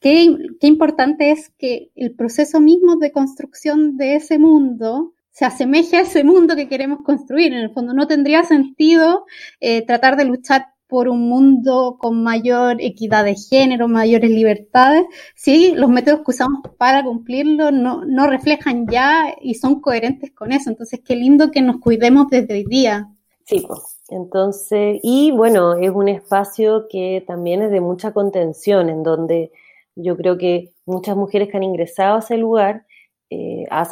qué, 0.00 0.36
importante 0.62 1.30
es 1.30 1.50
que 1.58 1.90
el 1.94 2.14
proceso 2.14 2.60
mismo 2.60 2.96
de 2.96 3.12
construcción 3.12 3.96
de 3.96 4.16
ese 4.16 4.38
mundo 4.38 5.14
se 5.30 5.44
asemeje 5.44 5.96
a 5.98 6.00
ese 6.00 6.24
mundo 6.24 6.56
que 6.56 6.68
queremos 6.68 7.00
construir. 7.02 7.52
En 7.52 7.58
el 7.58 7.70
fondo, 7.70 7.92
no 7.92 8.06
tendría 8.06 8.42
sentido 8.44 9.26
eh, 9.60 9.84
tratar 9.84 10.16
de 10.16 10.24
luchar 10.24 10.68
por 10.88 11.08
un 11.08 11.28
mundo 11.28 11.96
con 11.98 12.22
mayor 12.22 12.76
equidad 12.80 13.24
de 13.24 13.34
género, 13.34 13.88
mayores 13.88 14.30
libertades, 14.30 15.04
si 15.34 15.72
los 15.74 15.90
métodos 15.90 16.20
que 16.20 16.30
usamos 16.30 16.62
para 16.78 17.02
cumplirlo 17.02 17.72
no, 17.72 18.04
no 18.04 18.26
reflejan 18.28 18.86
ya 18.86 19.34
y 19.40 19.54
son 19.54 19.80
coherentes 19.80 20.32
con 20.32 20.52
eso. 20.52 20.70
Entonces, 20.70 21.00
qué 21.04 21.16
lindo 21.16 21.50
que 21.50 21.62
nos 21.62 21.80
cuidemos 21.80 22.28
desde 22.30 22.54
hoy 22.54 22.64
día. 22.64 23.08
Sí, 23.46 23.64
pues. 23.66 24.00
Entonces, 24.08 24.98
y 25.02 25.30
bueno, 25.30 25.74
es 25.76 25.90
un 25.90 26.08
espacio 26.08 26.86
que 26.88 27.24
también 27.26 27.62
es 27.62 27.70
de 27.70 27.80
mucha 27.80 28.12
contención, 28.12 28.88
en 28.88 29.02
donde 29.04 29.52
yo 29.94 30.16
creo 30.16 30.36
que 30.36 30.72
muchas 30.84 31.16
mujeres 31.16 31.48
que 31.48 31.56
han 31.56 31.62
ingresado 31.62 32.16
a 32.16 32.18
ese 32.20 32.36
lugar, 32.38 32.86
eh, 33.30 33.64
a, 33.70 33.84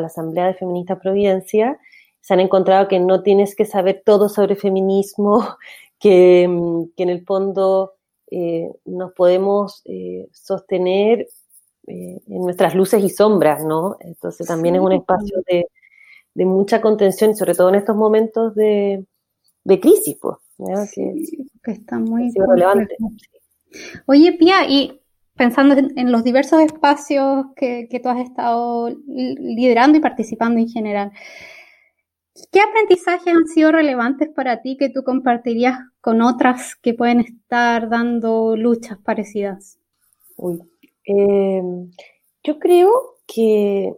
la 0.00 0.06
Asamblea 0.06 0.46
de 0.46 0.54
Feministas 0.54 0.98
Providencia, 1.00 1.78
se 2.20 2.34
han 2.34 2.40
encontrado 2.40 2.88
que 2.88 2.98
no 2.98 3.22
tienes 3.22 3.54
que 3.54 3.64
saber 3.64 4.02
todo 4.04 4.28
sobre 4.28 4.56
feminismo, 4.56 5.56
que, 6.00 6.46
mm, 6.48 6.84
en 6.96 7.08
el 7.10 7.24
fondo 7.24 7.94
eh, 8.30 8.70
nos 8.84 9.12
podemos 9.12 9.82
eh, 9.84 10.28
sostener 10.32 11.28
en 11.88 12.20
nuestras 12.26 12.74
luces 12.74 13.04
y 13.04 13.10
sombras, 13.10 13.64
¿no? 13.64 13.96
Entonces 14.00 14.48
también 14.48 14.74
es 14.74 14.80
un 14.80 14.92
espacio 14.92 15.38
de, 15.46 15.66
de 16.36 16.44
mucha 16.44 16.82
contención, 16.82 17.34
sobre 17.34 17.54
todo 17.54 17.70
en 17.70 17.76
estos 17.76 17.96
momentos 17.96 18.54
de, 18.54 19.06
crisis, 19.64 20.18
pues. 20.20 20.36
que, 20.94 21.72
está 21.72 21.98
muy 21.98 22.30
relevante. 22.36 22.96
Oye, 24.06 24.32
Pia, 24.34 24.68
y 24.68 25.00
pensando 25.34 25.74
en, 25.74 26.12
los 26.12 26.24
diversos 26.24 26.60
espacios 26.60 27.46
que, 27.56 27.88
tú 28.02 28.08
has 28.10 28.20
estado 28.20 28.90
liderando 29.06 29.96
y 29.96 30.02
participando 30.02 30.60
en 30.60 30.68
general, 30.68 31.10
¿qué 32.52 32.60
aprendizajes 32.60 33.34
han 33.34 33.46
sido 33.46 33.72
relevantes 33.72 34.28
para 34.28 34.60
ti 34.60 34.76
que 34.76 34.90
tú 34.90 35.04
compartirías 35.04 35.78
con 36.02 36.20
otras 36.20 36.76
que 36.76 36.92
pueden 36.92 37.20
estar 37.20 37.88
dando 37.88 38.56
luchas 38.56 38.98
parecidas? 38.98 39.78
Uy, 40.36 40.60
eh, 41.06 41.62
yo 42.44 42.58
creo 42.58 42.90
que 43.26 43.94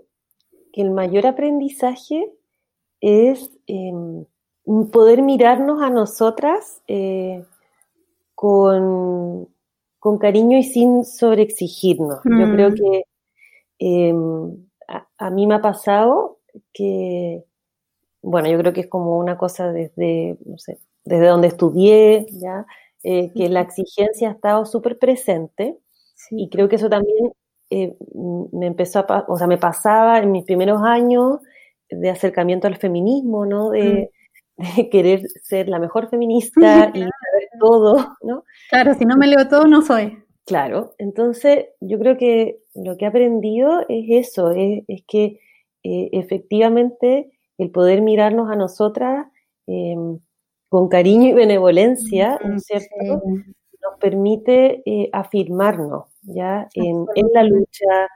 el 0.72 0.90
mayor 0.90 1.26
aprendizaje 1.26 2.32
es 3.00 3.50
em, 3.66 4.24
poder 4.92 5.22
mirarnos 5.22 5.82
a 5.82 5.90
nosotras 5.90 6.82
eh, 6.86 7.44
con, 8.34 9.48
cariño 10.20 10.56
y 10.56 10.64
sin 10.64 11.04
sobreexigirnos. 11.04 12.20
Yo 12.24 12.46
mm. 12.46 12.52
creo 12.54 12.74
que 12.74 13.02
em, 13.78 14.68
a, 15.18 15.30
mí 15.30 15.46
me 15.46 15.56
ha 15.56 15.60
pasado 15.60 16.38
que, 16.72 17.44
bueno, 18.22 18.48
yo 18.48 18.58
creo 18.58 18.72
que 18.72 18.80
es 18.82 18.86
como 18.86 19.18
una 19.18 19.36
cosa 19.36 19.70
desde, 19.70 20.38
no 20.46 20.56
sé, 20.56 20.78
desde 21.04 21.26
donde 21.26 21.48
estudié, 21.48 22.26
¿ya? 22.30 22.66
Eh, 23.02 23.30
que 23.34 23.48
la 23.48 23.60
exigencia 23.60 24.28
ha 24.28 24.32
estado 24.32 24.64
súper 24.66 24.98
presente 24.98 25.78
y 26.30 26.48
creo 26.48 26.68
que 26.68 26.76
eso 26.76 26.88
también 26.88 27.32
eh, 27.70 27.94
me 28.52 28.66
empezó 28.66 29.00
a, 29.00 29.24
o 29.28 29.36
sea, 29.36 29.46
me 29.46 29.58
pasaba 29.58 30.18
en 30.18 30.30
mis 30.30 30.44
primeros 30.44 30.82
años 30.82 31.40
de 31.90 32.10
acercamiento 32.10 32.66
al 32.66 32.76
feminismo, 32.76 33.46
¿no? 33.46 33.70
De, 33.70 34.10
mm. 34.10 34.18
querer 34.90 35.22
ser 35.42 35.68
la 35.68 35.78
mejor 35.78 36.08
feminista 36.08 36.90
y 36.94 37.00
saber 37.00 37.48
todo, 37.60 38.16
¿no? 38.22 38.44
Claro, 38.70 38.94
si 38.94 39.04
no 39.04 39.16
me 39.16 39.26
leo 39.26 39.48
todo, 39.48 39.66
no 39.66 39.82
soy. 39.82 40.18
Claro, 40.44 40.94
entonces 40.98 41.66
yo 41.80 41.98
creo 41.98 42.16
que 42.16 42.60
lo 42.74 42.96
que 42.96 43.04
he 43.04 43.08
aprendido 43.08 43.84
es 43.88 44.28
eso, 44.28 44.50
es, 44.52 44.82
que 45.06 45.40
eh, 45.82 46.08
efectivamente 46.12 47.30
el 47.58 47.70
poder 47.70 48.00
mirarnos 48.00 48.50
a 48.50 48.56
nosotras 48.56 49.26
em, 49.66 50.18
con 50.70 50.88
cariño 50.88 51.28
y 51.28 51.32
benevolencia, 51.34 52.40
¿no 52.42 52.56
es 52.56 52.64
cierto? 52.64 52.96
Nos 52.98 53.98
permite 54.00 54.82
eh, 54.86 55.10
afirmarnos, 55.12 56.06
¿ya? 56.28 56.68
En, 56.74 57.06
la 57.32 57.42
lucha, 57.42 58.08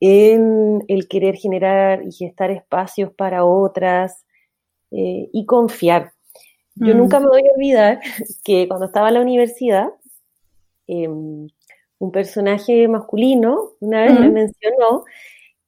en 0.00 0.82
el 0.88 1.08
querer 1.08 1.36
generar 1.36 2.02
y 2.04 2.12
gestar 2.12 2.50
espacios 2.50 3.12
para 3.12 3.44
otras 3.44 4.24
eh, 4.90 5.28
y 5.32 5.46
confiar. 5.46 6.12
Yo 6.76 6.94
mm. 6.94 6.98
nunca 6.98 7.20
me 7.20 7.28
voy 7.28 7.42
a 7.42 7.52
olvidar 7.56 8.00
que 8.44 8.68
cuando 8.68 8.86
estaba 8.86 9.08
en 9.08 9.14
la 9.14 9.20
universidad, 9.20 9.88
em, 10.86 11.48
un 11.98 12.12
personaje 12.12 12.88
masculino 12.88 13.70
una 13.80 14.02
vez 14.02 14.20
me 14.20 14.28
mencionó 14.28 15.04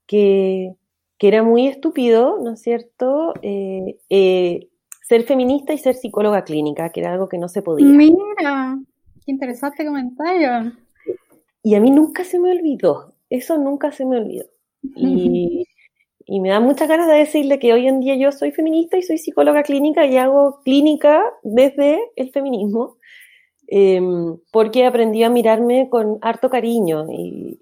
que, 0.07 0.75
era 1.21 1.43
muy 1.43 1.67
estúpido, 1.67 2.39
¿no 2.41 2.53
es 2.53 2.63
cierto?, 2.63 3.35
eh, 3.43 3.99
eh, 4.09 4.69
ser 5.03 5.25
feminista 5.25 5.73
y 5.73 5.79
ser 5.79 5.95
psicóloga 5.95 6.45
clínica, 6.45 6.91
que 6.91 7.01
era 7.01 7.13
algo 7.13 7.29
que 7.29 7.39
no 7.39 7.49
se 7.49 7.63
podía. 7.63 7.87
Mira, 7.87 8.79
qué 9.25 9.33
interesante 9.33 9.85
comentario. 9.85 10.73
Y 11.69 11.75
a 11.75 11.81
mí 11.81 11.91
nunca 11.91 12.25
se 12.25 12.39
me 12.39 12.53
olvidó, 12.53 13.15
eso 13.31 13.59
nunca 13.59 13.93
se 13.93 14.05
me 14.07 14.19
olvidó. 14.19 14.47
Y, 14.97 15.67
y 16.25 16.41
me 16.41 16.51
da 16.51 16.61
muchas 16.61 16.89
ganas 16.89 17.09
de 17.09 17.15
decirle 17.15 17.59
que 17.59 17.73
hoy 17.73 17.87
en 17.89 18.01
día 18.01 18.17
yo 18.17 18.33
soy 18.33 18.53
feminista 18.53 18.97
y 18.97 19.03
soy 19.03 19.19
psicóloga 19.19 19.63
clínica 19.63 20.07
y 20.07 20.17
hago 20.17 20.61
clínica 20.63 21.23
desde 21.43 21.99
el 22.17 22.31
feminismo 22.31 22.97
Em, 23.71 24.39
porque 24.51 24.87
aprendí 24.87 25.23
a 25.25 25.29
mirarme 25.29 25.91
con 25.91 26.19
harto 26.23 26.49
cariño 26.49 27.07
y, 27.11 27.61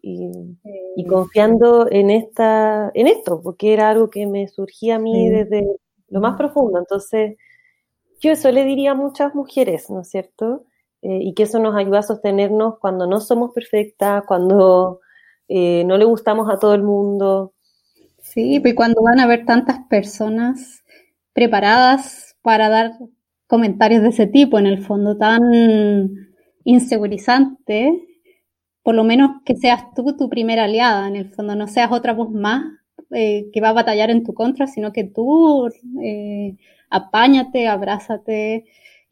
confiando 1.08 1.90
en, 1.90 2.10
esta, 2.10 2.92
en 2.94 3.08
esto, 3.08 3.40
porque 3.42 3.72
era 3.72 3.90
algo 3.90 4.08
que 4.08 4.24
me 4.26 4.46
surgía 4.46 4.96
a 4.96 4.98
mí 5.00 5.28
desde 5.28 5.66
lo 6.08 6.20
más 6.20 6.36
profundo. 6.36 6.78
Entonces, 6.78 7.36
yo 8.20 8.30
eso 8.30 8.52
le 8.52 8.64
diría 8.64 8.92
a 8.92 8.94
muchas 8.94 9.34
mujeres, 9.34 9.90
¿no 9.90 10.02
es 10.02 10.08
cierto? 10.08 10.64
Eh, 11.06 11.20
y 11.22 11.34
que 11.34 11.44
eso 11.44 11.60
nos 11.60 11.76
ayuda 11.76 12.00
a 12.00 12.02
sostenernos 12.02 12.80
cuando 12.80 13.06
no 13.06 13.20
somos 13.20 13.52
perfectas, 13.54 14.24
cuando 14.26 14.98
eh, 15.46 15.84
no 15.84 15.98
le 15.98 16.04
gustamos 16.04 16.50
a 16.50 16.58
todo 16.58 16.74
el 16.74 16.82
mundo. 16.82 17.54
Sí, 18.20 18.58
pues 18.58 18.74
cuando 18.74 19.02
van 19.02 19.20
a 19.20 19.28
ver 19.28 19.46
tantas 19.46 19.86
personas 19.88 20.82
preparadas 21.32 22.36
para 22.42 22.68
dar 22.68 22.90
comentarios 23.46 24.02
de 24.02 24.08
ese 24.08 24.26
tipo, 24.26 24.58
en 24.58 24.66
el 24.66 24.84
fondo 24.84 25.16
tan 25.16 25.40
insegurizante, 26.64 28.02
por 28.82 28.96
lo 28.96 29.04
menos 29.04 29.42
que 29.44 29.54
seas 29.54 29.84
tú 29.94 30.16
tu 30.16 30.28
primera 30.28 30.64
aliada, 30.64 31.06
en 31.06 31.14
el 31.14 31.30
fondo 31.32 31.54
no 31.54 31.68
seas 31.68 31.92
otra 31.92 32.14
voz 32.14 32.32
más 32.32 32.64
eh, 33.12 33.46
que 33.52 33.60
va 33.60 33.68
a 33.68 33.74
batallar 33.74 34.10
en 34.10 34.24
tu 34.24 34.34
contra, 34.34 34.66
sino 34.66 34.92
que 34.92 35.04
tú 35.04 35.68
eh, 36.02 36.56
apáñate, 36.90 37.68
abrázate 37.68 38.64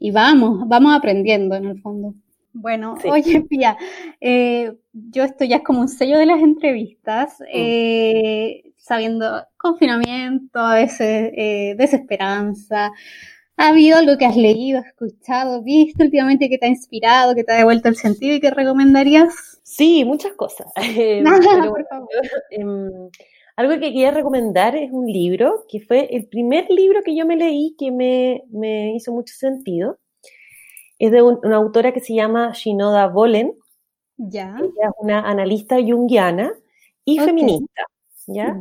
y 0.04 0.10
vamos, 0.10 0.68
vamos 0.68 0.94
aprendiendo 0.94 1.54
en 1.54 1.64
el 1.64 1.80
fondo. 1.80 2.14
Bueno, 2.52 2.96
oye, 3.08 3.40
Pía, 3.48 3.76
eh, 4.20 4.72
yo 4.92 5.24
esto 5.24 5.44
ya 5.44 5.56
es 5.56 5.62
como 5.62 5.80
un 5.80 5.88
sello 5.88 6.18
de 6.18 6.26
las 6.26 6.40
entrevistas, 6.40 7.40
mm. 7.40 7.44
eh, 7.52 8.62
sabiendo 8.76 9.46
confinamiento, 9.56 10.58
a 10.58 10.74
veces 10.74 11.32
desesperanza, 11.76 12.92
¿Ha 13.56 13.68
habido 13.68 13.98
algo 13.98 14.18
que 14.18 14.26
has 14.26 14.36
leído, 14.36 14.80
escuchado, 14.80 15.62
visto 15.62 16.02
últimamente 16.02 16.48
que 16.48 16.58
te 16.58 16.66
ha 16.66 16.68
inspirado, 16.68 17.36
que 17.36 17.44
te 17.44 17.52
ha 17.52 17.58
devuelto 17.58 17.88
el 17.88 17.94
sentido 17.94 18.34
y 18.34 18.40
que 18.40 18.50
recomendarías? 18.50 19.60
Sí, 19.62 20.04
muchas 20.04 20.32
cosas. 20.32 20.66
Em, 20.76 21.24
em, 22.50 23.10
algo 23.56 23.74
que 23.74 23.80
quería 23.80 24.10
recomendar 24.10 24.76
es 24.76 24.90
un 24.90 25.06
libro, 25.06 25.64
que 25.68 25.80
fue 25.80 26.14
el 26.14 26.26
primer 26.26 26.68
libro 26.70 27.02
que 27.04 27.16
yo 27.16 27.26
me 27.26 27.36
leí 27.36 27.76
que 27.78 27.90
me, 27.90 28.94
hizo 28.94 29.12
mucho 29.12 29.34
sentido. 29.34 29.98
Es 30.98 31.10
de 31.10 31.22
una 31.22 31.56
autora 31.56 31.92
que 31.92 32.00
se 32.00 32.14
llama 32.14 32.52
Shinoda 32.54 33.08
Bolen. 33.08 33.54
Ya. 34.16 34.56
Ella 34.58 34.88
es 34.88 34.92
una 34.98 35.20
analista 35.28 35.76
junguiana 35.76 36.52
y 37.04 37.18
feminista. 37.18 37.82
¿ya? 38.26 38.60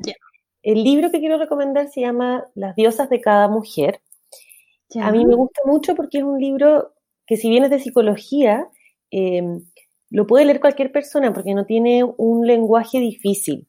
El 0.62 0.84
libro 0.84 1.12
que 1.12 1.20
quiero 1.20 1.38
recomendar 1.38 1.90
se 1.90 2.02
llama 2.02 2.46
Las 2.56 2.76
diosas 2.76 3.10
de 3.10 3.22
cada 3.22 3.48
mujer 3.48 4.02
a 5.02 5.12
mí 5.12 5.26
me 5.26 5.36
gusta 5.36 5.62
mucho 5.66 5.96
porque 5.96 6.20
es 6.20 6.24
un 6.24 6.40
libro 6.40 6.94
que 7.26 7.38
si 7.38 7.50
bien 7.50 7.64
es 7.64 7.70
de 7.70 7.80
psicología, 7.80 8.68
em, 9.12 9.66
lo 10.10 10.28
puede 10.28 10.46
leer 10.46 10.60
cualquier 10.60 10.92
persona 10.92 11.34
porque 11.34 11.54
no 11.54 11.66
tiene 11.66 12.04
un 12.04 12.46
lenguaje 12.46 13.00
difícil. 13.00 13.68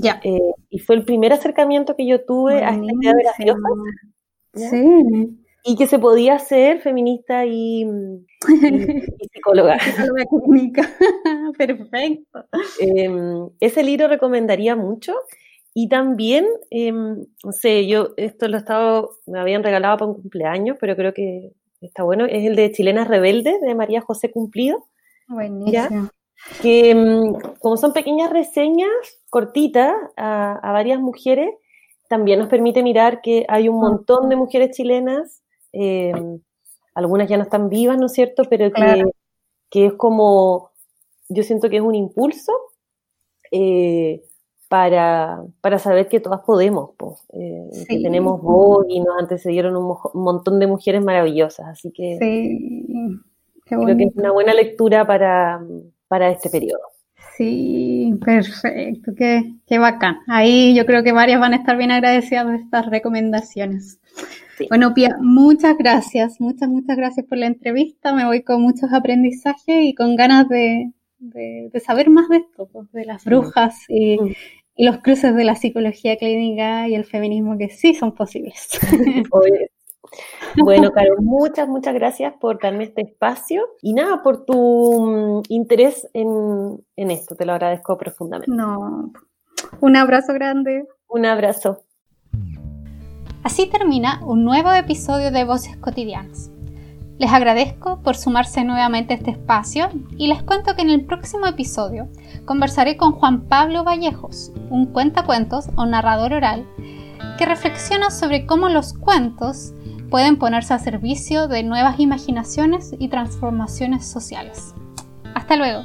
Ya. 0.00 0.20
Eh, 0.24 0.38
y 0.70 0.78
fue 0.78 0.96
el 0.96 1.04
primer 1.04 1.32
acercamiento 1.32 1.96
que 1.96 2.06
yo 2.06 2.24
tuve 2.24 2.64
a 2.64 2.70
esta 2.70 2.84
idea 2.84 3.12
de 3.12 3.24
las 3.24 3.36
diosas. 3.38 4.70
Sí. 4.70 5.38
Y 5.66 5.76
que 5.76 5.86
se 5.86 5.98
podía 5.98 6.38
ser 6.38 6.80
feminista 6.80 7.46
y, 7.46 7.86
psicóloga. 9.32 9.78
psicóloga 9.78 10.90
Perfecto. 11.58 12.44
Em, 12.78 13.48
ese 13.60 13.82
libro 13.82 14.08
recomendaría 14.08 14.76
mucho. 14.76 15.14
Y 15.72 15.88
también, 15.88 16.46
em, 16.70 17.24
no 17.42 17.52
sé, 17.52 17.86
yo 17.88 18.10
esto 18.16 18.46
lo 18.46 18.58
estaba, 18.58 19.08
me 19.26 19.40
habían 19.40 19.64
regalado 19.64 19.96
para 19.96 20.10
un 20.10 20.20
cumpleaños, 20.20 20.76
pero 20.80 20.94
creo 20.94 21.12
que 21.12 21.52
está 21.80 22.04
bueno, 22.04 22.26
es 22.26 22.46
el 22.46 22.54
de 22.54 22.70
Chilenas 22.70 23.08
Rebeldes 23.08 23.60
de 23.60 23.74
María 23.74 24.00
José 24.00 24.30
Cumplido. 24.30 24.84
Buenísimo. 25.26 26.10
Que 26.60 26.90
em, 26.90 27.32
como 27.60 27.76
son 27.76 27.92
pequeñas 27.92 28.30
reseñas 28.30 28.90
cortitas 29.34 29.92
a, 30.16 30.70
varias 30.72 31.00
mujeres, 31.00 31.50
también 32.08 32.38
nos 32.38 32.48
permite 32.48 32.84
mirar 32.84 33.20
que 33.20 33.44
hay 33.48 33.68
un 33.68 33.80
montón 33.80 34.28
de 34.28 34.36
mujeres 34.36 34.76
chilenas, 34.76 35.42
em, 35.72 36.38
algunas 36.94 37.28
ya 37.28 37.36
no 37.36 37.42
están 37.42 37.68
vivas, 37.68 37.98
¿no 37.98 38.06
es 38.06 38.12
cierto? 38.12 38.44
Pero 38.48 38.70
que, 38.70 39.02
que 39.70 39.86
es 39.86 39.94
como, 39.94 40.70
yo 41.28 41.42
siento 41.42 41.68
que 41.68 41.78
es 41.78 41.82
un 41.82 41.96
impulso. 41.96 42.52
Eh, 43.50 44.22
para, 44.68 45.44
para 45.60 45.78
saber 45.78 46.08
que 46.08 46.18
todas 46.18 46.40
podemos, 46.40 46.90
eh, 47.32 47.68
que 47.88 48.00
tenemos 48.00 48.40
voz 48.40 48.86
y 48.88 48.98
nos 48.98 49.16
antecedieron 49.20 49.76
un, 49.76 49.96
montón 50.14 50.58
de 50.58 50.66
mujeres 50.66 51.04
maravillosas, 51.04 51.66
así 51.68 51.92
que 51.92 52.18
creo 52.18 53.96
que 53.96 54.04
es 54.04 54.16
una 54.16 54.32
buena 54.32 54.52
lectura 54.52 55.06
para, 55.06 55.64
para 56.08 56.30
este 56.30 56.50
periodo. 56.50 56.93
Sí, 57.36 58.14
perfecto, 58.24 59.12
qué, 59.16 59.54
qué 59.66 59.78
bacán. 59.78 60.18
Ahí 60.28 60.74
yo 60.76 60.86
creo 60.86 61.02
que 61.02 61.12
varias 61.12 61.40
van 61.40 61.52
a 61.52 61.56
estar 61.56 61.76
bien 61.76 61.90
agradecidas 61.90 62.46
de 62.46 62.56
estas 62.56 62.86
recomendaciones. 62.86 63.98
Bueno, 64.68 64.94
Pia, 64.94 65.16
muchas 65.20 65.76
gracias, 65.76 66.40
muchas, 66.40 66.68
muchas 66.68 66.96
gracias 66.96 67.26
por 67.26 67.38
la 67.38 67.46
entrevista. 67.46 68.14
Me 68.14 68.24
voy 68.24 68.42
con 68.42 68.62
muchos 68.62 68.92
aprendizajes 68.92 69.84
y 69.84 69.94
con 69.94 70.14
ganas 70.14 70.48
de, 70.48 70.92
de, 71.18 71.80
saber 71.84 72.08
más 72.08 72.28
de 72.28 72.36
esto, 72.36 72.68
pues, 72.72 72.90
de 72.92 73.04
las 73.04 73.24
brujas 73.24 73.78
y, 73.88 74.16
y, 74.76 74.84
los 74.84 74.98
cruces 74.98 75.34
de 75.34 75.44
la 75.44 75.56
psicología 75.56 76.16
clínica 76.16 76.88
y 76.88 76.94
el 76.94 77.04
feminismo 77.04 77.58
que 77.58 77.68
sí 77.68 77.94
son 77.94 78.14
posibles. 78.14 78.68
Bueno, 80.56 80.92
Caro, 80.92 81.16
muchas, 81.20 81.68
muchas 81.68 81.94
gracias 81.94 82.34
por 82.40 82.60
darme 82.60 82.84
este 82.84 83.02
espacio 83.02 83.66
y 83.82 83.94
nada, 83.94 84.22
por 84.22 84.44
tu 84.44 85.06
mm, 85.06 85.42
interés 85.48 86.08
en, 86.12 86.84
en 86.96 87.10
esto, 87.10 87.34
te 87.34 87.44
lo 87.44 87.52
agradezco 87.52 87.96
profundamente. 87.98 88.54
No, 88.54 89.10
un 89.80 89.96
abrazo 89.96 90.32
grande. 90.32 90.86
Un 91.08 91.26
abrazo. 91.26 91.82
Así 93.42 93.66
termina 93.66 94.20
un 94.24 94.44
nuevo 94.44 94.72
episodio 94.72 95.30
de 95.30 95.44
Voces 95.44 95.76
Cotidianas. 95.76 96.50
Les 97.18 97.32
agradezco 97.32 98.00
por 98.02 98.16
sumarse 98.16 98.64
nuevamente 98.64 99.14
a 99.14 99.16
este 99.16 99.30
espacio 99.30 99.88
y 100.16 100.26
les 100.26 100.42
cuento 100.42 100.74
que 100.74 100.82
en 100.82 100.90
el 100.90 101.04
próximo 101.04 101.46
episodio 101.46 102.08
conversaré 102.44 102.96
con 102.96 103.12
Juan 103.12 103.42
Pablo 103.42 103.84
Vallejos, 103.84 104.50
un 104.70 104.86
cuentacuentos 104.86 105.68
o 105.76 105.86
narrador 105.86 106.32
oral 106.32 106.66
que 107.38 107.46
reflexiona 107.46 108.10
sobre 108.10 108.46
cómo 108.46 108.68
los 108.68 108.94
cuentos 108.94 109.72
pueden 110.14 110.36
ponerse 110.36 110.72
a 110.72 110.78
servicio 110.78 111.48
de 111.48 111.64
nuevas 111.64 111.98
imaginaciones 111.98 112.94
y 113.00 113.08
transformaciones 113.08 114.08
sociales. 114.08 114.72
Hasta 115.34 115.56
luego. 115.56 115.82